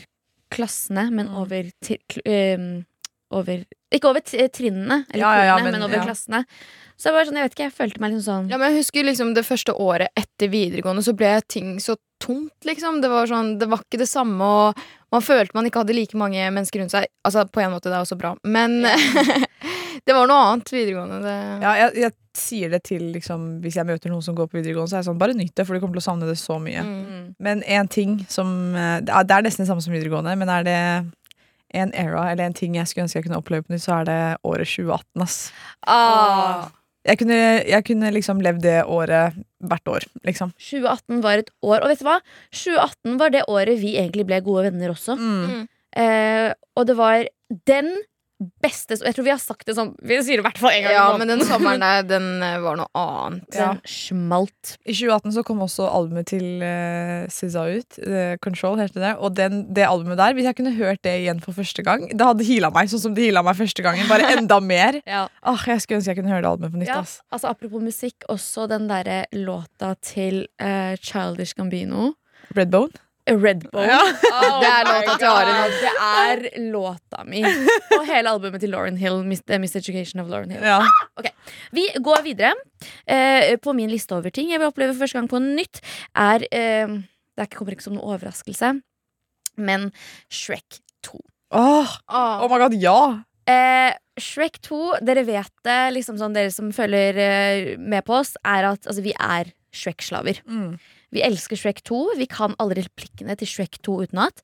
klassene, 0.50 1.10
men 1.10 1.28
Mm. 1.28 1.36
over, 1.40 1.70
til, 1.82 1.98
ehm, 2.24 2.84
over 3.30 3.64
Ikke 3.92 4.08
over 4.10 4.20
trinnene, 4.20 5.06
eller 5.10 5.18
Ja, 5.22 5.32
ja, 5.36 5.44
ja, 5.56 5.62
men, 5.62 5.72
men- 5.72 5.82
over 5.82 5.96
ja. 5.96 6.04
klassene. 6.04 6.44
Så 6.98 7.04
jeg 7.10 7.12
var 7.14 7.24
sånn, 7.24 7.36
jeg 7.36 7.42
vet 7.44 7.54
ikke, 7.54 7.66
jeg 7.70 7.72
følte 7.74 8.00
meg 8.00 8.12
liksom 8.12 8.24
sånn 8.46 8.50
Ja, 8.50 8.56
men 8.58 8.72
jeg 8.72 8.80
husker 8.82 9.04
liksom 9.04 9.34
det 9.34 9.44
første 9.44 9.72
året 9.78 10.08
etter 10.16 10.48
videregående 10.48 11.04
så 11.04 11.14
ble 11.14 11.40
ting 11.46 11.76
så 11.78 11.96
tomt, 12.26 12.68
liksom. 12.68 13.00
Det 13.02 13.10
var 13.12 13.30
sånn, 13.30 13.56
det 13.60 13.70
var 13.70 13.82
ikke 13.84 14.02
det 14.02 14.10
samme, 14.10 14.44
og 14.44 15.14
man 15.14 15.24
følte 15.24 15.56
man 15.56 15.68
ikke 15.68 15.84
hadde 15.84 15.96
like 15.96 16.18
mange 16.18 16.42
mennesker 16.50 16.82
rundt 16.82 16.94
seg. 16.94 17.08
Altså, 17.26 17.46
på 17.48 17.62
en 17.62 17.72
måte, 17.74 17.88
det 17.88 17.98
er 17.98 18.04
også 18.04 18.18
bra, 18.20 18.34
men 18.44 18.82
det 20.06 20.14
var 20.14 20.28
noe 20.28 20.52
annet 20.52 20.72
videregående. 20.74 21.20
Det... 21.24 21.36
Ja, 21.64 21.74
jeg, 21.84 21.92
jeg 22.04 22.16
sier 22.36 22.72
det 22.72 22.82
til 22.84 23.04
liksom, 23.14 23.46
Hvis 23.64 23.78
jeg 23.78 23.88
møter 23.88 24.12
noen 24.12 24.24
som 24.24 24.36
går 24.36 24.50
på 24.50 24.58
videregående, 24.58 24.92
så 24.92 24.98
er 24.98 25.04
jeg 25.04 25.10
sånn, 25.10 25.20
bare 25.20 25.36
nyt 25.36 25.54
det, 25.56 25.66
for 25.66 25.76
du 25.76 25.82
kommer 25.82 25.98
til 25.98 26.04
å 26.04 26.08
savne 26.10 26.28
det 26.28 26.38
så 26.40 26.58
mye. 26.62 26.82
Mm. 26.84 27.28
Men 27.42 27.62
en 27.78 27.88
ting 27.92 28.18
som 28.32 28.50
eh, 28.76 28.98
Det 29.04 29.14
er, 29.14 29.28
det 29.28 29.38
er 29.38 29.46
nesten 29.46 29.64
det 29.64 29.70
samme 29.70 29.84
som 29.84 29.94
videregående, 29.96 30.36
men 30.38 30.52
er 30.52 30.66
det 30.66 30.80
en 31.76 31.92
era 31.98 32.28
eller 32.30 32.46
en 32.46 32.56
ting 32.56 32.76
jeg 32.76 32.88
skulle 32.88 33.06
ønske 33.06 33.18
jeg 33.18 33.26
kunne 33.26 33.40
oppleve 33.40 33.66
på 33.66 33.74
nytt, 33.74 33.84
så 33.84 34.00
er 34.00 34.08
det 34.08 34.20
året 34.46 34.70
2018. 34.70 35.24
ass. 35.24 35.38
ah. 35.82 36.68
Jeg 37.06 37.20
kunne, 37.20 37.38
jeg 37.62 37.86
kunne 37.86 38.10
liksom 38.14 38.42
levd 38.42 38.64
det 38.64 38.80
året 38.90 39.36
hvert 39.66 39.90
år, 39.90 40.06
liksom. 40.26 40.52
2018 40.58 41.22
var 41.24 41.42
et 41.42 41.50
år. 41.62 41.80
Og 41.80 41.90
vet 41.92 42.02
du 42.02 42.06
hva? 42.08 42.18
2018 42.50 43.16
var 43.22 43.32
det 43.34 43.46
året 43.52 43.80
vi 43.82 43.94
egentlig 44.00 44.26
ble 44.28 44.40
gode 44.44 44.66
venner 44.68 44.92
også. 44.92 45.16
Mm. 45.18 45.66
Eh, 45.96 46.50
og 46.76 46.88
det 46.88 46.96
var 46.98 47.24
den 47.70 47.92
beste 48.62 48.98
Jeg 49.00 49.16
tror 49.16 49.24
vi 49.24 49.32
har 49.32 49.40
sagt 49.40 49.64
det 49.68 49.76
sånn 49.78 49.94
Vi 50.04 50.16
sier 50.20 50.38
det 50.38 50.42
i 50.42 50.46
hvert 50.46 50.58
fall 50.60 50.74
en 50.74 50.84
gang. 50.84 50.94
Ja, 50.94 51.04
men 51.16 51.30
den 51.30 51.42
sommeren 51.48 51.80
der, 51.80 52.04
den 52.14 52.26
eh, 52.44 52.58
var 52.60 52.76
noe 52.80 52.88
annet. 53.00 53.46
Ja. 53.56 53.70
Den 53.72 53.80
smalt. 53.88 54.74
I 54.84 54.92
2018 54.92 55.36
så 55.38 55.44
kom 55.46 55.62
også 55.64 55.86
albumet 55.88 56.28
til 56.30 56.60
uh, 56.60 57.24
SZA 57.32 57.64
ut. 57.78 57.98
Uh, 58.02 58.34
Control 58.44 58.76
heter 58.80 59.02
det. 59.02 59.12
Og 59.24 59.32
den, 59.38 59.64
det 59.76 59.86
albumet 59.88 60.20
der, 60.20 60.36
hvis 60.36 60.48
jeg 60.48 60.58
kunne 60.58 60.74
hørt 60.76 61.02
det 61.06 61.14
igjen 61.22 61.40
for 61.44 61.56
første 61.56 61.84
gang, 61.86 62.04
det 62.12 62.28
hadde 62.28 62.46
heala 62.48 62.70
meg 62.74 62.92
sånn 62.92 63.04
som 63.06 63.16
det 63.16 63.28
heala 63.28 63.44
meg 63.46 63.56
første 63.58 63.86
gangen. 63.86 64.08
Bare 64.10 64.28
enda 64.36 64.60
mer. 64.60 65.00
Ja. 65.08 65.26
Åh, 65.46 65.66
jeg 65.72 65.84
skulle 65.84 66.02
ønske 66.02 66.12
jeg 66.12 66.20
kunne 66.20 66.34
høre 66.34 66.44
det 66.44 66.52
albumet 66.52 66.76
på 66.76 66.82
nytt. 66.84 66.92
Ja, 66.92 67.00
ass. 67.06 67.18
altså 67.32 67.54
Apropos 67.54 67.84
musikk, 67.84 68.28
også 68.32 68.68
den 68.70 68.90
derre 68.90 69.24
låta 69.36 69.94
til 70.04 70.44
uh, 70.60 70.92
Childish 71.00 71.56
Gambino. 71.56 72.12
Redbone. 72.56 73.05
Redbone. 73.26 73.86
Ja. 73.90 74.00
Oh 74.36 74.60
Det 74.62 74.68
er 74.70 74.86
låta 74.86 75.14
til 75.18 75.28
Arin. 75.30 75.72
Det 75.82 75.92
er 76.06 76.42
låta 76.72 77.24
mi. 77.26 77.42
Og 77.96 78.04
hele 78.06 78.30
albumet 78.30 78.60
til 78.62 78.70
Lauren 78.74 78.96
Hill. 79.00 79.20
Eh, 79.48 79.58
Miss 79.62 79.74
Education 79.76 80.20
of 80.22 80.28
Lauren 80.30 80.50
Hill. 80.54 80.62
Ja. 80.62 80.80
Vi 81.74 81.86
går 82.04 82.22
videre. 82.26 82.54
Eh, 83.08 83.56
på 83.62 83.72
min 83.76 83.90
liste 83.90 84.14
over 84.14 84.30
ting 84.34 84.50
jeg 84.52 84.60
vil 84.62 84.68
oppleve 84.70 84.94
første 84.98 85.18
gang 85.18 85.28
på 85.30 85.40
nytt, 85.42 85.80
er 86.14 86.44
eh, 86.52 86.96
Det 87.36 87.48
kommer 87.54 87.74
ikke 87.76 87.84
som 87.86 87.96
noen 87.96 88.14
overraskelse, 88.16 88.74
men 89.58 89.90
Shrek 90.32 90.80
2. 91.04 91.18
Åh, 91.56 91.96
Ah. 92.08 92.42
oh 92.44 92.48
my 92.50 92.58
god, 92.60 92.74
ja! 92.80 93.22
Eh, 93.48 93.92
Shrek 94.18 94.56
2, 94.64 94.98
dere 95.06 95.22
vet 95.28 95.52
det, 95.64 95.78
liksom 95.94 96.16
sånn 96.18 96.34
dere 96.34 96.50
som 96.54 96.72
følger 96.74 97.18
eh, 97.20 97.76
med 97.78 98.04
på 98.08 98.16
oss, 98.20 98.34
er 98.44 98.70
at 98.72 98.86
altså, 98.88 99.02
vi 99.04 99.12
er 99.16 99.52
Shrek-slaver. 99.76 100.40
Mm. 100.48 100.78
Vi 101.14 101.22
elsker 101.24 101.58
Shrek 101.58 101.82
2. 101.86 102.00
Vi 102.18 102.26
kan 102.30 102.56
alle 102.62 102.78
replikkene 102.80 103.36
til 103.38 103.50
Shrek 103.50 103.78
2 103.86 104.00
utenat. 104.06 104.42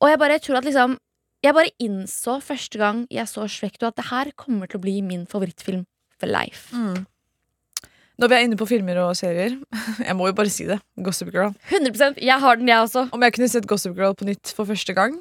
Og 0.00 0.10
jeg 0.10 0.20
bare 0.22 0.40
tror 0.42 0.60
at 0.60 0.68
liksom 0.68 0.98
Jeg 1.40 1.54
bare 1.56 1.72
innså 1.80 2.34
første 2.44 2.76
gang 2.76 3.06
jeg 3.08 3.24
så 3.24 3.46
Shrek 3.48 3.78
2, 3.80 3.86
at 3.86 3.96
det 3.96 4.10
her 4.10 4.28
kommer 4.36 4.68
til 4.68 4.76
å 4.76 4.82
bli 4.82 4.98
min 5.00 5.22
favorittfilm 5.24 5.86
for 6.20 6.28
life. 6.28 6.68
Mm. 6.76 7.06
Når 8.20 8.28
vi 8.28 8.36
er 8.36 8.44
inne 8.44 8.58
på 8.60 8.66
filmer 8.68 8.98
og 9.00 9.14
serier, 9.16 9.54
jeg 10.08 10.16
må 10.18 10.28
jo 10.28 10.36
bare 10.36 10.52
si 10.52 10.66
det. 10.68 10.76
Gossip 11.00 11.30
Girl. 11.32 11.54
100% 11.72 12.20
Jeg 12.20 12.36
har 12.42 12.60
den, 12.60 12.68
jeg 12.68 12.84
også. 12.84 13.06
Om 13.16 13.24
jeg 13.24 13.32
kunne 13.32 13.48
sett 13.48 13.68
Gossip 13.70 13.96
Girl 13.96 14.12
på 14.12 14.28
nytt 14.28 14.52
for 14.52 14.68
første 14.68 14.92
gang, 14.92 15.16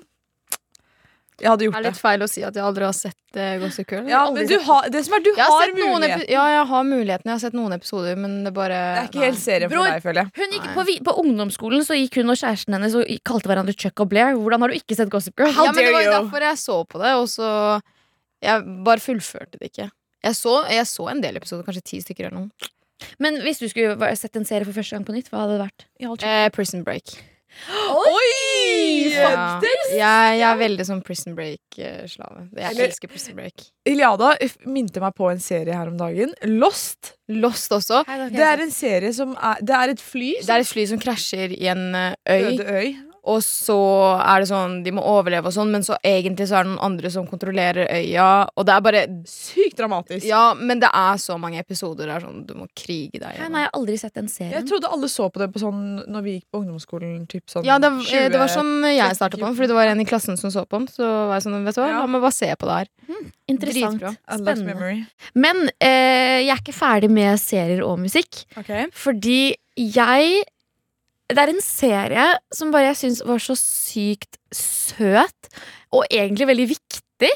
jeg 1.39 1.49
hadde 1.49 1.59
Det 1.61 1.67
gjort 1.69 1.77
er 1.79 1.83
det. 1.85 1.89
litt 1.93 2.01
feil 2.01 2.23
å 2.25 2.27
si 2.29 2.43
at 2.43 2.55
jeg 2.59 2.63
aldri 2.65 2.85
har 2.85 2.95
sett 2.97 3.37
uh, 3.37 3.57
Gossip 3.61 3.91
Girl. 3.93 4.07
Ja, 4.11 4.21
men 4.31 4.47
du 4.49 4.55
har, 4.65 4.89
det 4.93 5.01
som 5.05 5.15
er, 5.17 5.23
du 5.25 5.29
har 5.37 5.49
har 5.49 5.73
muligheten. 5.73 5.93
mulighet. 5.93 6.23
Ja, 6.33 6.45
jeg 6.53 6.65
har 6.71 6.83
muligheten. 6.87 7.25
Jeg 7.29 7.33
har 7.35 7.43
sett 7.43 7.57
noen 7.57 7.75
episoder, 7.77 8.15
men 8.19 8.43
det 8.47 8.53
bare 8.55 8.79
Det 8.79 9.03
er 9.03 9.09
ikke 9.11 9.25
helt 9.27 9.41
serien 9.43 9.71
Bror. 9.71 9.85
for 9.85 9.93
deg, 9.95 10.03
føler 10.07 10.21
jeg. 10.23 10.33
Hun 10.39 10.55
gikk 10.57 10.67
på, 10.75 10.85
på 11.09 11.15
ungdomsskolen 11.23 11.85
så 11.87 11.97
gikk 11.99 12.19
hun 12.21 12.33
og 12.33 12.39
kjæresten 12.41 12.75
hennes 12.77 12.97
og 12.99 13.13
kalte 13.31 13.51
hverandre 13.51 13.75
Chuck 13.77 14.03
og 14.05 14.09
Blair. 14.11 14.35
Hvordan 14.39 14.65
har 14.65 14.73
du 14.73 14.79
ikke 14.79 14.97
sett 14.99 15.09
Gossip 15.13 15.37
Girl? 15.39 15.53
Ja, 15.55 15.69
men 15.71 15.79
det 15.79 15.93
var 15.93 16.03
jo 16.07 16.15
derfor 16.17 16.47
jeg 16.49 16.57
så 16.63 16.79
på 16.89 16.99
det, 17.03 17.13
og 17.19 17.29
så 17.31 17.53
Jeg 18.41 18.63
bare 18.87 18.99
fullførte 19.03 19.57
det 19.59 19.71
ikke. 19.73 19.89
Jeg 20.23 20.35
så, 20.35 20.53
jeg 20.71 20.85
så 20.87 21.09
en 21.11 21.21
del 21.23 21.35
episoder, 21.39 21.63
kanskje 21.67 21.83
ti 21.83 21.99
stykker 22.03 22.27
eller 22.29 22.45
noe. 22.45 22.69
Men 23.23 23.37
hvis 23.43 23.59
du 23.59 23.67
skulle 23.71 23.95
sett 24.19 24.35
en 24.35 24.43
serie 24.47 24.67
for 24.67 24.75
første 24.75 24.95
gang 24.95 25.05
på 25.07 25.15
nytt, 25.15 25.29
hva 25.31 25.45
hadde 25.45 25.55
det 25.55 25.63
vært? 25.67 26.23
Eh, 26.27 26.49
Prison 26.55 26.83
Break. 26.83 27.15
Oi! 27.71 28.31
Ja. 29.19 29.45
Jeg, 29.91 30.39
jeg 30.39 30.45
er 30.49 30.59
veldig 30.59 30.85
sånn 30.87 31.01
Prison 31.05 31.35
Break-slave. 31.37 32.47
Jeg 32.55 32.71
Eller- 32.71 32.87
elsker 32.89 33.11
Prison 33.11 33.35
Break. 33.35 33.65
Iliada 33.89 34.33
minte 34.65 35.01
meg 35.03 35.15
på 35.17 35.29
en 35.31 35.39
serie 35.43 35.75
her 35.75 35.87
om 35.91 35.97
dagen. 35.97 36.33
Lost. 36.43 37.13
Lost 37.29 37.71
også. 37.75 38.03
Det 38.33 38.45
er 38.45 38.63
en 38.63 38.71
serie 38.73 39.11
som 39.13 39.35
er 39.37 39.59
Det 39.61 39.75
er 39.75 39.89
et 39.93 40.01
fly 40.01 40.33
Det 40.41 40.49
er 40.49 40.63
et 40.63 40.67
fly 40.67 40.85
som 40.89 40.99
krasjer 40.99 41.53
i 41.53 41.67
en 41.69 41.93
eh, 41.95 42.15
øy. 42.27 42.53
Øde 42.53 42.65
øy. 42.65 42.95
Og 43.27 43.41
så 43.43 43.75
er 44.23 44.39
det 44.39 44.47
sånn, 44.49 44.77
de 44.85 44.91
må 44.95 45.01
overleve 45.03 45.47
og 45.49 45.53
sånn, 45.53 45.69
men 45.73 45.83
så 45.83 45.97
egentlig 46.05 46.47
så 46.47 46.59
er 46.59 46.63
det 46.63 46.71
noen 46.71 46.85
andre 46.87 47.09
som 47.11 47.27
kontrollerer 47.27 47.89
øya. 47.91 48.47
Og 48.55 48.65
det 48.65 48.73
er 48.75 48.81
bare 48.85 49.01
Sykt 49.27 49.77
dramatisk. 49.77 50.25
Ja, 50.25 50.53
men 50.55 50.79
det 50.79 50.89
er 50.93 51.17
så 51.19 51.35
mange 51.37 51.59
episoder 51.59 52.07
der 52.07 52.23
sånn 52.23 52.45
du 52.47 52.53
må 52.55 52.67
krige 52.75 53.19
deg 53.19 53.25
Nei, 53.27 53.33
gjennom. 53.35 53.51
nei, 53.51 53.61
jeg 53.65 53.69
har 53.69 53.79
aldri 53.81 53.97
sett 53.99 54.13
den 54.15 54.27
serien. 54.31 54.53
Jeg 54.55 54.67
trodde 54.69 54.87
alle 54.95 55.09
så 55.11 55.27
på 55.29 55.39
det 55.43 55.49
på 55.53 55.59
sånn 55.59 55.81
når 56.07 56.21
vi 56.25 56.35
gikk 56.37 56.47
på 56.51 56.61
ungdomsskolen. 56.63 57.27
Typ 57.29 57.45
sånn 57.51 57.65
Ja, 57.67 57.77
det, 57.79 57.89
20 58.07 58.29
det 58.31 58.39
var 58.39 58.47
sånn 58.53 58.71
jeg 58.87 59.15
starta 59.19 59.37
på 59.37 59.45
den, 59.45 59.55
fordi 59.59 59.67
det 59.73 59.75
var 59.81 59.91
en 59.91 59.99
i 60.01 60.05
klassen 60.05 60.37
som 60.39 60.49
så 60.53 60.63
på 60.65 60.79
den. 60.79 60.87
Så 60.87 61.03
var 61.03 61.35
jeg 61.37 61.43
sånn, 61.49 61.59
vet 61.65 61.75
du 61.75 61.81
hva, 61.81 61.89
Ja. 61.89 61.99
la 61.99 62.07
meg 62.07 62.21
bare 62.21 62.31
se 62.39 62.53
på 62.55 62.65
det 62.69 62.77
her. 62.79 62.87
Interessant. 63.49 63.99
Dritbra. 63.99 64.11
I 64.15 64.37
Spennende. 64.37 64.65
memory. 64.73 65.05
Men 65.35 65.69
eh, 65.81 66.45
jeg 66.45 66.53
er 66.55 66.61
ikke 66.63 66.75
ferdig 66.77 67.09
med 67.11 67.39
serier 67.41 67.83
og 67.85 67.99
musikk. 67.99 68.45
Ok. 68.57 68.71
Fordi 68.93 69.55
jeg 69.79 70.43
Det 71.29 71.37
er 71.37 71.51
en 71.53 71.61
serie 71.61 72.25
som 72.55 72.71
bare 72.73 72.89
jeg 72.89 72.97
syns 73.03 73.21
var 73.27 73.37
så 73.43 73.53
sykt 73.59 74.39
søt, 74.55 75.49
og 75.93 76.05
egentlig 76.09 76.47
veldig 76.49 76.67
viktig. 76.71 77.29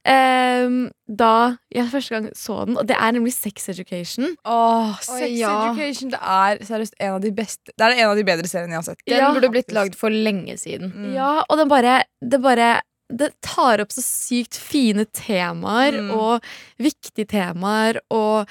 Um, 0.00 0.86
da 1.04 1.58
jeg 1.76 1.90
første 1.92 2.14
gang 2.14 2.28
så 2.34 2.54
den, 2.64 2.78
og 2.80 2.86
det 2.88 2.96
er 2.96 3.12
nemlig 3.12 3.34
Sex 3.36 3.68
Education. 3.68 4.30
Åh, 4.48 4.94
Sex 5.04 5.26
Oi, 5.26 5.28
ja. 5.42 5.50
Education 5.68 6.14
det 6.14 6.20
er 6.24 6.62
seriøst 6.64 6.96
en 7.04 7.18
av 7.18 7.20
de 7.20 7.32
beste 7.36 7.74
Det 7.76 7.84
er 7.84 7.98
en 7.98 8.08
av 8.08 8.16
de 8.16 8.24
bedre 8.24 8.48
seriene 8.48 8.72
jeg 8.72 8.80
har 8.80 8.86
sett. 8.88 9.02
Den 9.04 9.20
Ja, 9.20 9.28
burde 9.36 9.50
blitt 9.52 9.74
lagd 9.76 9.98
for 10.00 10.08
lenge 10.08 10.56
siden. 10.56 10.88
Mm. 10.96 11.10
Ja, 11.18 11.44
og 11.44 11.60
den 11.60 11.68
bare 11.68 11.98
Det 12.24 12.40
bare 12.40 12.70
det 13.12 13.32
tar 13.42 13.82
opp 13.82 13.90
så 13.92 14.00
sykt 14.06 14.54
fine 14.56 15.04
temaer 15.12 15.96
Mm. 16.00 16.10
og 16.14 16.44
viktige 16.78 17.26
temaer 17.26 17.98
og 18.08 18.46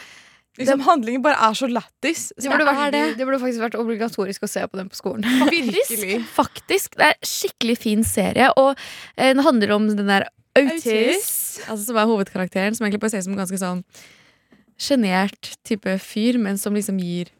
Liksom 0.59 0.81
Handlingen 0.85 1.21
bare 1.23 1.37
er 1.49 1.53
så 1.55 1.67
lættis. 1.71 2.27
Det 2.35 2.49
Det 2.51 3.17
det. 3.17 3.25
burde 3.25 3.39
faktisk 3.39 3.61
vært 3.63 3.77
obligatorisk 3.79 4.43
å 4.43 4.49
se 4.51 4.65
på 4.67 4.77
den 4.77 4.89
på 4.89 4.95
skolen. 4.99 5.23
Faktisk. 5.43 6.03
Faktisk. 6.35 6.95
Det 6.99 7.05
er 7.13 7.15
skikkelig 7.23 7.77
fin 7.79 8.03
serie, 8.03 8.51
og 8.57 8.75
eh, 9.17 9.33
den 9.33 9.39
handler 9.45 9.71
om 9.77 9.87
den 9.95 10.07
der 10.07 10.27
Autis, 10.59 11.59
altså, 11.69 11.85
som 11.85 11.97
er 12.01 12.05
hovedkarakteren, 12.09 12.75
som 12.75 12.85
egentlig 12.85 12.99
bare 12.99 13.11
ser 13.13 13.21
ut 13.23 13.27
som 13.29 13.33
en 13.37 13.39
ganske 13.45 13.59
sånn 13.61 13.83
sjenert 14.79 15.53
type 15.67 15.97
fyr, 16.03 16.37
men 16.41 16.57
som 16.57 16.73
liksom 16.75 16.99
gir 16.99 17.31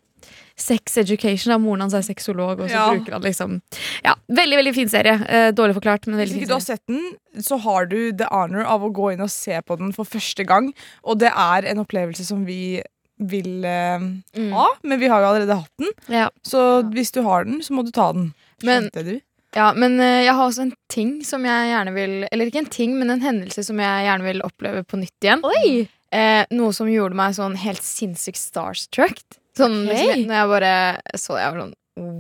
Sex 0.60 0.98
education. 1.00 1.54
Da. 1.54 1.58
Moren 1.58 1.86
hans 1.86 1.94
er 1.96 2.02
sexolog, 2.04 2.60
og 2.60 2.68
så 2.68 2.74
Ja. 2.76 2.90
bruker 2.92 3.14
han 3.14 3.22
liksom 3.24 3.62
Ja, 4.04 4.16
Veldig 4.28 4.58
veldig 4.60 4.74
fin 4.76 4.90
serie. 4.90 5.14
Eh, 5.26 5.52
dårlig 5.54 5.74
forklart, 5.76 6.06
men 6.06 6.20
Hvis 6.20 6.36
ikke 6.36 6.48
du 6.48 6.54
har 6.54 6.60
sett 6.60 6.82
den, 6.86 7.16
så 7.38 7.58
har 7.62 7.86
du 7.86 8.12
the 8.12 8.26
honor 8.30 8.66
av 8.66 8.82
å 8.84 8.92
gå 8.92 9.14
inn 9.14 9.22
og 9.22 9.30
se 9.30 9.56
på 9.62 9.78
den 9.78 9.94
for 9.94 10.04
første 10.04 10.46
gang. 10.46 10.74
Og 11.06 11.18
det 11.20 11.32
er 11.34 11.64
en 11.66 11.78
opplevelse 11.80 12.26
som 12.26 12.44
vi 12.46 12.84
vil 13.20 13.66
eh, 13.66 14.00
Mm. 14.38 14.52
ha, 14.56 14.68
men 14.84 15.00
vi 15.00 15.08
har 15.12 15.22
jo 15.22 15.28
allerede 15.34 15.58
hatt 15.60 15.72
den. 15.78 15.92
Ja. 16.08 16.30
Så 16.44 16.84
hvis 16.94 17.12
du 17.12 17.22
har 17.26 17.44
den, 17.46 17.60
så 17.62 17.74
må 17.76 17.84
du 17.86 17.92
ta 17.92 18.12
den. 18.14 18.34
Men- 18.64 18.90
Skjønte 18.90 19.06
du? 19.06 19.20
Ja, 19.56 19.72
men 19.74 20.00
eh, 20.00 20.24
jeg 20.28 20.34
har 20.38 20.46
også 20.48 20.62
en 20.62 20.74
ting 20.94 21.24
som 21.26 21.42
jeg 21.44 21.72
gjerne 21.72 21.94
vil 21.96 22.28
Eller 22.32 22.46
ikke 22.52 22.60
en 22.62 22.66
ting, 22.70 22.92
men 23.00 23.10
en 23.10 23.22
hendelse 23.24 23.64
som 23.66 23.80
jeg 23.82 24.06
gjerne 24.06 24.24
vil 24.28 24.42
oppleve 24.46 24.84
på 24.86 25.00
nytt 25.02 25.26
igjen. 25.26 25.42
Oi! 25.44 25.88
Eh, 26.12 26.46
noe 26.52 26.72
som 26.74 26.88
gjorde 26.88 27.16
meg 27.18 27.34
sånn 27.38 27.56
helt 27.58 27.82
sinnssykt 27.86 28.38
starstruck. 28.38 29.18
Sånn, 29.58 29.88
Ok. 29.88 29.94
liksom, 29.94 30.26
når 30.30 30.38
jeg 30.38 30.50
bare 30.54 30.74
så 31.18 31.34
det, 31.36 31.42
jeg 31.42 31.54
var 31.54 31.62
sånn 31.66 31.76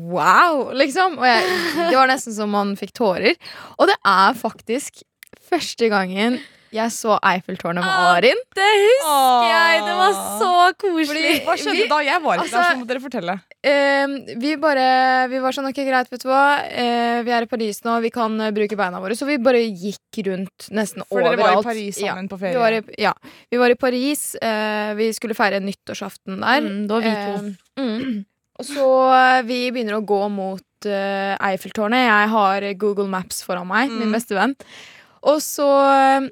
wow, 0.09 0.71
liksom. 0.73 1.17
Og 1.19 1.25
jeg, 1.25 1.43
det 1.91 1.95
var 1.97 2.07
nesten 2.11 2.33
som 2.35 2.49
man 2.51 2.75
fikk 2.79 2.91
tårer. 2.97 3.35
Og 3.77 3.87
det 3.87 3.95
er 4.05 4.33
faktisk 4.33 5.03
første 5.49 5.89
gangen 5.89 6.39
jeg 6.71 6.91
så 6.93 7.17
Eiffeltårnet 7.23 7.81
med 7.81 7.89
Ah, 7.89 8.15
Arin. 8.17 8.39
Det 8.55 8.67
husker 8.83 9.47
jeg! 9.49 9.81
Det 9.87 9.95
var 9.99 10.13
så 10.39 10.51
koselig. 10.77 11.31
Hva 11.45 11.55
skjedde 11.57 11.75
vi- 11.81 11.87
da? 11.89 11.99
Jeg 12.05 12.21
var 12.23 12.37
ikke 12.37 12.43
altså- 12.45 12.61
der, 12.63 12.75
så 12.75 12.79
må 12.79 12.87
dere 12.87 12.99
fortelle. 13.03 13.35
Uh, 13.59 14.39
vi 14.39 14.55
bare 14.55 15.27
Vi 15.29 15.39
var 15.39 15.51
sånn, 15.51 15.67
ok, 15.69 15.75
greit, 15.87 16.09
vet 16.11 16.21
du 16.21 16.29
hva. 16.29 16.43
Uh, 16.69 17.23
vi 17.23 17.31
er 17.31 17.41
i 17.43 17.45
Paris 17.51 17.81
nå, 17.83 18.01
vi 18.01 18.09
kan 18.09 18.39
eh, 18.41 18.51
bruke 18.51 18.77
beina 18.77 18.99
våre. 19.01 19.17
Så 19.17 19.25
vi 19.27 19.37
bare 19.37 19.59
gikk 19.65 20.23
rundt 20.25 20.69
nesten 20.71 21.03
For 21.09 21.19
overalt. 21.21 21.37
dere 21.37 21.55
var 21.55 21.59
i 21.61 21.63
Paris 21.63 21.97
Ja. 21.99 22.13
sammen 22.13 22.29
på 22.29 22.37
Vi 22.39 22.45
ferie. 22.47 22.59
var, 22.59 22.71
i, 22.71 22.81
ja, 22.97 23.13
vi 23.51 23.57
var 23.57 23.69
i 23.69 23.75
Paris. 23.75 24.35
Uh, 24.41 24.93
vi 24.95 25.11
skulle 25.13 25.33
feire 25.35 25.59
nyttårsaften 25.59 26.39
der. 26.39 26.61
Mm, 26.61 26.87
da 26.87 26.93
var 26.93 27.01
vi 27.01 27.11
to. 27.11 27.55
Eh, 27.77 27.83
mm. 27.83 28.25
Så 28.61 29.45
vi 29.45 29.71
begynner 29.71 29.95
å 29.99 30.05
gå 30.05 30.29
mot 30.29 30.61
Eiffeltårnet. 30.83 32.05
Jeg 32.07 32.29
har 32.29 32.73
Google 32.79 33.07
Maps 33.07 33.41
foran 33.43 33.67
meg, 33.67 33.89
min 33.91 34.07
Mm. 34.09 34.13
beste 34.15 34.35
venn. 34.35 34.55
Og 35.23 35.39
så 35.39 36.29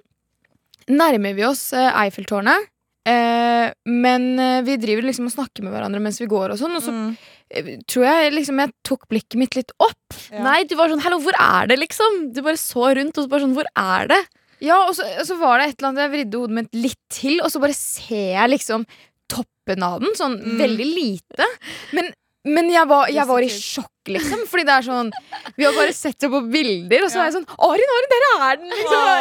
nærmer 0.89 1.35
vi 1.37 1.45
oss 1.47 1.71
eh, 1.73 1.91
Eiffeltårnet. 2.05 2.67
Eh, 3.07 3.71
men 3.87 4.25
eh, 4.39 4.61
vi 4.67 4.75
driver 4.83 5.05
liksom 5.07 5.29
og 5.29 5.31
snakker 5.37 5.63
med 5.63 5.71
hverandre 5.71 6.01
mens 6.03 6.19
vi 6.19 6.27
går, 6.27 6.51
og 6.51 6.59
sånn 6.59 6.75
Og 6.75 6.83
så 6.83 6.91
Mm. 6.91 7.17
eh, 7.51 7.69
tror 7.87 8.03
jeg 8.03 8.33
liksom 8.33 8.59
jeg 8.59 8.73
tok 8.83 9.07
blikket 9.07 9.37
mitt 9.39 9.55
litt 9.55 9.71
opp. 9.79 10.17
Ja. 10.31 10.43
Nei, 10.43 10.63
du 10.65 10.75
var 10.75 10.89
sånn 10.89 10.99
'hallo, 11.01 11.19
hvor 11.23 11.31
er 11.39 11.67
det', 11.67 11.79
liksom? 11.79 12.33
Du 12.33 12.41
bare 12.41 12.57
så 12.59 12.93
rundt, 12.95 13.17
og 13.17 13.23
så 13.23 13.29
bare 13.29 13.41
sånn 13.47 13.55
'hvor 13.55 13.65
er 13.77 14.07
det'? 14.07 14.25
Ja, 14.59 14.87
og 14.87 14.95
så, 14.95 15.03
og 15.19 15.25
så 15.25 15.37
var 15.39 15.59
det 15.59 15.69
et 15.69 15.75
eller 15.79 15.89
annet 15.89 16.03
Jeg 16.03 16.11
vridde 16.11 16.37
hodet 16.39 16.55
mitt 16.55 16.73
litt 16.73 16.99
til, 17.09 17.39
og 17.41 17.49
så 17.51 17.61
bare 17.61 17.73
ser 17.73 18.33
jeg 18.35 18.49
liksom 18.49 18.85
toppen 19.29 19.83
av 19.83 20.01
den. 20.01 20.13
Sånn 20.15 20.41
Mm. 20.43 20.57
veldig 20.59 20.87
lite. 20.95 21.45
Men, 21.93 22.11
men 22.45 22.69
jeg, 22.71 22.87
var, 22.87 23.07
jeg 23.07 23.27
var 23.27 23.39
i 23.39 23.47
sjokk, 23.47 23.91
liksom. 24.11 24.43
Fordi 24.51 24.65
det 24.67 24.75
er 24.75 24.85
sånn 24.87 25.11
Vi 25.57 25.65
har 25.67 25.75
bare 25.77 25.95
sett 25.95 26.17
det 26.23 26.29
på 26.33 26.41
bilder, 26.53 27.05
og 27.05 27.11
så 27.13 27.21
er 27.21 27.29
jeg 27.29 27.35
sånn 27.37 27.49
Arin, 27.67 27.93
Arin, 27.97 28.09
der 28.13 28.27
er 28.27 28.61
den! 28.61 28.71
Liksom. 28.73 29.11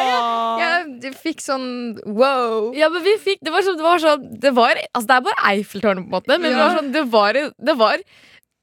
Jeg, 0.62 0.87
jeg 1.07 1.18
fikk 1.25 1.42
sånn 1.44 1.66
wow. 2.07 2.70
Ja, 2.77 2.90
men 2.92 3.05
vi 3.07 3.16
fikk 3.22 3.42
Det 3.46 3.55
var 3.55 3.66
sånn 3.66 3.81
Det 3.81 3.87
var, 3.87 4.03
sånn, 4.03 4.29
det 4.46 4.55
var 4.57 4.81
Altså, 4.92 5.07
det 5.11 5.18
er 5.18 5.27
bare 5.29 5.44
Eiffeltårnet, 5.53 6.07
på 6.07 6.11
en 6.11 6.16
måte, 6.18 6.38
men 6.40 6.51
det 6.53 6.61
var 6.61 6.79
sånn 6.79 6.92
Det 6.94 7.05
var 7.12 7.40
Det 7.70 7.77
var 7.83 8.07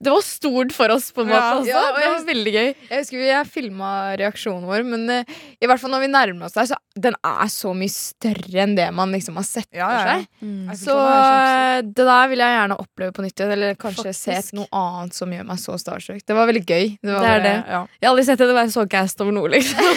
det 0.03 0.11
var 0.13 0.21
stort 0.25 0.71
for 0.75 0.87
oss, 0.93 1.05
på 1.15 1.21
en 1.23 1.27
måte. 1.31 1.39
Ja. 1.39 1.53
også. 1.59 1.69
Ja, 1.71 1.81
det 1.97 2.07
var 2.11 2.19
veldig 2.27 2.53
gøy. 2.53 2.69
Jeg 2.89 2.97
husker 3.03 3.17
vi 3.23 3.29
filma 3.53 3.89
reaksjonen 4.19 4.65
vår, 4.69 4.81
men 4.87 5.01
uh, 5.09 5.23
i 5.59 5.65
hvert 5.69 5.81
fall 5.81 5.91
når 5.93 6.01
vi 6.05 6.09
nærmer 6.13 6.43
oss 6.47 6.55
der, 6.57 6.65
så 6.73 6.77
den 6.99 7.15
er 7.25 7.47
så 7.49 7.69
mye 7.77 7.89
større 7.93 8.59
enn 8.65 8.75
det 8.77 8.89
man 8.93 9.09
liksom 9.15 9.35
har 9.39 9.45
sett 9.47 9.69
Ja, 9.73 9.87
for 9.87 9.93
ja, 9.95 9.99
ja. 10.03 10.07
seg. 10.19 10.27
Mm. 10.45 10.67
Så 10.77 10.93
det 10.97 11.23
eh, 11.23 11.77
det 11.93 12.05
der 12.09 12.25
vil 12.29 12.39
jeg 12.43 12.51
gjerne 12.57 12.75
oppleve 12.83 13.11
på 13.15 13.21
nytt. 13.25 13.39
Eller 13.43 13.69
kanskje 13.79 14.13
se 14.17 14.33
noe 14.57 14.67
annet 14.77 15.13
som 15.17 15.27
gjør 15.33 15.45
meg 15.49 15.57
så 15.61 15.73
starstruck. 15.81 16.21
Det 16.27 16.35
var 16.37 16.45
veldig 16.51 16.65
gøy. 16.67 16.85
Det, 17.01 17.11
var 17.13 17.21
Det 17.25 17.31
er 17.33 17.41
det. 17.47 17.57
Ja. 17.73 17.81
Jeg 17.97 18.05
har 18.07 18.11
aldri 18.13 18.25
sett 18.27 18.41
henne 18.43 18.57
være 18.59 18.73
så 18.75 18.83
gassed 18.89 19.19
over 19.25 19.33
noe, 19.39 19.49
liksom. 19.53 19.79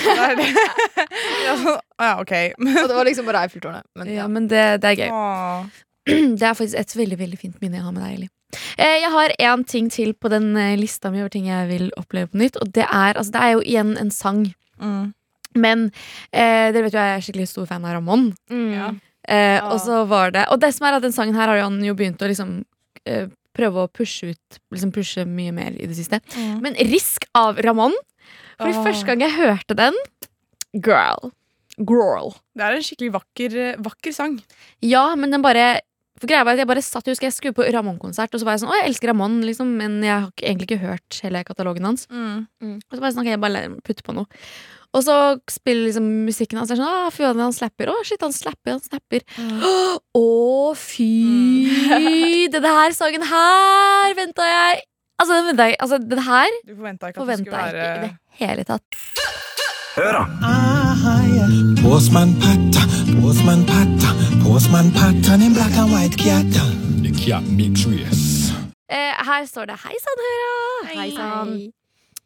Ja, 1.96 2.18
ok. 2.20 2.32
Og 2.60 2.88
det 2.88 2.94
var 2.96 3.04
liksom 3.08 3.26
bare 3.28 3.44
Eiffeltårnet. 3.46 3.84
Men, 3.96 4.08
Ja, 4.12 4.22
ja. 4.22 4.28
men 4.28 4.48
det, 4.48 4.64
det 4.82 4.88
er 4.94 4.98
gøy. 5.04 5.10
Åh. 5.10 5.66
Det 6.06 6.44
er 6.46 6.52
faktisk 6.54 6.78
et 6.78 6.92
veldig 6.96 7.16
veldig 7.18 7.38
fint 7.40 7.56
minne 7.58 7.80
jeg 7.80 7.82
har 7.82 7.90
med 7.94 8.04
deg, 8.04 8.12
Eli. 8.20 8.26
Eh, 8.78 8.96
Jeg 9.02 9.10
har 9.12 9.34
én 9.38 9.64
ting 9.66 9.90
til 9.92 10.14
på 10.14 10.30
den 10.32 10.56
eh, 10.56 10.76
lista 10.78 11.10
mi 11.10 11.20
over 11.20 11.32
ting 11.32 11.46
jeg 11.50 11.68
vil 11.68 11.90
oppleve 11.96 12.30
på 12.32 12.40
nytt. 12.42 12.56
Og 12.62 12.72
det 12.72 12.84
er, 12.86 13.14
altså, 13.16 13.32
det 13.32 13.42
er 13.42 13.52
jo 13.56 13.62
igjen 13.64 13.96
en 14.00 14.10
sang. 14.10 14.54
Mm. 14.80 15.14
Men 15.56 15.86
eh, 16.32 16.68
dere 16.72 16.84
vet 16.84 16.94
jo 16.96 17.00
jeg 17.00 17.16
er 17.16 17.24
skikkelig 17.24 17.48
stor 17.48 17.66
fan 17.70 17.84
av 17.84 17.96
Ramón. 17.96 18.30
Mm. 18.52 18.70
Ja. 18.74 18.92
Eh, 19.28 19.56
Ja. 19.56 19.72
Og 19.72 19.80
så 19.82 20.04
var 20.06 20.30
det 20.30 20.44
Og 20.54 20.60
det 20.60 20.68
som 20.74 20.86
er 20.86 20.94
at 20.94 21.02
den 21.02 21.12
sangen 21.12 21.34
her 21.34 21.48
har 21.48 21.58
han 21.58 21.80
jo 21.82 21.94
begynt 21.98 22.20
å 22.22 22.28
liksom 22.30 22.60
eh, 23.06 23.26
prøve 23.56 23.82
å 23.82 23.88
pushe 23.90 24.30
ut 24.30 24.58
Liksom 24.70 24.92
pushe 24.94 25.24
mye 25.26 25.50
mer 25.56 25.72
i 25.74 25.88
det 25.88 25.96
siste. 25.96 26.20
Mm. 26.36 26.60
Men 26.62 26.78
Risk 26.92 27.26
av 27.34 27.58
Ramón. 27.58 27.96
For 28.60 28.70
oh. 28.70 28.84
første 28.84 29.06
gang 29.08 29.24
jeg 29.24 29.34
hørte 29.34 29.74
den 29.74 29.96
Girl. 30.76 31.32
Girl. 31.76 32.32
Det 32.56 32.64
er 32.64 32.76
en 32.76 32.84
skikkelig 32.84 33.12
vakker, 33.16 33.56
vakker 33.84 34.12
sang. 34.14 34.38
Ja, 34.84 35.14
men 35.16 35.32
den 35.34 35.44
bare 35.44 35.80
for 36.20 36.30
greia 36.30 36.44
var 36.46 36.56
at 36.56 36.62
Jeg 36.62 36.70
bare 36.70 36.84
satt, 36.84 37.06
jeg 37.06 37.16
husker 37.16 37.28
jeg 37.28 37.36
skulle 37.36 37.56
på 37.56 37.66
Ramón-konsert, 37.74 38.32
og 38.32 38.40
så 38.40 38.48
var 38.48 38.56
jeg 38.56 38.64
sånn 38.64 38.72
Å, 38.72 38.78
jeg 38.80 38.88
elsker 38.92 39.12
Ramón, 39.12 39.40
liksom, 39.46 39.74
men 39.80 39.98
jeg 40.04 40.14
har 40.14 40.30
egentlig 40.40 40.70
ikke 40.70 40.82
hørt 40.84 41.20
hele 41.24 41.44
katalogen 41.46 41.88
hans. 41.88 42.06
Mm. 42.10 42.46
Og 42.78 42.96
så 42.96 43.02
bare 43.02 43.12
sånn, 43.14 43.24
ok, 43.24 43.32
jeg 43.34 43.44
bare 43.44 43.62
putter 43.86 44.06
på 44.06 44.16
noe. 44.16 44.26
Og 44.96 45.04
så 45.04 45.16
spiller 45.50 45.90
liksom 45.90 46.06
musikken 46.24 46.60
hans. 46.60 46.70
og 46.70 46.76
jeg 46.76 46.80
er 46.80 46.84
Sånn, 46.86 47.06
ah, 47.06 47.10
fy 47.12 47.24
faen, 47.24 47.42
han 47.44 47.56
slapper. 47.56 47.92
Å, 47.92 47.96
shit, 48.06 48.22
han 48.24 48.32
slapper, 48.32 48.76
han 48.76 48.84
snapper. 48.84 49.26
Å, 50.16 50.26
fy! 50.80 51.10
Denne 52.54 52.76
her 52.80 52.96
sangen 52.96 53.26
her 53.26 54.16
venta 54.16 54.46
jeg 54.48 54.86
Altså, 55.16 55.32
den 55.32 55.46
venta 55.48 55.68
jeg 55.70 55.78
Altså, 55.80 55.98
den 56.12 56.24
her 56.26 56.56
Du 56.62 56.74
forventa 56.74 57.12
ikke 57.12 57.24
at 57.24 57.30
det 57.32 57.38
skulle 57.40 57.60
jeg 57.60 57.76
ikke 57.76 57.92
i 57.92 58.08
det 58.08 58.16
hele 58.42 58.66
tatt. 58.68 59.04
Hør 59.96 60.20
da. 60.20 60.75
Postman 61.82 62.34
Pat, 62.42 62.72
Postman 63.20 63.64
Pat, 63.64 63.88
Postman 64.42 64.90
Pat, 64.90 65.28
and 65.32 65.42
in 65.42 65.52
black 65.54 65.74
and 65.76 65.90
white 65.92 66.16
cat. 66.16 66.46
The 67.02 67.10
cat 67.24 67.44
me 67.56 67.66
race. 67.68 68.52
Eh, 68.90 69.12
her 69.28 69.46
står 69.46 69.64
det 69.64 69.76
'Hei 69.82 69.96
sann, 70.04 70.18
Høra'. 70.26 71.00
Hei 71.00 71.10
sann. 71.16 71.48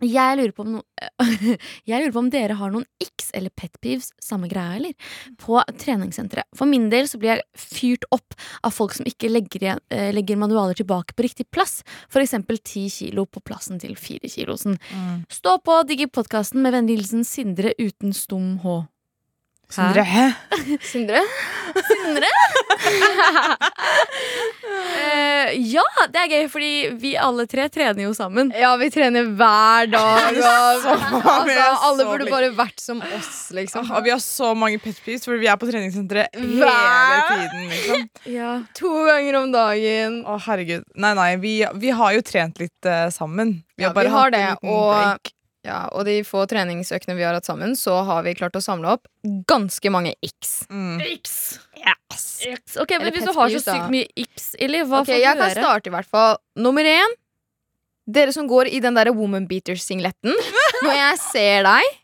Jeg 0.05 0.39
lurer, 0.39 0.53
på 0.57 0.65
om 0.65 0.77
no 0.77 0.83
jeg 1.89 2.01
lurer 2.01 2.13
på 2.15 2.23
om 2.23 2.31
dere 2.33 2.57
har 2.57 2.73
noen 2.73 2.87
x 3.03 3.31
eller 3.37 3.53
pet 3.55 3.75
peeves, 3.83 4.11
samme 4.23 4.49
greia, 4.51 4.79
eller? 4.79 4.95
På 5.41 5.61
treningssenteret. 5.81 6.49
For 6.57 6.69
min 6.71 6.89
del 6.93 7.09
så 7.11 7.21
blir 7.21 7.35
jeg 7.35 7.47
fyrt 7.61 8.07
opp 8.15 8.37
av 8.67 8.75
folk 8.75 8.97
som 8.97 9.09
ikke 9.09 9.31
legger, 9.31 9.81
eh, 9.93 10.11
legger 10.15 10.41
manualer 10.41 10.79
tilbake 10.79 11.17
på 11.17 11.27
riktig 11.27 11.49
plass. 11.53 11.81
For 12.09 12.23
eksempel 12.23 12.61
ti 12.65 12.87
kilo 12.93 13.27
på 13.27 13.43
plassen 13.45 13.81
til 13.83 13.97
fire 14.01 14.31
kilosen. 14.31 14.79
Mm. 14.95 15.27
Stå 15.31 15.59
på, 15.65 15.83
digger 15.89 16.11
podkasten 16.13 16.65
med 16.65 16.75
vennlig 16.77 17.01
hilsen 17.01 17.27
Sindre 17.27 17.75
uten 17.79 18.17
stum 18.17 18.57
H. 18.65 18.81
Sindre, 19.71 20.03
hæ? 20.05 20.27
Sindre? 20.93 21.21
Eh, 25.01 25.53
ja, 25.73 25.83
det 26.13 26.21
er 26.21 26.29
gøy, 26.31 26.45
fordi 26.53 26.71
vi 27.01 27.13
alle 27.19 27.45
tre 27.51 27.65
trener 27.73 28.05
jo 28.05 28.11
sammen. 28.17 28.51
Ja, 28.57 28.73
vi 28.81 28.89
trener 28.93 29.27
hver 29.39 29.89
dag. 29.93 30.37
Altså, 30.41 30.93
er 30.93 31.59
altså, 31.59 31.87
alle 31.89 32.05
burde 32.07 32.27
bare 32.31 32.51
vært 32.57 32.81
som 32.83 33.01
oss, 33.17 33.51
liksom. 33.57 33.89
Og 33.97 34.05
vi 34.07 34.13
har 34.13 34.21
så 34.23 34.53
mange 34.59 34.79
pet 34.83 34.99
peeves, 35.05 35.25
fordi 35.27 35.41
vi 35.43 35.49
er 35.51 35.59
på 35.61 35.69
treningssenteret 35.71 36.37
hele 36.37 36.71
tiden. 37.31 37.67
Liksom. 37.73 38.05
Ja. 38.35 38.53
To 38.79 38.93
ganger 39.09 39.41
om 39.41 39.51
dagen. 39.55 40.21
Å, 40.29 40.39
herregud. 40.47 40.87
Nei, 41.01 41.13
nei, 41.19 41.31
vi, 41.43 41.55
vi 41.83 41.93
har 41.97 42.15
jo 42.17 42.25
trent 42.27 42.61
litt 42.63 42.89
uh, 42.89 43.09
sammen. 43.15 43.59
Vi 43.77 43.85
Ja, 43.87 43.91
har 43.91 43.99
bare 43.99 44.09
vi 44.11 44.15
har 44.15 44.29
hatt 44.31 44.37
det, 44.37 44.45
en 44.45 44.57
liten 44.57 44.75
og- 44.77 44.95
break. 44.95 45.35
Ja, 45.67 45.83
og 45.93 46.07
de 46.09 46.21
få 46.25 46.47
treningsøkene 46.49 47.19
vi 47.19 47.25
har 47.27 47.37
hatt 47.37 47.49
sammen, 47.49 47.75
så 47.77 47.99
har 48.09 48.25
vi 48.25 48.33
klart 48.39 48.57
å 48.57 48.63
samle 48.65 48.95
opp 48.97 49.09
ganske 49.51 49.93
mange 49.93 50.15
x. 50.25 50.63
Mm. 50.73 51.03
X. 51.19 51.35
X. 51.77 52.79
Ok, 52.81 52.95
men 52.97 53.05
Eller 53.05 53.17
Hvis 53.17 53.29
du 53.29 53.35
har 53.37 53.53
så 53.53 53.61
sykt 53.67 53.91
mye 53.93 54.09
X, 54.17 54.55
Illy, 54.57 54.81
hva 54.89 55.03
Ok, 55.03 55.11
får 55.13 55.21
jeg 55.21 55.37
du 55.37 55.43
kan 55.45 55.57
starte 55.59 55.93
i 55.93 55.95
hvert 55.95 56.09
fall. 56.09 56.39
Nummer 56.57 56.89
én. 56.89 57.17
Dere 58.11 58.33
som 58.35 58.49
går 58.49 58.73
i 58.73 58.81
den 58.83 58.97
derre 58.97 59.13
woman 59.15 59.45
beater-singletten. 59.51 60.33
Når 60.85 60.97
jeg 60.97 61.21
ser 61.29 61.69
deg 61.69 62.00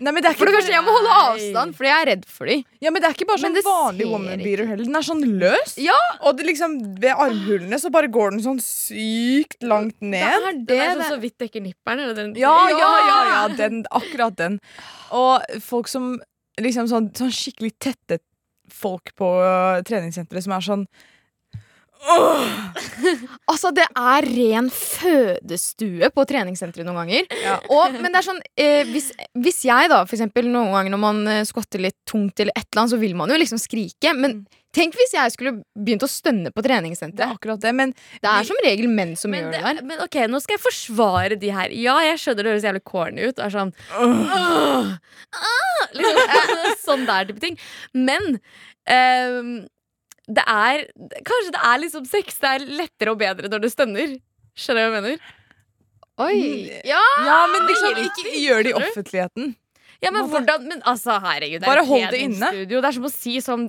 Nei, 0.00 0.12
men 0.16 0.22
det 0.24 0.30
er 0.30 0.36
For 0.38 0.48
det 0.48 0.54
første, 0.56 0.72
jeg 0.72 0.84
må 0.86 0.92
holde 0.96 1.16
avstand, 1.20 1.74
fordi 1.76 1.88
jeg 1.90 2.00
er 2.02 2.08
redd 2.10 2.22
for 2.24 2.48
dem. 2.48 2.62
Ja, 2.80 2.90
men 2.90 3.02
det 3.02 3.08
er 3.10 3.16
ikke 3.18 3.26
bare 3.28 3.42
sånn 3.42 3.56
vanlig 3.66 4.06
ser 4.06 4.10
woman 4.14 4.32
ikke- 4.38 4.44
beater 4.46 4.66
heller. 4.70 4.84
Den 4.88 4.96
er 4.96 5.06
sånn 5.10 5.24
løs. 5.42 5.74
Ja. 5.76 5.98
Og 6.24 6.36
det 6.38 6.46
liksom, 6.48 6.78
ved 7.02 7.12
armhulene 7.26 7.78
så 7.82 7.90
bare 7.92 8.08
går 8.08 8.30
den 8.30 8.40
sånn 8.46 8.60
sykt 8.64 9.60
langt 9.62 9.98
Det 10.00 10.08
ned. 10.14 10.22
er 10.24 10.52
det. 10.52 10.66
Den 10.66 10.80
er 10.80 10.90
sånn 10.94 10.98
det. 11.04 11.10
så 11.12 11.20
vidt 11.20 11.38
dekker 11.38 11.62
nipperen. 11.62 12.00
Eller 12.00 12.14
den, 12.14 12.34
Ja, 12.40 12.56
ja, 12.70 12.90
ja, 13.10 13.18
ja 13.34 13.48
den, 13.56 13.84
akkurat 13.90 14.36
den. 14.36 14.58
Og 15.12 15.42
folk 15.60 15.88
som 15.88 16.20
liksom 16.58 16.88
sånn, 16.88 17.12
sånn 17.16 17.30
skikkelig 17.32 17.72
tette 17.78 18.20
folk 18.70 19.12
på 19.16 19.26
uh, 19.42 19.82
treningssenteret 19.82 20.44
som 20.44 20.52
er 20.52 20.60
sånn 20.64 20.86
Åh! 22.00 22.44
Altså, 23.50 23.70
det 23.76 23.84
er 23.98 24.26
ren 24.28 24.68
fødestue 24.72 26.08
på 26.14 26.24
treningssenteret 26.28 26.86
noen 26.86 27.02
ganger. 27.02 27.26
Ja. 27.42 27.58
Og, 27.72 27.96
men 28.00 28.08
det 28.12 28.20
er 28.20 28.26
sånn 28.26 28.40
eh, 28.60 28.86
hvis, 28.88 29.10
hvis 29.40 29.60
jeg, 29.66 29.90
da, 29.92 30.02
for 30.08 30.16
eksempel 30.16 30.48
noen 30.48 30.72
ganger 30.76 30.94
når 30.94 31.02
man 31.02 31.20
eh, 31.28 31.42
skvatter 31.48 31.82
litt 31.84 31.98
tungt, 32.08 32.40
eller 32.40 32.54
et 32.56 32.66
eller 32.68 32.84
annet, 32.84 32.94
så 32.94 33.00
vil 33.02 33.16
man 33.18 33.32
jo 33.32 33.38
liksom 33.40 33.60
skrike. 33.60 34.14
Men 34.16 34.40
tenk 34.76 34.94
hvis 34.96 35.16
jeg 35.16 35.34
skulle 35.34 35.54
begynt 35.74 36.04
å 36.06 36.10
stønne 36.10 36.52
på 36.54 36.62
treningssenteret. 36.64 37.18
Det 37.20 37.26
er 37.26 37.34
akkurat 37.36 37.64
det. 37.64 37.72
Men 37.76 37.92
Det 38.22 38.30
er 38.30 38.48
som 38.48 38.60
regel 38.64 38.88
menn 38.92 39.16
som 39.18 39.34
Men, 39.34 39.48
gjør 39.48 39.56
det, 39.56 39.60
det 39.64 39.74
der. 39.80 39.88
men 39.90 40.04
ok, 40.06 40.20
nå 40.30 40.40
skal 40.44 40.56
jeg 40.56 40.64
forsvare 40.64 41.40
de 41.42 41.50
her. 41.56 41.74
Ja, 41.74 41.98
jeg 42.06 42.22
skjønner 42.22 42.46
det 42.46 42.54
høres 42.54 42.68
jævlig 42.68 42.84
corny 42.86 43.28
ut. 43.28 43.42
Er 43.42 43.52
sånn 43.56 43.74
oh. 43.98 44.94
Oh. 45.40 45.84
liksom, 45.96 46.22
Sånn 46.86 47.04
der 47.08 47.28
type 47.28 47.42
ting. 47.42 47.58
Men 47.96 48.38
ehm, 48.88 49.52
det 50.36 50.44
er 50.46 50.84
Kanskje 51.26 51.54
det 51.56 51.62
er 51.72 51.82
liksom 51.84 52.06
sex. 52.08 52.38
Det 52.42 52.50
er 52.54 52.66
lettere 52.82 53.14
og 53.14 53.20
bedre 53.20 53.50
når 53.52 53.64
det 53.66 53.72
stønner. 53.74 54.18
Skjønner 54.58 54.86
du 54.86 54.92
hva 54.92 55.00
jeg 55.00 55.02
mener? 55.02 55.32
Oi! 56.20 56.36
Ja! 56.84 57.00
Ja, 57.24 57.40
men 57.48 57.66
liksom 57.70 57.98
ikke 58.04 58.36
gjør 58.36 58.64
det 58.66 58.72
i 58.74 58.78
offentligheten. 58.78 59.54
Ja, 60.00 60.08
men 60.14 60.30
hvordan 60.32 60.62
Men 60.64 60.80
altså, 60.88 61.18
herregud. 61.20 61.60
Bare 61.60 61.82
er 61.82 61.88
hold 61.88 62.06
det 62.14 62.20
inne. 62.24 62.48
Studio. 62.54 62.80
Det 62.80 62.88
er 62.88 62.96
som 62.96 63.04
å 63.04 63.10
si 63.12 63.34
sånn 63.44 63.66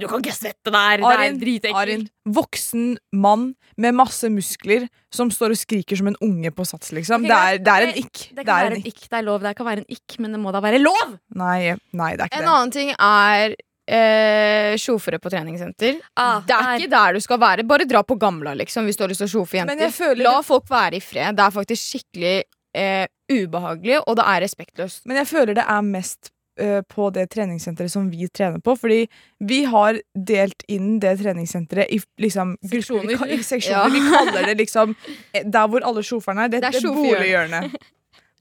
Du 0.00 0.06
kan 0.08 0.22
ikke 0.22 0.32
svette 0.32 0.72
der. 0.72 1.02
Det 1.02 1.10
Arin, 1.10 1.34
er 1.34 1.40
dritekkelt. 1.42 1.80
Arin, 1.82 2.06
voksen 2.38 2.86
mann 3.12 3.50
med 3.76 3.96
masse 3.98 4.30
muskler 4.32 4.86
som 5.12 5.28
står 5.34 5.52
og 5.52 5.60
skriker 5.60 6.00
som 6.00 6.08
en 6.08 6.16
unge 6.24 6.54
på 6.56 6.64
sats, 6.68 6.92
liksom. 6.96 7.26
Det, 7.28 7.36
er, 7.36 7.60
det 7.60 7.74
er 7.74 7.86
en 7.90 8.00
ikk. 8.00 8.24
Det 8.30 8.46
Det 8.46 8.54
er 8.56 8.70
en 8.70 8.78
en. 8.78 8.88
Det 8.88 9.18
er 9.20 9.26
lov. 9.28 9.44
Det 9.44 9.54
kan 9.60 9.68
være 9.68 9.84
en 9.84 9.92
ikk, 9.98 10.16
men 10.24 10.36
det 10.36 10.40
må 10.40 10.54
da 10.56 10.64
være 10.64 10.80
lov! 10.80 11.18
Nei, 11.36 11.76
nei, 11.92 12.10
det 12.16 12.24
er 12.24 12.32
ikke 12.32 12.40
En 12.40 12.46
det. 12.48 12.54
annen 12.56 12.74
ting 12.78 12.94
er 12.96 13.56
eh, 13.88 14.74
sjofere 14.80 15.18
på 15.20 15.30
treningssenter. 15.32 15.98
Ah, 16.16 16.40
Det 16.46 16.54
er 16.56 16.78
ikke 16.78 16.90
der 16.90 17.12
du 17.18 17.20
skal 17.24 17.38
være. 17.42 17.64
Bare 17.68 17.84
dra 17.88 18.02
på 18.02 18.16
Gamla, 18.20 18.54
liksom, 18.58 18.84
hvis 18.88 18.96
du 18.96 19.04
har 19.04 19.08
lyst 19.12 19.20
til 19.24 19.28
å 19.28 19.34
sjofe 19.38 19.58
Men 19.60 19.74
jenter. 19.78 19.84
jeg 19.88 19.92
føler 19.98 20.24
La 20.24 20.40
folk 20.42 20.68
være 20.70 20.96
i 20.96 21.00
fred. 21.04 21.36
Det 21.36 21.44
er 21.46 21.50
faktisk 21.50 21.82
skikkelig 21.94 22.36
eh, 22.76 23.06
ubehagelig, 23.30 24.00
og 24.06 24.16
det 24.16 24.24
er 24.26 24.40
respektløst. 24.46 25.04
Men 25.06 25.16
jeg 25.22 25.26
føler 25.30 25.54
det 25.54 25.64
er 25.68 25.82
mest 25.82 26.30
øh, 26.60 26.82
på 26.88 27.10
det 27.14 27.28
treningssenteret 27.30 27.90
som 27.90 28.10
vi 28.10 28.28
trener 28.28 28.60
på. 28.64 28.76
Fordi 28.78 29.04
vi 29.40 29.64
har 29.64 30.00
delt 30.14 30.62
inn 30.68 30.98
det 31.02 31.16
treningssenteret 31.22 31.90
i 31.92 32.00
liksom. 32.20 32.56
Seksjoner. 32.64 33.16
Vi, 33.26 33.42
seksjoner. 33.42 33.84
Ja. 33.84 33.88
vi 33.92 34.00
kaller 34.10 34.46
det 34.50 34.56
liksom 34.64 34.96
eh, 35.34 35.44
der 35.44 35.66
hvor 35.68 35.84
alle 35.84 36.02
sjoferne 36.02 36.44
er. 36.46 36.48
Det, 36.48 36.62
Det 36.62 36.72
er 36.74 36.80
det 36.80 36.90
er 36.90 37.02
bolighjørnet. 37.02 37.76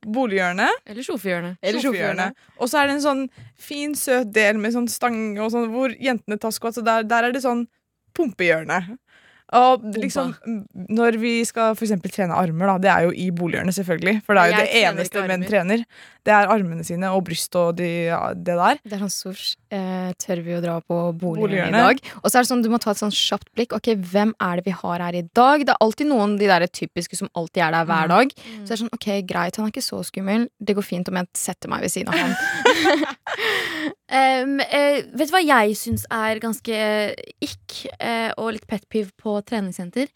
Bolighjørnet. 0.05 0.81
Eller 1.63 1.79
sjofehjørnet. 1.83 2.43
Og 2.59 2.69
så 2.71 2.81
er 2.81 2.89
det 2.89 2.97
en 2.97 3.05
sånn 3.05 3.23
fin, 3.59 3.95
søt 3.95 4.33
del 4.35 4.59
med 4.61 4.75
sånn 4.75 4.89
stang 4.91 5.37
og 5.39 5.51
sånn, 5.53 5.69
hvor 5.73 5.93
jentene 5.99 6.39
tar 6.41 6.53
squat. 6.55 6.75
Så 6.77 6.83
der, 6.85 7.05
der 7.07 7.29
er 7.29 7.35
det 7.35 7.43
sånn 7.45 7.65
pumpehjørne. 8.17 8.81
Og 9.53 9.83
liksom, 9.99 10.31
når 10.89 11.17
vi 11.21 11.33
skal 11.45 11.75
for 11.77 12.09
trene 12.09 12.33
armer, 12.33 12.71
da, 12.71 12.77
det 12.81 12.89
er 12.89 13.07
jo 13.07 13.11
i 13.13 13.27
bolighjørnet, 13.35 13.75
selvfølgelig. 13.75 14.15
For 14.25 14.33
det 14.33 14.43
er 14.43 14.49
jo 14.49 14.55
Jeg 14.55 14.65
det 14.65 14.83
eneste 14.87 15.25
menn 15.29 15.45
trener. 15.45 15.83
Det 16.23 16.31
er 16.31 16.49
armene 16.49 16.85
sine 16.87 17.09
og 17.11 17.25
bryst 17.27 17.53
og 17.59 17.75
de, 17.77 17.89
ja, 18.07 18.21
det 18.33 18.55
der. 18.57 18.79
Det 18.81 18.95
er 18.95 19.03
sånn 19.03 19.13
Sosh, 19.13 19.57
eh, 19.75 20.13
tør 20.23 20.41
vi 20.45 20.55
å 20.57 20.61
dra 20.63 20.77
på 20.81 20.99
bolighjørnet 21.19 21.75
i 21.75 21.83
dag? 21.89 22.01
Og 22.23 22.29
så 22.29 22.39
er 22.39 22.45
det 22.45 22.51
sånn, 22.53 22.63
du 22.65 22.71
må 22.71 22.79
ta 22.81 22.93
et 22.95 23.01
sånn 23.01 23.13
kjapt 23.13 23.51
blikk. 23.53 23.75
Ok, 23.77 23.91
hvem 23.99 24.33
er 24.41 24.61
det 24.61 24.65
vi 24.69 24.77
har 24.79 25.03
her 25.03 25.19
i 25.19 25.25
dag? 25.35 25.67
Det 25.67 25.75
er 25.75 25.83
alltid 25.83 26.09
noen 26.09 26.37
de 26.39 26.49
der 26.49 26.65
typiske 26.71 27.19
som 27.19 27.29
alltid 27.35 27.67
er 27.67 27.75
der 27.77 27.89
hver 27.91 28.09
dag. 28.13 28.33
Så 28.39 28.71
det 28.71 28.77
er 28.77 28.83
sånn, 28.85 28.93
ok, 28.95 29.09
greit, 29.29 29.59
han 29.59 29.67
er 29.67 29.75
ikke 29.75 29.85
så 29.85 30.01
skummel. 30.07 30.47
Det 30.57 30.77
går 30.79 30.87
fint 30.87 31.11
om 31.11 31.19
jeg 31.19 31.29
setter 31.37 31.73
meg 31.73 31.85
ved 31.85 31.93
siden 31.93 32.13
av 32.13 32.23
han. 32.23 32.33
Um, 34.13 34.59
uh, 34.61 34.99
vet 35.17 35.29
du 35.29 35.33
hva 35.33 35.41
jeg 35.41 35.77
syns 35.79 36.03
er 36.13 36.41
ganske 36.43 36.79
ikk 37.41 37.77
uh, 37.97 38.29
og 38.37 38.51
litt 38.53 38.67
pet 38.69 38.85
peeve 38.91 39.09
på 39.17 39.39
treningssenter? 39.41 40.11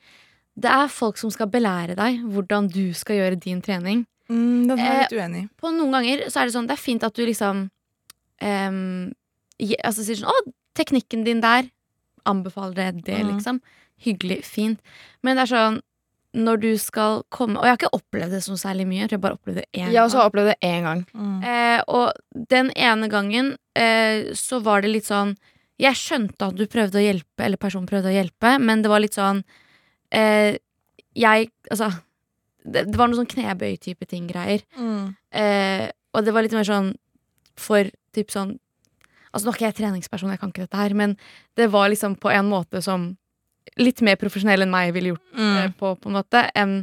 Det 0.57 0.69
er 0.69 0.91
folk 0.93 1.17
som 1.21 1.31
skal 1.33 1.49
belære 1.53 1.95
deg 1.97 2.21
hvordan 2.25 2.69
du 2.73 2.91
skal 2.97 3.19
gjøre 3.19 3.41
din 3.41 3.61
trening. 3.65 4.05
Mm, 4.29 4.67
den 4.69 4.77
er 4.77 4.83
jeg 4.83 4.93
Eh, 4.93 5.01
litt 5.01 5.17
uenig 5.17 5.41
i. 5.45 5.49
På 5.57 5.71
noen 5.73 5.97
ganger 5.97 6.27
så 6.27 6.41
er 6.41 6.47
det 6.47 6.55
sånn 6.57 6.67
Det 6.67 6.75
er 6.75 6.81
fint 6.83 7.03
at 7.07 7.15
du 7.15 7.23
liksom 7.23 7.69
um, 8.43 9.13
Altså 9.79 10.03
sier 10.03 10.19
sånn 10.19 10.27
Å, 10.27 10.53
teknikken 10.77 11.23
din 11.23 11.39
der. 11.41 11.69
Anbefaler 12.27 12.75
det, 12.75 13.05
det 13.07 13.21
mm. 13.23 13.29
liksom. 13.37 13.61
Hyggelig, 14.03 14.41
fint. 14.45 14.81
Men 15.23 15.39
det 15.39 15.47
er 15.47 15.53
sånn 15.53 15.79
når 16.37 16.59
du 16.61 16.71
skal 16.77 17.23
komme 17.33 17.57
Og 17.57 17.65
jeg 17.65 17.71
har 17.71 17.79
ikke 17.79 17.97
opplevd 17.97 18.35
det 18.35 18.43
så 18.45 18.57
særlig 18.59 18.85
mye. 18.89 18.99
Jeg 19.05 19.09
tror 19.09 19.17
jeg 19.17 19.25
bare 19.25 19.39
opplevde 19.39 19.63
det 19.63 19.69
én 19.79 19.93
Jeg 19.93 20.03
også 20.03 20.19
har 20.19 20.29
opplevd 20.29 20.51
det 20.51 20.57
én 20.67 20.89
gang. 20.89 21.05
Mm. 21.13 21.39
Eh, 21.53 21.79
og 21.87 22.45
den 22.51 22.71
ene 22.75 23.09
gangen 23.09 23.55
eh, 23.77 24.33
så 24.37 24.59
var 24.65 24.81
det 24.83 24.91
litt 24.95 25.07
sånn 25.09 25.35
Jeg 25.77 25.93
skjønte 25.99 26.47
at 26.49 26.55
du 26.57 26.65
prøvde 26.65 26.97
å 26.97 27.03
hjelpe, 27.05 27.43
eller 27.45 27.59
personen 27.61 27.85
prøvde 27.89 28.09
å 28.09 28.15
hjelpe, 28.15 28.55
men 28.59 28.81
det 28.81 28.89
var 28.89 29.03
litt 29.03 29.13
sånn 29.17 29.43
eh, 30.11 30.57
Jeg 31.13 31.51
Altså 31.71 31.91
det, 32.67 32.81
det 32.89 32.97
var 32.99 33.07
noe 33.07 33.15
sånn 33.21 33.29
knebøy-type 33.31 34.03
ting-greier. 34.11 34.59
Mm. 34.75 35.13
Eh, 35.31 35.85
og 36.17 36.25
det 36.25 36.33
var 36.35 36.43
litt 36.43 36.55
mer 36.57 36.65
sånn 36.67 36.89
for 37.55 37.87
typ 38.17 38.33
sånn 38.33 38.57
Altså 39.31 39.45
nå 39.45 39.51
er 39.53 39.55
ikke 39.57 39.67
jeg 39.69 39.77
treningsperson, 39.77 40.31
jeg 40.33 40.39
kan 40.41 40.49
ikke 40.51 40.65
dette 40.65 40.79
her, 40.81 40.93
men 40.97 41.13
det 41.59 41.67
var 41.71 41.87
liksom 41.91 42.15
på 42.19 42.31
en 42.33 42.47
måte 42.49 42.81
som 42.81 43.11
litt 43.77 43.99
mer 44.01 44.15
profesjonell 44.17 44.63
enn 44.65 44.71
meg 44.73 44.93
ville 44.95 45.11
gjort 45.13 45.37
Mm. 45.37 45.57
eh, 45.61 45.71
på, 45.77 45.93
på 46.01 46.09
en 46.09 46.15
måte, 46.17 46.41
enn 46.57 46.77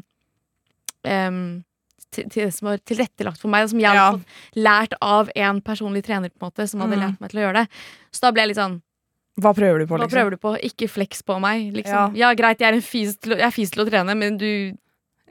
em, 1.04 1.64
til, 2.14 2.28
til, 2.32 2.50
som 2.54 2.70
var 2.70 2.78
tilrettelagt 2.86 3.40
for 3.42 3.52
meg, 3.52 3.66
og 3.66 3.70
som 3.74 3.80
jeg 3.82 3.94
Ja. 3.94 4.06
hadde 4.12 4.22
fått 4.22 4.62
lært 4.68 4.94
av 5.02 5.30
en 5.36 5.60
personlig 5.60 6.04
trener, 6.06 6.30
på 6.30 6.42
en 6.46 6.50
måte, 6.52 6.68
som 6.70 6.80
hadde 6.84 6.96
Mm. 6.96 7.04
lært 7.04 7.20
meg 7.20 7.30
til 7.34 7.40
å 7.40 7.44
gjøre 7.48 7.60
det. 7.62 7.68
Så 8.12 8.20
da 8.26 8.30
ble 8.32 8.42
jeg 8.46 8.48
litt 8.54 8.62
sånn 8.62 8.80
Hva 9.40 9.50
prøver 9.52 9.80
du 9.82 9.86
på, 9.90 9.98
Liksom? 9.98 10.06
Hva 10.06 10.14
prøver 10.14 10.30
du 10.30 10.36
på? 10.38 10.50
Ikke 10.62 10.86
fleks 10.88 11.22
på 11.26 11.40
meg, 11.42 11.72
liksom. 11.74 12.14
Ja, 12.14 12.28
greit, 12.38 12.60
jeg 12.62 12.68
er, 12.70 12.74
en 12.78 12.80
fis 12.86 13.16
til, 13.18 13.32
jeg 13.34 13.42
er 13.48 13.50
fis 13.50 13.70
til 13.74 13.84
å 13.84 13.88
trene, 13.90 14.14
men 14.16 14.36
du 14.38 14.76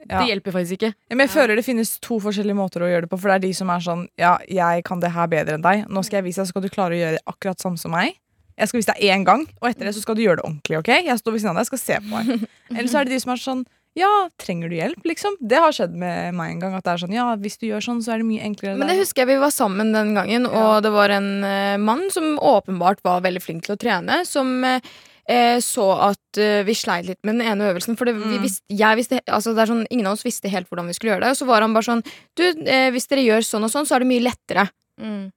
Ja. 0.06 0.18
Det 0.20 0.28
hjelper 0.28 0.52
faktisk 0.52 0.72
ikke. 0.76 0.92
Ja, 1.08 1.16
men 1.16 1.26
jeg 1.26 1.30
føler 1.30 1.56
det 1.56 1.64
finnes 1.64 1.98
to 1.98 2.18
forskjellige 2.20 2.54
måter 2.54 2.82
å 2.84 2.88
gjøre 2.92 3.00
det 3.06 3.08
på. 3.08 3.18
For 3.18 3.28
det 3.32 3.36
er 3.36 3.46
de 3.48 3.52
som 3.54 3.70
er 3.70 3.78
sånn 3.80 4.06
Ja, 4.18 4.36
jeg 4.46 4.84
kan 4.84 5.00
det 5.00 5.10
her 5.12 5.26
bedre 5.26 5.54
enn 5.56 5.62
deg. 5.62 5.88
Nå 5.88 6.04
skal 6.04 6.18
jeg 6.20 6.24
vise 6.28 6.42
deg, 6.42 6.44
så 6.44 6.52
skal 6.52 6.60
du 6.60 6.68
klare 6.68 6.92
å 6.92 7.00
gjøre 7.00 7.16
det 7.16 7.24
akkurat 7.26 7.56
samme 7.58 7.78
som 7.78 7.90
meg. 7.90 8.12
Jeg 8.58 8.68
skal 8.68 8.78
vise 8.82 8.92
deg 8.92 9.00
én 9.00 9.24
gang, 9.24 9.46
og 9.62 9.70
etter 9.70 9.86
det 9.88 9.94
så 9.96 10.02
skal 10.02 10.14
du 10.14 10.20
gjøre 10.20 10.36
det 10.36 10.44
ordentlig. 10.44 10.76
ok? 10.78 10.88
Jeg 11.06 11.16
står 11.18 11.32
ved 11.32 11.40
siden 11.40 11.50
av 11.50 11.56
deg, 11.56 11.64
jeg 11.64 11.66
skal 11.72 11.78
se 11.78 11.96
på 12.04 12.26
deg. 12.26 12.48
Eller 12.76 12.88
så 12.92 13.00
er 13.00 13.04
det 13.04 13.12
de 13.16 13.20
som 13.24 13.32
er 13.32 13.36
sånn 13.40 13.64
Ja, 13.94 14.28
trenger 14.42 14.68
du 14.68 14.74
hjelp, 14.74 15.04
liksom? 15.06 15.36
Det 15.38 15.60
har 15.62 15.70
skjedd 15.72 15.92
med 15.94 16.34
meg 16.34 16.50
en 16.56 16.60
gang. 16.64 16.74
At 16.74 16.82
det 16.84 16.92
er 16.96 17.02
sånn, 17.04 17.14
ja, 17.14 17.28
hvis 17.38 17.58
du 17.60 17.68
gjør 17.68 17.84
sånn, 17.84 18.02
så 18.02 18.14
er 18.14 18.18
det 18.22 18.26
mye 18.26 18.42
enklere. 18.42 18.76
Men 18.76 18.88
det 18.90 18.98
husker 18.98 19.22
jeg 19.22 19.36
vi 19.36 19.40
var 19.44 19.52
sammen 19.54 19.92
den 19.94 20.14
gangen, 20.18 20.46
og 20.50 20.82
det 20.82 20.90
var 20.90 21.14
en 21.14 21.28
uh, 21.46 21.76
mann 21.78 22.08
som 22.10 22.34
åpenbart 22.42 23.04
var 23.06 23.22
veldig 23.22 23.42
flink 23.44 23.64
til 23.68 23.76
å 23.76 23.78
trene, 23.78 24.24
som 24.26 24.50
uh, 24.66 24.80
eh, 25.30 25.60
så 25.62 25.86
at 26.10 26.40
uh, 26.42 26.64
vi 26.66 26.74
sleit 26.74 27.06
litt 27.06 27.20
med 27.22 27.38
den 27.38 27.46
ene 27.54 27.70
øvelsen. 27.70 27.94
For 27.96 28.04
det, 28.10 28.16
vi 28.18 28.34
Mm. 28.34 28.42
visste, 28.42 28.64
jeg 28.68 28.96
visste, 28.98 29.20
altså 29.30 29.54
det 29.54 29.62
er 29.62 29.70
sånn, 29.72 29.86
ingen 29.90 30.06
av 30.10 30.18
oss 30.18 30.26
visste 30.26 30.50
helt 30.50 30.66
hvordan 30.68 30.90
vi 30.90 30.98
skulle 30.98 31.14
gjøre 31.14 31.28
det. 31.28 31.30
Og 31.30 31.38
så 31.38 31.46
var 31.46 31.62
han 31.62 31.72
bare 31.78 31.86
sånn 31.86 32.02
Du, 32.34 32.42
eh, 32.66 32.90
hvis 32.90 33.06
dere 33.08 33.22
gjør 33.22 33.46
sånn 33.46 33.62
og 33.64 33.70
sånn, 33.70 33.86
så 33.86 33.94
er 33.94 34.00
det 34.02 34.10
mye 34.10 34.26
lettere. 34.26 34.66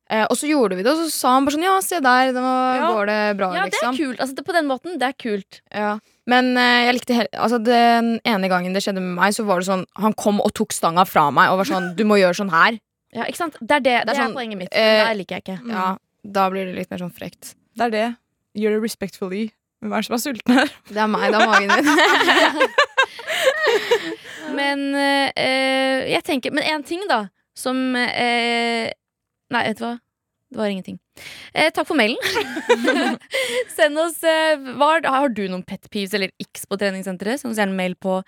Eh, 0.10 0.26
og 0.30 0.36
så 0.38 0.46
gjorde 0.50 0.76
vi 0.78 0.84
det, 0.86 0.92
og 0.92 1.00
så 1.06 1.10
sa 1.14 1.32
han 1.34 1.46
bare 1.46 1.56
sånn 1.56 1.64
Ja, 1.66 1.80
se 1.82 2.00
der, 2.00 2.34
nå 2.34 2.42
Ja. 2.78 2.92
går 2.94 3.06
det 3.10 3.38
bra, 3.38 3.54
Ja, 3.54 3.64
det 3.66 3.74
liksom. 3.74 3.94
er 3.94 3.98
kult. 3.98 4.20
Altså, 4.20 4.36
det, 4.36 4.46
på 4.46 4.54
den 4.54 4.68
måten, 4.70 4.98
det 5.00 5.08
er 5.08 5.14
kult. 5.18 5.62
Ja. 5.74 6.00
Men 6.28 6.50
eh, 6.60 6.82
jeg 6.88 6.96
likte 6.98 7.14
altså, 7.40 7.58
den 7.64 8.18
ene 8.28 8.50
gangen 8.52 8.74
det 8.76 8.82
skjedde 8.84 9.00
med 9.04 9.16
meg, 9.16 9.32
så 9.36 9.46
var 9.48 9.56
det 9.64 9.70
sånn 9.70 9.86
Han 10.04 10.14
kom 10.20 10.42
og 10.44 10.52
tok 10.58 10.76
stanga 10.76 11.06
fra 11.08 11.30
meg 11.32 11.54
og 11.54 11.62
var 11.62 11.70
sånn 11.70 11.94
Du 11.96 12.04
må 12.10 12.18
gjøre 12.20 12.36
sånn 12.42 12.52
her. 12.52 12.76
Ja, 13.16 13.24
ikke 13.24 13.40
sant? 13.40 13.56
Det 13.62 13.78
er, 13.80 13.84
det, 13.86 13.94
det 14.10 14.14
er, 14.14 14.18
sånn, 14.26 14.36
poenget 14.36 14.60
mitt. 14.60 14.74
eh, 14.76 15.06
det 15.08 15.16
liker 15.22 15.40
jeg 15.40 15.44
ikke. 15.46 15.58
Ja. 15.72 15.86
Da 16.28 16.50
blir 16.52 16.68
det 16.68 16.76
litt 16.76 16.90
mer 16.92 17.00
sånn 17.00 17.14
frekt. 17.16 17.54
Det 17.80 17.84
er 17.88 17.92
det. 17.94 18.08
Gjør 18.60 18.72
det 18.76 18.82
respectfully. 18.84 19.46
Hvem 19.80 19.94
er 19.94 20.04
det 20.04 20.08
som 20.10 20.18
er 20.18 20.22
sulten 20.26 20.52
her? 20.58 20.68
Det 20.92 21.00
er 21.00 21.08
meg, 21.14 21.32
det 21.32 21.38
er 21.38 21.48
magen 21.48 21.72
min. 21.72 21.88
Men 24.58 24.80
eh, 24.98 26.08
jeg 26.12 26.24
tenker 26.26 26.54
Men 26.56 26.64
én 26.66 26.84
ting, 26.88 27.04
da, 27.10 27.28
som 27.58 27.78
eh, 28.00 28.90
Nei, 29.54 29.64
vet 29.70 29.80
du 29.80 29.84
hva? 29.86 29.96
Det 30.48 30.58
var 30.62 30.72
ingenting. 30.72 30.98
Eh, 31.54 31.70
takk 31.76 31.88
for 31.90 31.98
mailen. 32.00 32.18
Send 33.76 34.00
oss 34.00 34.22
eh, 34.24 34.56
var, 34.80 35.04
Har 35.04 35.30
du 35.36 35.44
noen 35.52 35.64
pet 35.68 35.90
peeves 35.92 36.14
eller 36.16 36.32
x 36.40 36.64
på 36.70 36.78
treningssenteret? 36.80 37.42
Send 37.42 37.52
oss 37.52 37.60
gjerne 37.60 37.76
mail 37.76 37.98
på 38.00 38.22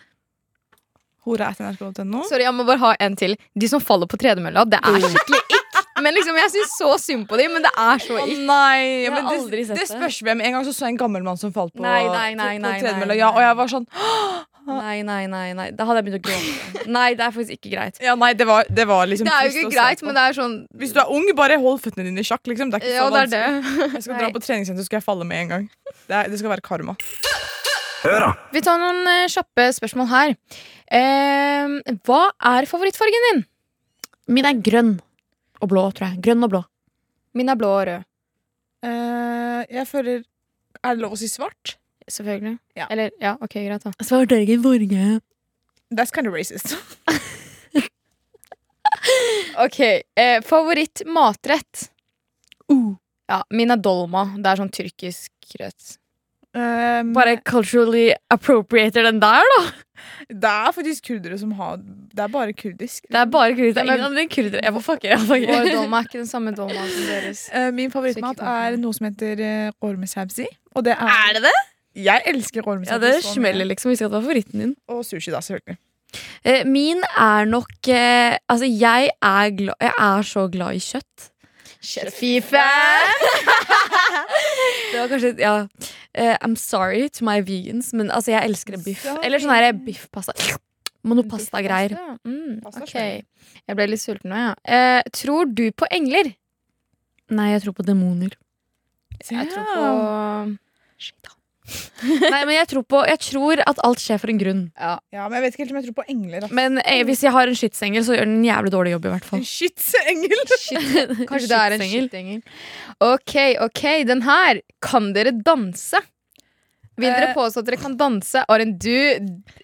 Hora.nrk.no. 1.27 2.23
Sorry, 2.29 2.45
jeg 2.47 2.55
må 2.55 2.63
bare 2.67 2.79
ha 2.81 2.91
en 3.03 3.15
til. 3.19 3.35
De 3.59 3.67
som 3.71 3.81
faller 3.83 4.07
på 4.09 4.17
tredemølla, 4.21 4.63
det 4.71 4.79
er 4.79 4.99
skikkelig 5.03 5.41
ikk. 5.47 5.55
Men 5.99 6.15
liksom, 6.15 6.37
jeg 6.39 6.51
syns 6.53 6.75
så 6.79 6.89
synd 7.03 7.25
på 7.27 7.35
dem, 7.39 7.51
men 7.57 7.63
det 7.65 7.71
er 7.75 7.99
så 7.99 8.15
Å 8.15 8.23
ikk. 8.23 8.43
nei! 8.47 8.77
Ja, 8.79 9.09
Jeg 9.09 9.11
men 9.17 9.25
har 9.25 9.33
det, 9.35 9.39
aldri 9.43 9.63
sett 9.67 9.75
det 9.81 9.83
det. 9.83 9.89
spørs 9.91 10.19
hvem. 10.23 10.43
En 10.47 10.55
gang 10.55 10.63
så 10.67 10.71
så 10.75 10.85
jeg 10.87 10.93
en 10.95 10.99
gammel 11.01 11.25
mann 11.25 11.39
som 11.41 11.51
falt 11.55 11.73
på, 11.75 11.83
Nei, 11.83 12.05
nei, 12.07 12.29
nei, 12.39 12.53
på 12.63 12.71
tredemølla. 12.85 13.17
Ja, 13.19 13.33
og 13.35 13.41
jeg 13.43 13.57
var 13.59 13.71
sånn 13.73 13.87
Nei, 14.69 15.01
nei, 15.05 15.23
nei. 15.31 15.47
nei 15.57 15.67
Da 15.75 15.85
hadde 15.89 16.01
jeg 16.01 16.07
begynt 16.07 16.19
å 16.19 16.29
gråte. 16.29 16.85
Nei, 16.95 17.07
det 17.17 17.25
er 17.25 17.33
faktisk 17.35 17.57
ikke 17.57 17.71
greit. 17.73 17.99
Ja, 18.03 18.15
nei, 18.19 18.31
det 18.37 18.47
var, 18.49 18.69
det 18.69 18.85
var 18.89 19.09
liksom 19.09 19.27
Det 19.27 19.33
er 19.35 19.49
jo 19.49 19.53
ikke 19.53 19.73
greit, 19.75 20.03
men 20.05 20.17
det 20.17 20.23
er 20.29 20.37
sånn 20.37 20.55
Hvis 20.81 20.93
du 20.95 21.01
er 21.03 21.11
ung, 21.13 21.27
bare 21.37 21.59
hold 21.61 21.81
føttene 21.83 22.07
dine 22.07 22.23
i 22.23 22.27
sjakk. 22.27 22.43
Liksom. 22.49 22.71
Det 22.73 22.79
er 22.79 22.85
ikke 22.85 22.95
Ja, 22.95 23.05
så 23.05 23.15
det 23.15 23.21
er 23.25 23.33
det. 23.33 23.83
Jeg 23.97 24.05
skal 24.05 24.23
dra 24.23 24.31
på 24.35 24.43
treningssenter, 24.45 24.85
så 24.85 24.89
skal 24.89 25.01
jeg 25.01 25.07
falle 25.07 25.27
med 25.29 25.43
en 25.45 25.53
gang. 25.53 25.69
Det, 26.05 26.15
er, 26.15 26.31
det 26.31 26.41
skal 26.41 26.53
være 26.55 26.65
karma. 26.65 26.95
Høra. 27.99 28.31
Vi 28.53 28.61
tar 28.63 28.79
noen 28.79 29.03
eh, 29.11 29.27
kjappe 29.31 29.65
spørsmål 29.75 30.07
her. 30.13 30.35
Eh, 30.99 31.95
hva 32.07 32.21
er 32.53 32.67
favorittfargen 32.69 33.25
din? 33.29 33.41
Min 34.31 34.47
er 34.47 34.61
grønn 34.63 34.93
og 35.59 35.71
blå, 35.71 35.89
tror 35.95 36.11
jeg. 36.11 36.21
Grønn 36.23 36.45
og 36.47 36.53
blå. 36.53 36.63
Min 37.37 37.51
er 37.51 37.59
blå 37.59 37.73
og 37.75 37.83
rød. 37.89 38.07
Eh, 38.87 39.61
jeg 39.75 39.87
føler 39.89 40.21
Er 40.79 40.95
det 40.95 41.03
lov 41.03 41.17
å 41.17 41.19
si 41.19 41.27
svart? 41.27 41.75
Selvfølgelig. 42.09 42.57
Ja. 42.77 42.87
Eller, 42.89 43.11
ja, 43.21 43.35
ok, 43.41 43.55
greit 43.65 43.85
da 43.85 43.93
Svart 44.03 44.31
er 44.33 44.43
ikke 44.45 44.61
farge. 44.63 45.21
That's 45.93 46.11
kind 46.13 46.27
of 46.27 46.33
racist. 46.33 46.75
Ok, 49.59 49.79
eh, 49.79 50.41
favoritt 50.45 51.01
matrett? 51.05 51.89
Uh. 52.71 52.95
Ja, 53.29 53.43
min 53.49 53.71
er 53.71 53.77
dolma. 53.81 54.25
Det 54.37 54.49
er 54.51 54.61
sånn 54.61 54.71
tyrkisk 54.73 55.57
rett. 55.59 55.95
Um, 56.49 57.11
Bare 57.13 57.35
culturally 57.45 58.07
appropriater 58.33 59.05
den 59.05 59.19
der, 59.21 59.45
da. 59.53 59.59
det 60.31 60.49
er 60.49 60.71
faktisk 60.73 61.05
kurdere 61.11 61.37
som 61.37 61.51
har 61.59 61.75
Det 61.77 62.23
er 62.23 62.31
bare 62.33 62.55
kurdisk. 62.57 63.03
Det 63.05 63.19
er 63.19 63.27
bare 63.29 63.53
kurdisk. 63.53 63.75
Det 63.77 63.83
er 63.83 63.91
ingen 63.91 64.05
andre 64.07 64.23
kurdere. 64.33 64.63
Jeg 64.65 64.73
må 64.73 64.81
fucke. 64.81 65.19
Vår 65.29 65.67
dolma 65.69 65.99
er 65.99 66.09
ikke 66.09 66.23
den 66.23 66.31
samme 66.31 66.55
dolma 66.57 66.87
som 66.89 67.05
deres. 67.11 67.43
Uh, 67.53 67.69
min 67.75 67.93
favorittmat 67.93 68.41
er 68.41 68.79
noe 68.81 68.97
som 68.97 69.09
heter 69.11 69.43
uh, 69.45 69.75
ormesabzi. 69.91 70.47
Og 70.73 70.87
det 70.89 70.97
er 70.97 71.13
Er 71.19 71.37
det 71.37 71.45
det? 71.45 71.57
Jeg 71.99 72.21
elsker 72.31 72.65
Ja, 72.87 72.97
det 73.01 73.13
smeller 73.25 73.65
liksom. 73.69 73.91
Visste 73.91 74.05
ikke 74.05 74.09
at 74.09 74.15
det 74.15 74.19
var 74.19 74.27
favoritten 74.27 74.59
din. 74.63 74.75
Og 74.87 75.03
sushi, 75.05 75.31
da, 75.33 75.41
selvfølgelig. 75.43 75.77
Eh, 76.43 76.63
min 76.65 77.03
er 77.05 77.45
nok 77.45 77.87
eh, 77.93 78.37
Altså, 78.49 78.65
jeg 78.65 79.11
er, 79.21 79.49
glad, 79.53 79.75
jeg 79.81 79.93
er 79.99 80.21
så 80.25 80.47
glad 80.49 80.73
i 80.79 80.79
kjøtt. 80.81 81.29
Fy-fan! 82.11 83.27
Det 84.91 84.97
var 84.99 85.07
kanskje 85.11 85.29
Ja. 85.39 85.53
eh, 86.13 86.35
I'm 86.43 86.55
sorry 86.57 87.07
to 87.09 87.23
my 87.25 87.39
vegans, 87.45 87.93
men 87.93 88.09
altså, 88.11 88.31
jeg 88.33 88.49
elsker 88.49 88.79
biff. 88.83 89.05
Eller 89.23 89.39
sånn 89.39 89.53
her 89.53 89.71
biffpasta. 89.73 90.33
Monopasta-greier. 91.07 91.93
Mm, 92.27 92.59
Pasta 92.63 92.83
ok. 92.83 92.95
Jeg 93.69 93.77
ble 93.77 93.85
litt 93.87 94.01
sulten 94.01 94.33
nå, 94.33 94.35
ja. 94.49 94.55
Eh, 94.67 95.01
tror 95.15 95.45
du 95.55 95.69
på 95.71 95.87
engler? 95.93 96.33
Nei, 97.31 97.51
jeg 97.53 97.61
tror 97.63 97.77
på 97.77 97.85
demoner. 97.87 98.33
Jeg 99.29 99.47
tror 99.53 99.69
på 99.69 99.85
Nei, 102.33 102.41
men 102.47 102.53
jeg 102.55 102.69
tror, 102.73 102.85
på, 102.89 103.01
jeg 103.09 103.21
tror 103.25 103.63
at 103.65 103.81
alt 103.87 104.03
skjer 104.03 104.21
for 104.21 104.33
en 104.33 104.41
grunn. 104.41 104.61
Ja. 104.79 104.95
Ja, 105.15 105.25
men 105.27 105.39
jeg 105.39 105.45
vet 105.45 105.55
ikke 105.55 105.63
helt 105.65 105.73
om 105.73 105.79
jeg 105.81 105.87
tror 105.89 105.97
på 106.01 106.07
engler. 106.15 106.43
Altså. 106.43 106.57
Men 106.59 106.79
eh, 106.83 107.01
hvis 107.07 107.23
jeg 107.25 107.33
har 107.35 107.51
en 107.51 107.59
skytsengel, 107.59 108.05
så 108.05 108.17
gjør 108.17 108.29
den 108.29 108.37
en 108.39 108.47
jævlig 108.49 108.73
dårlig 108.75 108.93
jobb, 108.95 109.09
i 109.09 109.13
hvert 109.15 109.27
fall. 109.31 109.41
En 109.41 109.49
shit-engel! 109.49 110.45
Kanskje 111.29 111.49
det 111.49 111.59
er 111.59 111.75
en 111.75 111.83
Skytsengel. 111.89 112.39
Ok, 113.09 113.35
ok, 113.65 113.83
den 114.09 114.23
her. 114.27 114.63
Kan 114.83 115.11
dere 115.15 115.33
danse? 115.45 116.01
Vil 116.99 117.09
dere 117.13 117.29
Eh. 117.31 117.35
påstå 117.35 117.63
at 117.63 117.65
dere 117.69 117.77
kan 117.81 117.97
danse? 117.97 118.45
Arin, 118.49 118.77
du 118.77 119.17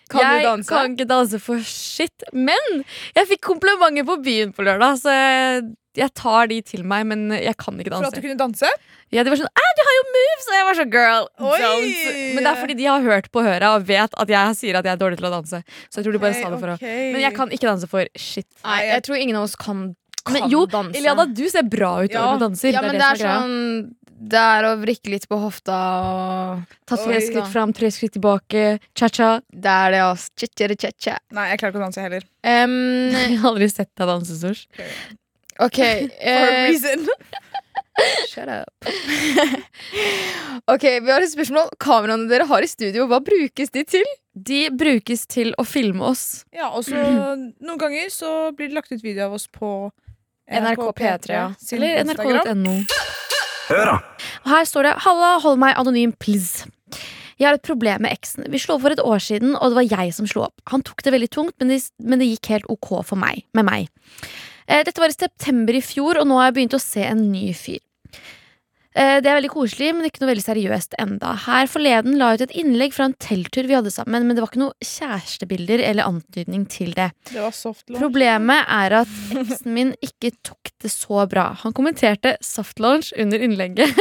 kan 0.09 0.21
jeg 0.21 0.41
du 0.43 0.47
danse? 0.49 0.69
kan 0.69 0.95
ikke 0.95 1.07
danse 1.07 1.39
for 1.41 1.59
shit. 1.59 2.23
Men 2.33 2.83
jeg 3.15 3.27
fikk 3.27 3.41
komplimenter 3.41 4.05
på 4.07 4.17
byen 4.23 4.53
på 4.55 4.63
lørdag, 4.65 4.97
så 5.01 5.11
jeg, 5.13 5.63
jeg 5.95 6.13
tar 6.13 6.47
de 6.51 6.61
til 6.61 6.83
meg. 6.83 7.05
Men 7.07 7.29
jeg 7.31 7.55
kan 7.57 7.77
ikke 7.79 7.89
danse. 7.93 8.03
For 8.09 8.15
at 8.15 8.21
du 8.21 8.27
kunne 8.27 8.37
danse? 8.39 8.69
Ja, 9.13 9.23
de 9.23 9.29
var 9.29 9.37
sånn 9.37 9.47
'Æ, 9.53 9.65
du 9.77 9.81
har 9.85 9.93
jo 9.95 10.03
moves!' 10.15 10.47
Og 10.49 10.55
jeg 10.55 10.65
var 10.65 10.75
sånn 10.79 10.91
'girl, 10.91 11.27
Oi! 11.39 11.59
don't'. 11.61 12.33
Men 12.35 12.43
det 12.43 12.51
er 12.51 12.59
fordi 12.61 12.75
de 12.75 12.85
har 12.85 13.01
hørt 13.01 13.31
på 13.31 13.43
høra 13.45 13.75
og 13.75 13.85
vet 13.87 14.11
at 14.17 14.27
jeg 14.27 14.55
sier 14.55 14.75
at 14.75 14.83
jeg 14.85 14.93
er 14.93 14.97
dårlig 14.97 15.17
til 15.17 15.27
å 15.29 15.31
danse. 15.31 15.63
Så 15.89 15.95
jeg 16.01 16.05
tror 16.05 16.11
de 16.13 16.19
bare 16.19 16.33
sa 16.33 16.49
det 16.49 16.59
for 16.59 16.69
å. 16.73 16.77
Men 16.81 17.21
jeg 17.21 17.33
kan 17.33 17.49
ikke 17.49 17.67
danse 17.69 17.87
for 17.87 18.05
shit. 18.17 18.47
Nei, 18.65 18.81
jeg 18.91 19.03
tror 19.03 19.15
ingen 19.21 19.35
av 19.37 19.43
oss 19.43 19.55
kan, 19.55 19.95
kan 20.25 20.33
Men 20.39 20.49
jo, 20.51 20.63
danse. 20.69 20.97
Eliana, 20.97 21.25
du 21.29 21.43
ser 21.49 21.63
bra 21.69 21.91
ut 22.03 22.11
Ja. 22.11 22.23
når 22.25 22.39
du 22.39 22.45
danser. 22.47 22.73
ja, 22.73 22.81
men 22.81 22.97
det 22.97 23.05
er 23.05 23.21
som 23.21 23.29
er 23.29 23.39
sånn 23.45 23.95
Det 24.25 24.39
er 24.39 24.63
å 24.63 24.71
vrikke 24.79 25.11
litt 25.11 25.25
på 25.29 25.37
hofta 25.37 25.75
og 26.01 26.61
Ta 26.87 26.95
tre 26.97 27.17
Oi. 27.19 27.25
skritt 27.27 27.49
fram, 27.51 27.73
tre 27.75 27.89
skritt 27.91 28.13
tilbake. 28.15 28.79
Cha-cha. 28.95 29.41
Det 29.51 29.69
er 29.69 29.91
det, 29.91 29.99
ass. 30.01 30.29
Cha-cha-cha. 30.39 31.17
Nei, 31.35 31.49
jeg 31.51 31.59
klarer 31.59 31.73
ikke 31.75 31.81
å 31.81 31.85
danse 31.85 32.01
heller. 32.01 32.23
Um, 32.41 33.11
Jeg 33.19 33.37
har 33.41 33.49
aldri 33.51 33.67
sett 33.69 33.91
deg 33.93 34.07
danse, 34.07 34.37
Sors. 34.39 34.65
ok. 35.59 35.77
For 35.77 36.15
a 36.21 36.47
eh, 36.55 36.71
reason. 36.71 37.05
shut 38.31 38.47
up. 38.49 38.71
ok, 40.71 40.85
vi 41.03 41.11
har 41.11 41.21
et 41.23 41.31
spørsmål. 41.31 41.69
Kameraene 41.81 42.29
dere 42.31 42.47
har 42.49 42.63
i 42.65 42.69
studio, 42.71 43.07
hva 43.11 43.19
brukes 43.23 43.71
de 43.75 43.83
til? 43.87 44.07
De 44.35 44.65
brukes 44.71 45.27
til 45.31 45.53
å 45.59 45.63
filme 45.67 46.03
oss. 46.03 46.45
Ja, 46.55 46.71
og 46.71 46.83
så 46.87 46.95
noen 47.67 47.79
ganger 47.79 48.09
så 48.13 48.51
blir 48.55 48.71
det 48.71 48.79
lagt 48.79 48.91
ut 48.91 49.03
video 49.03 49.27
av 49.29 49.37
oss 49.37 49.47
på 49.51 49.91
NRK 50.51 50.85
P3, 50.93 51.33
ja. 51.33 51.45
Eller 51.73 52.03
nrk.no. 52.05 52.75
Hør, 53.65 53.85
da! 53.89 53.95
Og 54.45 54.51
her 54.51 54.65
står 54.69 54.85
det 54.85 54.93
'Halla, 55.01 55.31
hold 55.41 55.57
meg 55.61 55.77
anonym, 55.79 56.13
please'. 56.21 56.67
Jeg 57.39 57.49
har 57.49 57.57
et 57.57 57.65
problem 57.65 58.05
med 58.05 58.13
eksen. 58.15 58.45
Vi 58.51 58.59
slo 58.61 58.77
opp 58.77 58.85
for 58.85 58.93
et 58.95 59.01
år 59.03 59.19
siden, 59.19 59.55
og 59.57 59.73
det 59.73 59.75
var 59.75 59.99
jeg 59.99 60.13
som 60.15 60.27
slo 60.29 60.45
opp. 60.45 60.61
Han 60.71 60.85
tok 60.85 61.03
det 61.03 61.11
veldig 61.11 61.31
tungt, 61.33 61.55
men 61.59 61.73
det, 61.73 61.81
men 61.99 62.21
det 62.21 62.29
gikk 62.29 62.51
helt 62.53 62.69
ok 62.71 63.03
for 63.03 63.19
meg, 63.19 63.43
med 63.53 63.67
meg. 63.67 63.89
Eh, 64.69 64.83
dette 64.85 65.01
var 65.01 65.11
i 65.11 65.17
september 65.17 65.75
i 65.75 65.81
fjor, 65.83 66.21
og 66.21 66.29
nå 66.29 66.37
har 66.39 66.47
jeg 66.47 66.55
begynt 66.59 66.77
å 66.77 66.81
se 66.81 67.03
en 67.03 67.25
ny 67.33 67.49
fyr. 67.57 67.81
Eh, 68.95 69.17
det 69.19 69.27
er 69.27 69.35
veldig 69.35 69.51
koselig, 69.51 69.89
men 69.95 70.07
ikke 70.07 70.21
noe 70.23 70.29
veldig 70.31 70.45
seriøst 70.45 70.95
enda. 71.03 71.33
Her 71.45 71.67
forleden 71.67 72.15
la 72.19 72.31
jeg 72.31 72.39
ut 72.39 72.43
et 72.45 72.53
innlegg 72.61 72.95
fra 72.95 73.09
en 73.09 73.17
telttur 73.19 73.67
vi 73.67 73.75
hadde 73.75 73.91
sammen, 73.91 74.23
men 74.23 74.37
det 74.37 74.43
var 74.43 74.53
ikke 74.53 74.61
noe 74.61 74.87
kjærestebilder 74.87 75.83
eller 75.83 76.07
antydning 76.07 76.63
til 76.71 76.93
det. 76.95 77.09
Det 77.27 77.41
var 77.43 77.51
soft 77.55 77.89
launch. 77.89 77.99
Problemet 77.99 78.71
er 78.71 78.95
at 79.01 79.11
eksen 79.41 79.75
min 79.75 79.91
ikke 80.05 80.31
tok 80.47 80.71
det 80.83 80.93
så 80.93 81.25
bra. 81.31 81.49
Han 81.65 81.75
kommenterte 81.75 82.37
soft 82.45 82.79
launch 82.79 83.11
under 83.19 83.43
innlegget. 83.43 83.91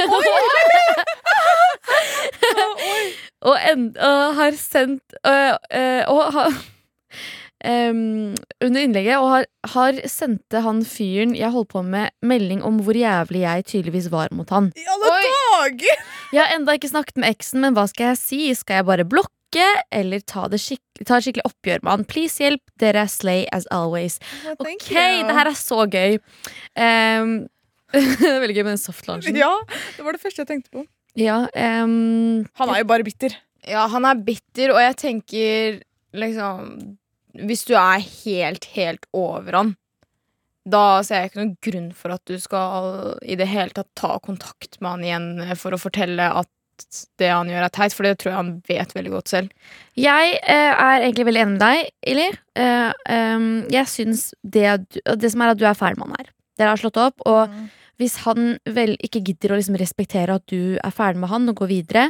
og, 3.49 3.57
en, 3.59 3.91
og 3.99 4.39
har 4.39 4.55
sendt 4.57 5.19
øh, 5.27 5.55
øh, 5.75 6.03
Og 6.09 6.55
em, 7.65 8.35
under 8.63 8.85
innlegget 8.85 9.17
og 9.19 9.29
har, 9.33 9.47
har 9.75 10.01
sendte 10.11 10.61
han 10.65 10.83
fyren 10.87 11.35
jeg 11.37 11.51
holdt 11.55 11.73
på 11.73 11.83
med, 11.87 12.13
melding 12.25 12.63
om 12.67 12.81
hvor 12.85 12.97
jævlig 12.99 13.43
jeg 13.45 13.65
tydeligvis 13.71 14.11
var 14.13 14.33
mot 14.37 14.51
han. 14.55 14.71
I 14.79 14.85
alle 14.95 15.13
dager! 15.15 16.05
Jeg 16.35 16.43
har 16.43 16.55
enda 16.57 16.77
ikke 16.77 16.93
snakket 16.93 17.21
med 17.23 17.33
eksen, 17.35 17.63
men 17.65 17.77
hva 17.77 17.87
skal 17.91 18.13
jeg 18.13 18.21
si? 18.21 18.41
Skal 18.59 18.81
jeg 18.83 18.89
bare 18.91 19.07
blokke? 19.09 19.67
Eller 19.95 20.23
ta, 20.27 20.49
det 20.51 20.59
skikk 20.59 21.05
ta 21.07 21.19
et 21.21 21.27
skikkelig 21.29 21.45
oppgjør 21.47 21.85
med 21.85 21.93
han? 21.93 22.07
Please 22.11 22.43
hjelp, 22.43 22.63
dere 22.83 23.05
er 23.07 23.11
slay 23.13 23.45
as 23.55 23.69
always. 23.75 24.19
Thank 24.45 24.83
Ok, 24.83 24.91
you. 24.91 25.23
det 25.29 25.37
her 25.39 25.51
er 25.51 25.59
så 25.59 25.85
gøy. 25.91 26.19
Um, 26.75 27.37
det 27.95 28.35
veldig 28.43 28.57
gøy 28.57 28.65
med 28.67 28.73
den 28.75 28.83
soft. 28.83 29.07
Ja, 29.31 29.53
det 29.95 30.03
var 30.05 30.17
det 30.17 30.23
første 30.23 30.43
jeg 30.43 30.51
tenkte 30.51 30.75
på. 30.75 30.85
Ja, 31.15 31.45
um, 31.85 32.43
Han 32.59 32.73
er 32.75 32.83
jo 32.83 32.91
bare 32.91 33.07
bitter. 33.07 33.37
Ja, 33.71 33.87
han 33.89 34.05
er 34.05 34.19
bitter, 34.27 34.75
og 34.75 34.81
jeg 34.83 34.97
tenker 35.01 35.79
liksom 36.15 36.97
Hvis 37.35 37.65
du 37.69 37.75
er 37.79 38.03
helt, 38.03 38.69
helt 38.77 39.09
over 39.17 39.59
han, 39.59 39.73
da 40.65 41.03
ser 41.05 41.25
jeg 41.25 41.31
ikke 41.31 41.41
noen 41.43 41.57
grunn 41.67 41.89
for 41.97 42.15
at 42.15 42.23
du 42.31 42.39
skal 42.41 43.17
i 43.21 43.37
det 43.37 43.49
hele 43.51 43.75
tatt 43.77 43.91
ta 43.99 44.15
kontakt 44.25 44.79
med 44.81 44.91
han 44.95 45.05
igjen 45.05 45.57
for 45.61 45.77
å 45.77 45.81
fortelle 45.81 46.31
at 46.41 46.49
det 47.21 47.29
han 47.31 47.51
gjør, 47.51 47.67
er 47.67 47.73
teit, 47.75 47.95
for 47.95 48.07
det 48.07 48.17
tror 48.19 48.33
jeg 48.33 48.41
han 48.41 48.53
vet 48.67 48.95
veldig 48.97 49.13
godt 49.13 49.31
selv. 49.31 49.75
jeg 49.99 50.39
eh, 50.41 50.73
er 50.73 51.05
egentlig 51.05 51.27
veldig 51.29 51.43
enig 51.45 51.55
med 51.55 51.63
deg, 51.63 51.91
Ili. 52.11 52.27
Eh, 52.59 52.93
ehm, 53.15 53.51
jeg 53.71 53.91
syns 53.93 54.25
det, 54.43 54.67
det 54.91 55.31
som 55.31 55.45
er 55.45 55.53
at 55.53 55.61
du 55.61 55.67
er 55.69 55.79
ferdig 55.79 56.01
med 56.01 56.11
han 56.11 56.19
her. 56.19 56.33
Dere 56.59 56.73
har 56.73 56.81
slått 56.81 56.99
opp, 56.99 57.23
og 57.31 57.53
hvis 58.03 58.17
han 58.25 58.57
vel 58.67 58.97
ikke 58.99 59.23
gidder 59.23 59.55
å 59.55 59.61
liksom 59.61 59.79
respektere 59.79 60.39
at 60.41 60.47
du 60.51 60.75
er 60.81 60.95
ferdig 60.95 61.23
med 61.23 61.31
han 61.31 61.47
og 61.53 61.61
går 61.63 61.71
videre, 61.71 62.09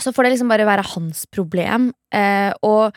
så 0.00 0.12
får 0.14 0.26
det 0.26 0.34
liksom 0.34 0.50
bare 0.50 0.66
være 0.68 0.86
hans 0.94 1.26
problem. 1.30 1.90
Eh, 2.14 2.50
og 2.66 2.96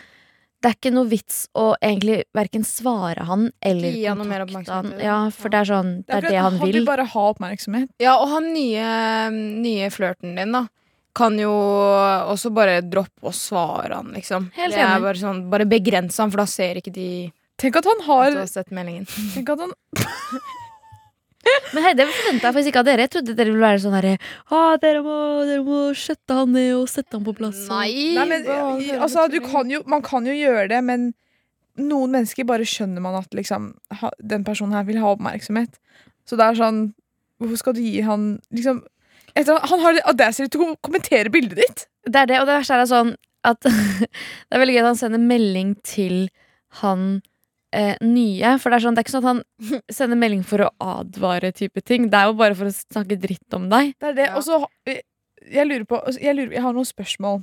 det 0.63 0.69
er 0.71 0.75
ikke 0.77 0.91
noe 0.95 1.05
vits 1.11 1.43
å 1.53 1.67
egentlig 1.77 2.23
verken 2.33 2.63
svare 2.65 3.25
han 3.27 3.51
eller 3.61 3.93
Gi 3.93 4.05
han 4.09 4.17
noe 4.17 4.25
mer 4.29 4.41
kontakte 4.45 4.73
oppmerksomhet, 4.73 4.73
han. 4.73 4.93
eller? 4.93 5.05
Ja, 5.05 5.17
for 5.37 5.53
det 5.53 5.59
er 5.59 5.69
sånn 5.69 5.91
Det 6.07 6.15
er 6.17 6.27
det 6.31 6.41
han 6.41 6.57
vil. 6.63 6.73
vil 6.79 6.87
bare 6.87 7.05
ha 7.13 7.25
oppmerksomhet. 7.33 7.89
Ja, 8.01 8.15
og 8.17 8.31
han 8.33 8.49
nye, 8.55 8.87
nye 9.61 9.89
flørten 9.93 10.33
din, 10.39 10.55
da, 10.57 10.63
kan 11.17 11.37
jo 11.41 11.51
også 11.51 12.51
bare 12.53 12.81
droppe 12.85 13.29
å 13.29 13.33
svare 13.33 13.95
han, 14.01 14.11
liksom. 14.17 14.49
Helt 14.57 14.73
det 14.75 14.81
er 14.85 15.01
bare 15.01 15.17
sånn, 15.21 15.43
bare 15.49 15.65
begrense 15.69 16.21
han, 16.21 16.33
for 16.33 16.43
da 16.43 16.49
ser 16.49 16.81
ikke 16.81 16.93
de 16.93 17.09
Tenk 17.57 17.79
at 17.79 17.87
han 17.89 18.01
at 18.03 18.05
har 18.05 18.31
du 18.35 18.37
har 18.37 18.49
sett 18.51 18.69
meldingen. 18.69 19.07
Tenk 19.33 19.49
at 19.49 19.63
han 19.63 19.71
Men 21.73 21.83
hei, 21.83 21.93
det 21.97 22.07
forventa 22.09 22.47
jeg 22.47 22.55
faktisk 22.55 22.71
ikke 22.71 22.81
av 22.81 22.87
dere. 22.87 23.05
Jeg 23.05 23.11
trodde 23.15 23.35
dere 23.37 23.51
ville 23.53 23.63
være 23.65 23.81
sånn 23.83 23.95
herre 23.97 24.15
dere, 24.81 25.01
dere 25.49 25.63
må 25.67 25.79
skjøtte 25.97 26.37
han 26.39 26.51
ned 26.55 26.73
og 26.77 26.87
sette 26.91 27.17
han 27.17 27.25
på 27.27 27.35
plass. 27.37 27.63
og- 27.67 27.77
Nei, 28.17 28.25
men 28.25 28.45
altså, 29.03 29.27
du 29.31 29.39
kan 29.43 29.69
jo, 29.69 29.83
Man 29.85 30.01
kan 30.01 30.25
jo 30.25 30.33
gjøre 30.33 30.67
det, 30.69 30.83
men 30.83 31.13
noen 31.77 32.11
mennesker 32.11 32.45
bare 32.45 32.65
skjønner 32.65 33.01
man 33.01 33.15
at 33.19 33.29
liksom, 33.37 33.73
ha, 34.01 34.09
den 34.23 34.43
personen 34.43 34.73
her 34.73 34.83
vil 34.87 34.97
ha 35.03 35.13
oppmerksomhet. 35.15 35.77
Så 36.25 36.35
det 36.39 36.45
er 36.45 36.55
sånn 36.63 36.93
Hvorfor 37.39 37.57
skal 37.61 37.73
du 37.77 37.81
gi 37.81 38.01
han 38.01 38.39
liksom 38.51 38.79
etter, 39.35 39.59
Han 39.69 39.79
har 39.83 39.99
audacity 40.09 40.49
til 40.49 40.61
å 40.65 40.75
kommentere 40.81 41.29
bildet 41.29 41.57
ditt! 41.61 41.85
Det 42.07 42.15
er 42.15 42.25
det, 42.25 42.39
og 42.41 42.47
det 42.47 42.55
verste 42.57 42.73
er 42.81 42.89
sånn 42.89 43.15
at 43.45 43.61
Det 43.61 44.07
er 44.51 44.59
veldig 44.63 44.73
gøy 44.73 44.81
at 44.81 44.89
han 44.89 44.95
sender 45.03 45.21
melding 45.21 45.75
til 45.85 46.29
han 46.81 47.21
eh, 47.75 47.95
nye. 48.03 48.55
For 48.61 48.71
det 48.71 48.79
er 48.79 48.85
sånn, 48.85 48.97
det 48.97 49.03
er 49.03 49.07
ikke 49.07 49.15
sånn 49.15 49.27
at 49.27 49.31
han 49.33 49.83
sender 49.99 50.19
melding 50.19 50.43
for 50.47 50.65
å 50.67 50.71
advare 50.99 51.53
type 51.55 51.83
ting. 51.85 52.09
Det 52.11 52.19
er 52.19 52.31
jo 52.31 52.39
bare 52.39 52.57
for 52.57 52.69
å 52.69 52.75
snakke 52.75 53.19
dritt 53.21 53.57
om 53.57 53.69
deg. 53.71 53.93
Det 53.99 54.11
er 54.11 54.17
det. 54.17 54.31
Ja. 54.31 54.39
Og 54.39 54.47
så 54.47 54.61
jeg, 54.87 55.03
jeg 55.47 55.69
lurer 55.69 55.85
på 55.89 56.01
jeg, 56.17 56.35
lurer, 56.37 56.57
jeg 56.57 56.65
har 56.65 56.75
noen 56.77 56.89
spørsmål. 56.89 57.39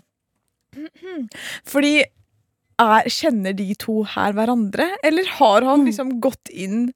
Fordi 1.72 1.94
er, 2.02 3.08
Kjenner 3.12 3.54
de 3.56 3.68
to 3.78 4.00
her 4.16 4.34
hverandre? 4.36 4.88
Eller 5.06 5.28
har 5.38 5.66
han 5.66 5.86
liksom 5.86 6.16
gått 6.24 6.50
inn 6.50 6.88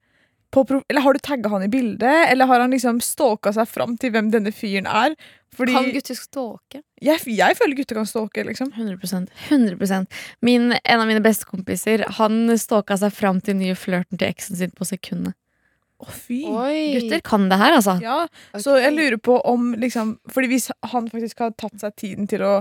Eller 0.56 1.00
har 1.04 1.12
du 1.12 1.18
tagga 1.20 1.50
han 1.52 1.62
i 1.62 1.68
bildet? 1.68 2.28
Eller 2.32 2.46
har 2.46 2.60
han 2.60 2.70
liksom 2.72 3.00
stalka 3.04 3.52
seg 3.52 3.68
fram 3.68 3.96
til 4.00 4.10
hvem 4.14 4.30
denne 4.32 4.52
fyren 4.52 4.86
er? 4.88 5.14
Fordi 5.54 5.72
Kan 5.74 5.90
gutter 5.92 6.14
stalke? 6.16 6.80
jeg, 7.02 7.20
jeg 7.26 7.56
føler 7.56 7.76
gutter 7.76 7.96
kan 7.98 8.06
stalke, 8.08 8.44
liksom. 8.44 8.70
100% 8.72 9.28
100% 9.48 10.06
Min, 10.44 10.72
En 10.84 11.00
av 11.00 11.06
mine 11.08 11.22
bestekompiser 11.24 12.04
Han 12.18 12.48
stalka 12.58 12.96
seg 13.00 13.12
fram 13.16 13.40
til 13.40 13.54
den 13.56 13.62
nye 13.66 13.76
flørten 13.76 14.18
til 14.18 14.28
eksen 14.28 14.56
sin 14.56 14.70
på 14.76 14.84
sekundet. 14.88 15.34
Å, 15.98 16.06
fy. 16.14 16.44
Oi. 16.46 16.94
Gutter 16.94 17.20
kan 17.26 17.48
det 17.50 17.58
her, 17.58 17.74
altså. 17.74 17.96
Ja, 18.04 18.26
så 18.60 18.76
jeg 18.78 18.94
lurer 18.94 19.18
på 19.18 19.40
om 19.50 19.72
liksom 19.74 20.18
Fordi 20.30 20.52
hvis 20.52 20.70
han 20.92 21.08
faktisk 21.10 21.40
har 21.42 21.56
tatt 21.58 21.80
seg 21.80 21.96
tiden 21.98 22.28
til 22.30 22.44
å 22.46 22.52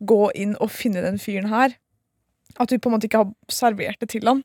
gå 0.00 0.30
inn 0.34 0.54
og 0.58 0.70
finne 0.72 1.02
den 1.04 1.18
fyren 1.20 1.50
her 1.52 1.74
At 2.58 2.70
du 2.72 2.78
på 2.78 2.88
en 2.88 2.96
måte 2.96 3.06
ikke 3.10 3.20
har 3.24 3.34
servert 3.52 4.00
det 4.00 4.08
til 4.14 4.26
han 4.26 4.42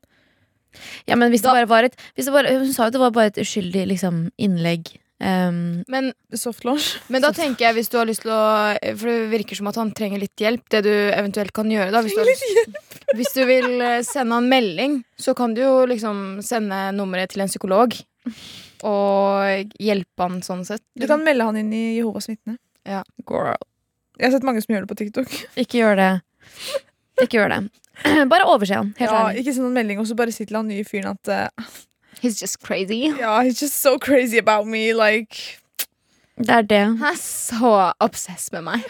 Ja, 1.06 1.16
men 1.16 1.30
hvis 1.32 1.42
Da- 1.42 1.54
det 1.54 1.66
bare 1.66 1.72
var 1.72 1.84
et 1.84 1.96
hvis 2.16 2.26
det 2.26 2.32
bare, 2.32 2.58
Hun 2.58 2.72
sa 2.72 2.84
jo 2.86 2.90
det 2.90 3.00
var 3.00 3.10
bare 3.10 3.26
et 3.26 3.38
uskyldig 3.42 3.86
liksom, 3.88 4.30
innlegg. 4.38 4.96
Um, 5.18 5.82
Men, 5.88 6.12
Soft 6.34 6.62
launch. 6.64 6.98
men 7.08 7.22
da 7.22 7.30
tenker 7.32 7.64
jeg, 7.64 7.74
hvis 7.78 7.88
du 7.88 7.96
har 7.96 8.04
lyst 8.04 8.20
til 8.20 8.32
å 8.32 8.76
For 8.98 9.08
det 9.08 9.30
virker 9.32 9.56
som 9.56 9.66
at 9.70 9.78
han 9.80 9.90
trenger 9.96 10.20
litt 10.20 10.36
hjelp. 10.36 10.68
Det 10.68 10.82
du 10.84 10.90
eventuelt 10.92 11.54
kan 11.56 11.70
gjøre, 11.72 11.90
da 11.90 12.02
hvis 12.02 12.12
du, 12.12 12.20
har 12.20 12.28
lyst, 12.28 12.76
hvis 13.16 13.32
du 13.32 13.44
vil 13.48 13.80
eh, 13.80 14.02
sende 14.04 14.36
han 14.36 14.48
melding, 14.50 14.98
så 15.18 15.34
kan 15.34 15.54
du 15.54 15.62
jo 15.62 15.86
liksom 15.88 16.42
sende 16.44 16.92
nummeret 16.92 17.32
til 17.32 17.40
en 17.40 17.48
psykolog. 17.48 17.96
Og 18.84 19.72
hjelpe 19.80 20.20
han 20.20 20.42
sånn 20.44 20.66
sett. 20.68 20.82
Du 20.98 21.06
kan 21.08 21.24
melde 21.24 21.46
han 21.48 21.56
inn 21.56 21.72
i 21.72 21.84
Jehovas 21.96 22.28
vitne. 22.28 22.58
Ja. 22.84 23.00
Jeg 23.24 24.26
har 24.28 24.36
sett 24.36 24.44
mange 24.44 24.60
som 24.62 24.74
gjør 24.74 24.84
det 24.84 24.90
på 24.92 24.98
TikTok. 25.00 25.32
ikke 25.56 25.80
gjør 25.80 25.96
det. 25.96 26.10
Ikke 27.24 27.40
gjør 27.40 27.54
det. 27.54 27.60
Bare 28.32 28.44
overse 28.44 28.74
han. 28.74 28.94
Helt 28.98 29.10
Ja, 29.10 29.22
ærlig. 29.28 29.40
ikke 29.44 29.54
send 29.56 29.64
noen 29.66 29.74
melding, 29.80 30.00
og 30.00 30.06
så 30.06 30.14
bare 30.18 30.32
si 30.34 30.44
til 30.44 30.56
han 30.56 30.68
nye 30.68 30.84
fyren 30.84 31.14
at 31.16 31.32
uh, 31.60 31.64
He's 32.22 32.40
just 32.40 32.60
crazy. 32.64 33.08
Yeah, 33.12 33.42
he's 33.44 33.60
just 33.62 33.80
so 33.82 33.98
crazy 33.98 34.38
about 34.38 34.66
me. 34.66 34.92
Like 34.94 35.58
Det 36.38 36.50
er 36.50 36.62
det. 36.62 36.84
Han 36.98 37.02
er 37.12 37.18
så 37.20 37.92
obsess 38.00 38.50
med 38.52 38.64
meg. 38.64 38.84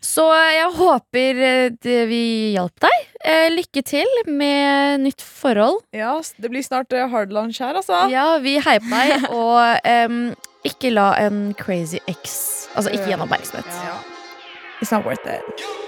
Så 0.00 0.24
jeg 0.32 0.68
håper 0.78 1.40
eh, 1.44 1.70
det 1.84 1.98
vi 2.08 2.20
hjalp 2.54 2.80
deg. 2.80 3.02
Eh, 3.20 3.48
Lykke 3.52 3.82
til 3.84 4.06
med 4.26 5.02
nytt 5.04 5.20
forhold. 5.22 5.82
Ja, 5.92 6.14
det 6.40 6.50
blir 6.50 6.62
snart 6.64 6.94
hard 7.12 7.34
lunch 7.36 7.60
her, 7.60 7.74
altså. 7.76 8.06
Ja, 8.08 8.38
vi 8.40 8.56
heier 8.64 8.80
på 8.80 8.88
deg, 8.94 9.26
og 9.42 9.90
um, 10.08 10.22
ikke 10.64 10.90
la 10.94 11.10
en 11.26 11.52
crazy 11.58 12.00
ex 12.08 12.38
Altså, 12.74 12.90
ikke 12.94 13.10
gi 13.10 13.16
han 13.18 13.26
oppmerksomhet. 13.26 13.66
Yeah. 13.66 14.00
It's 14.80 14.90
not 14.94 15.04
worth 15.04 15.26
it. 15.26 15.87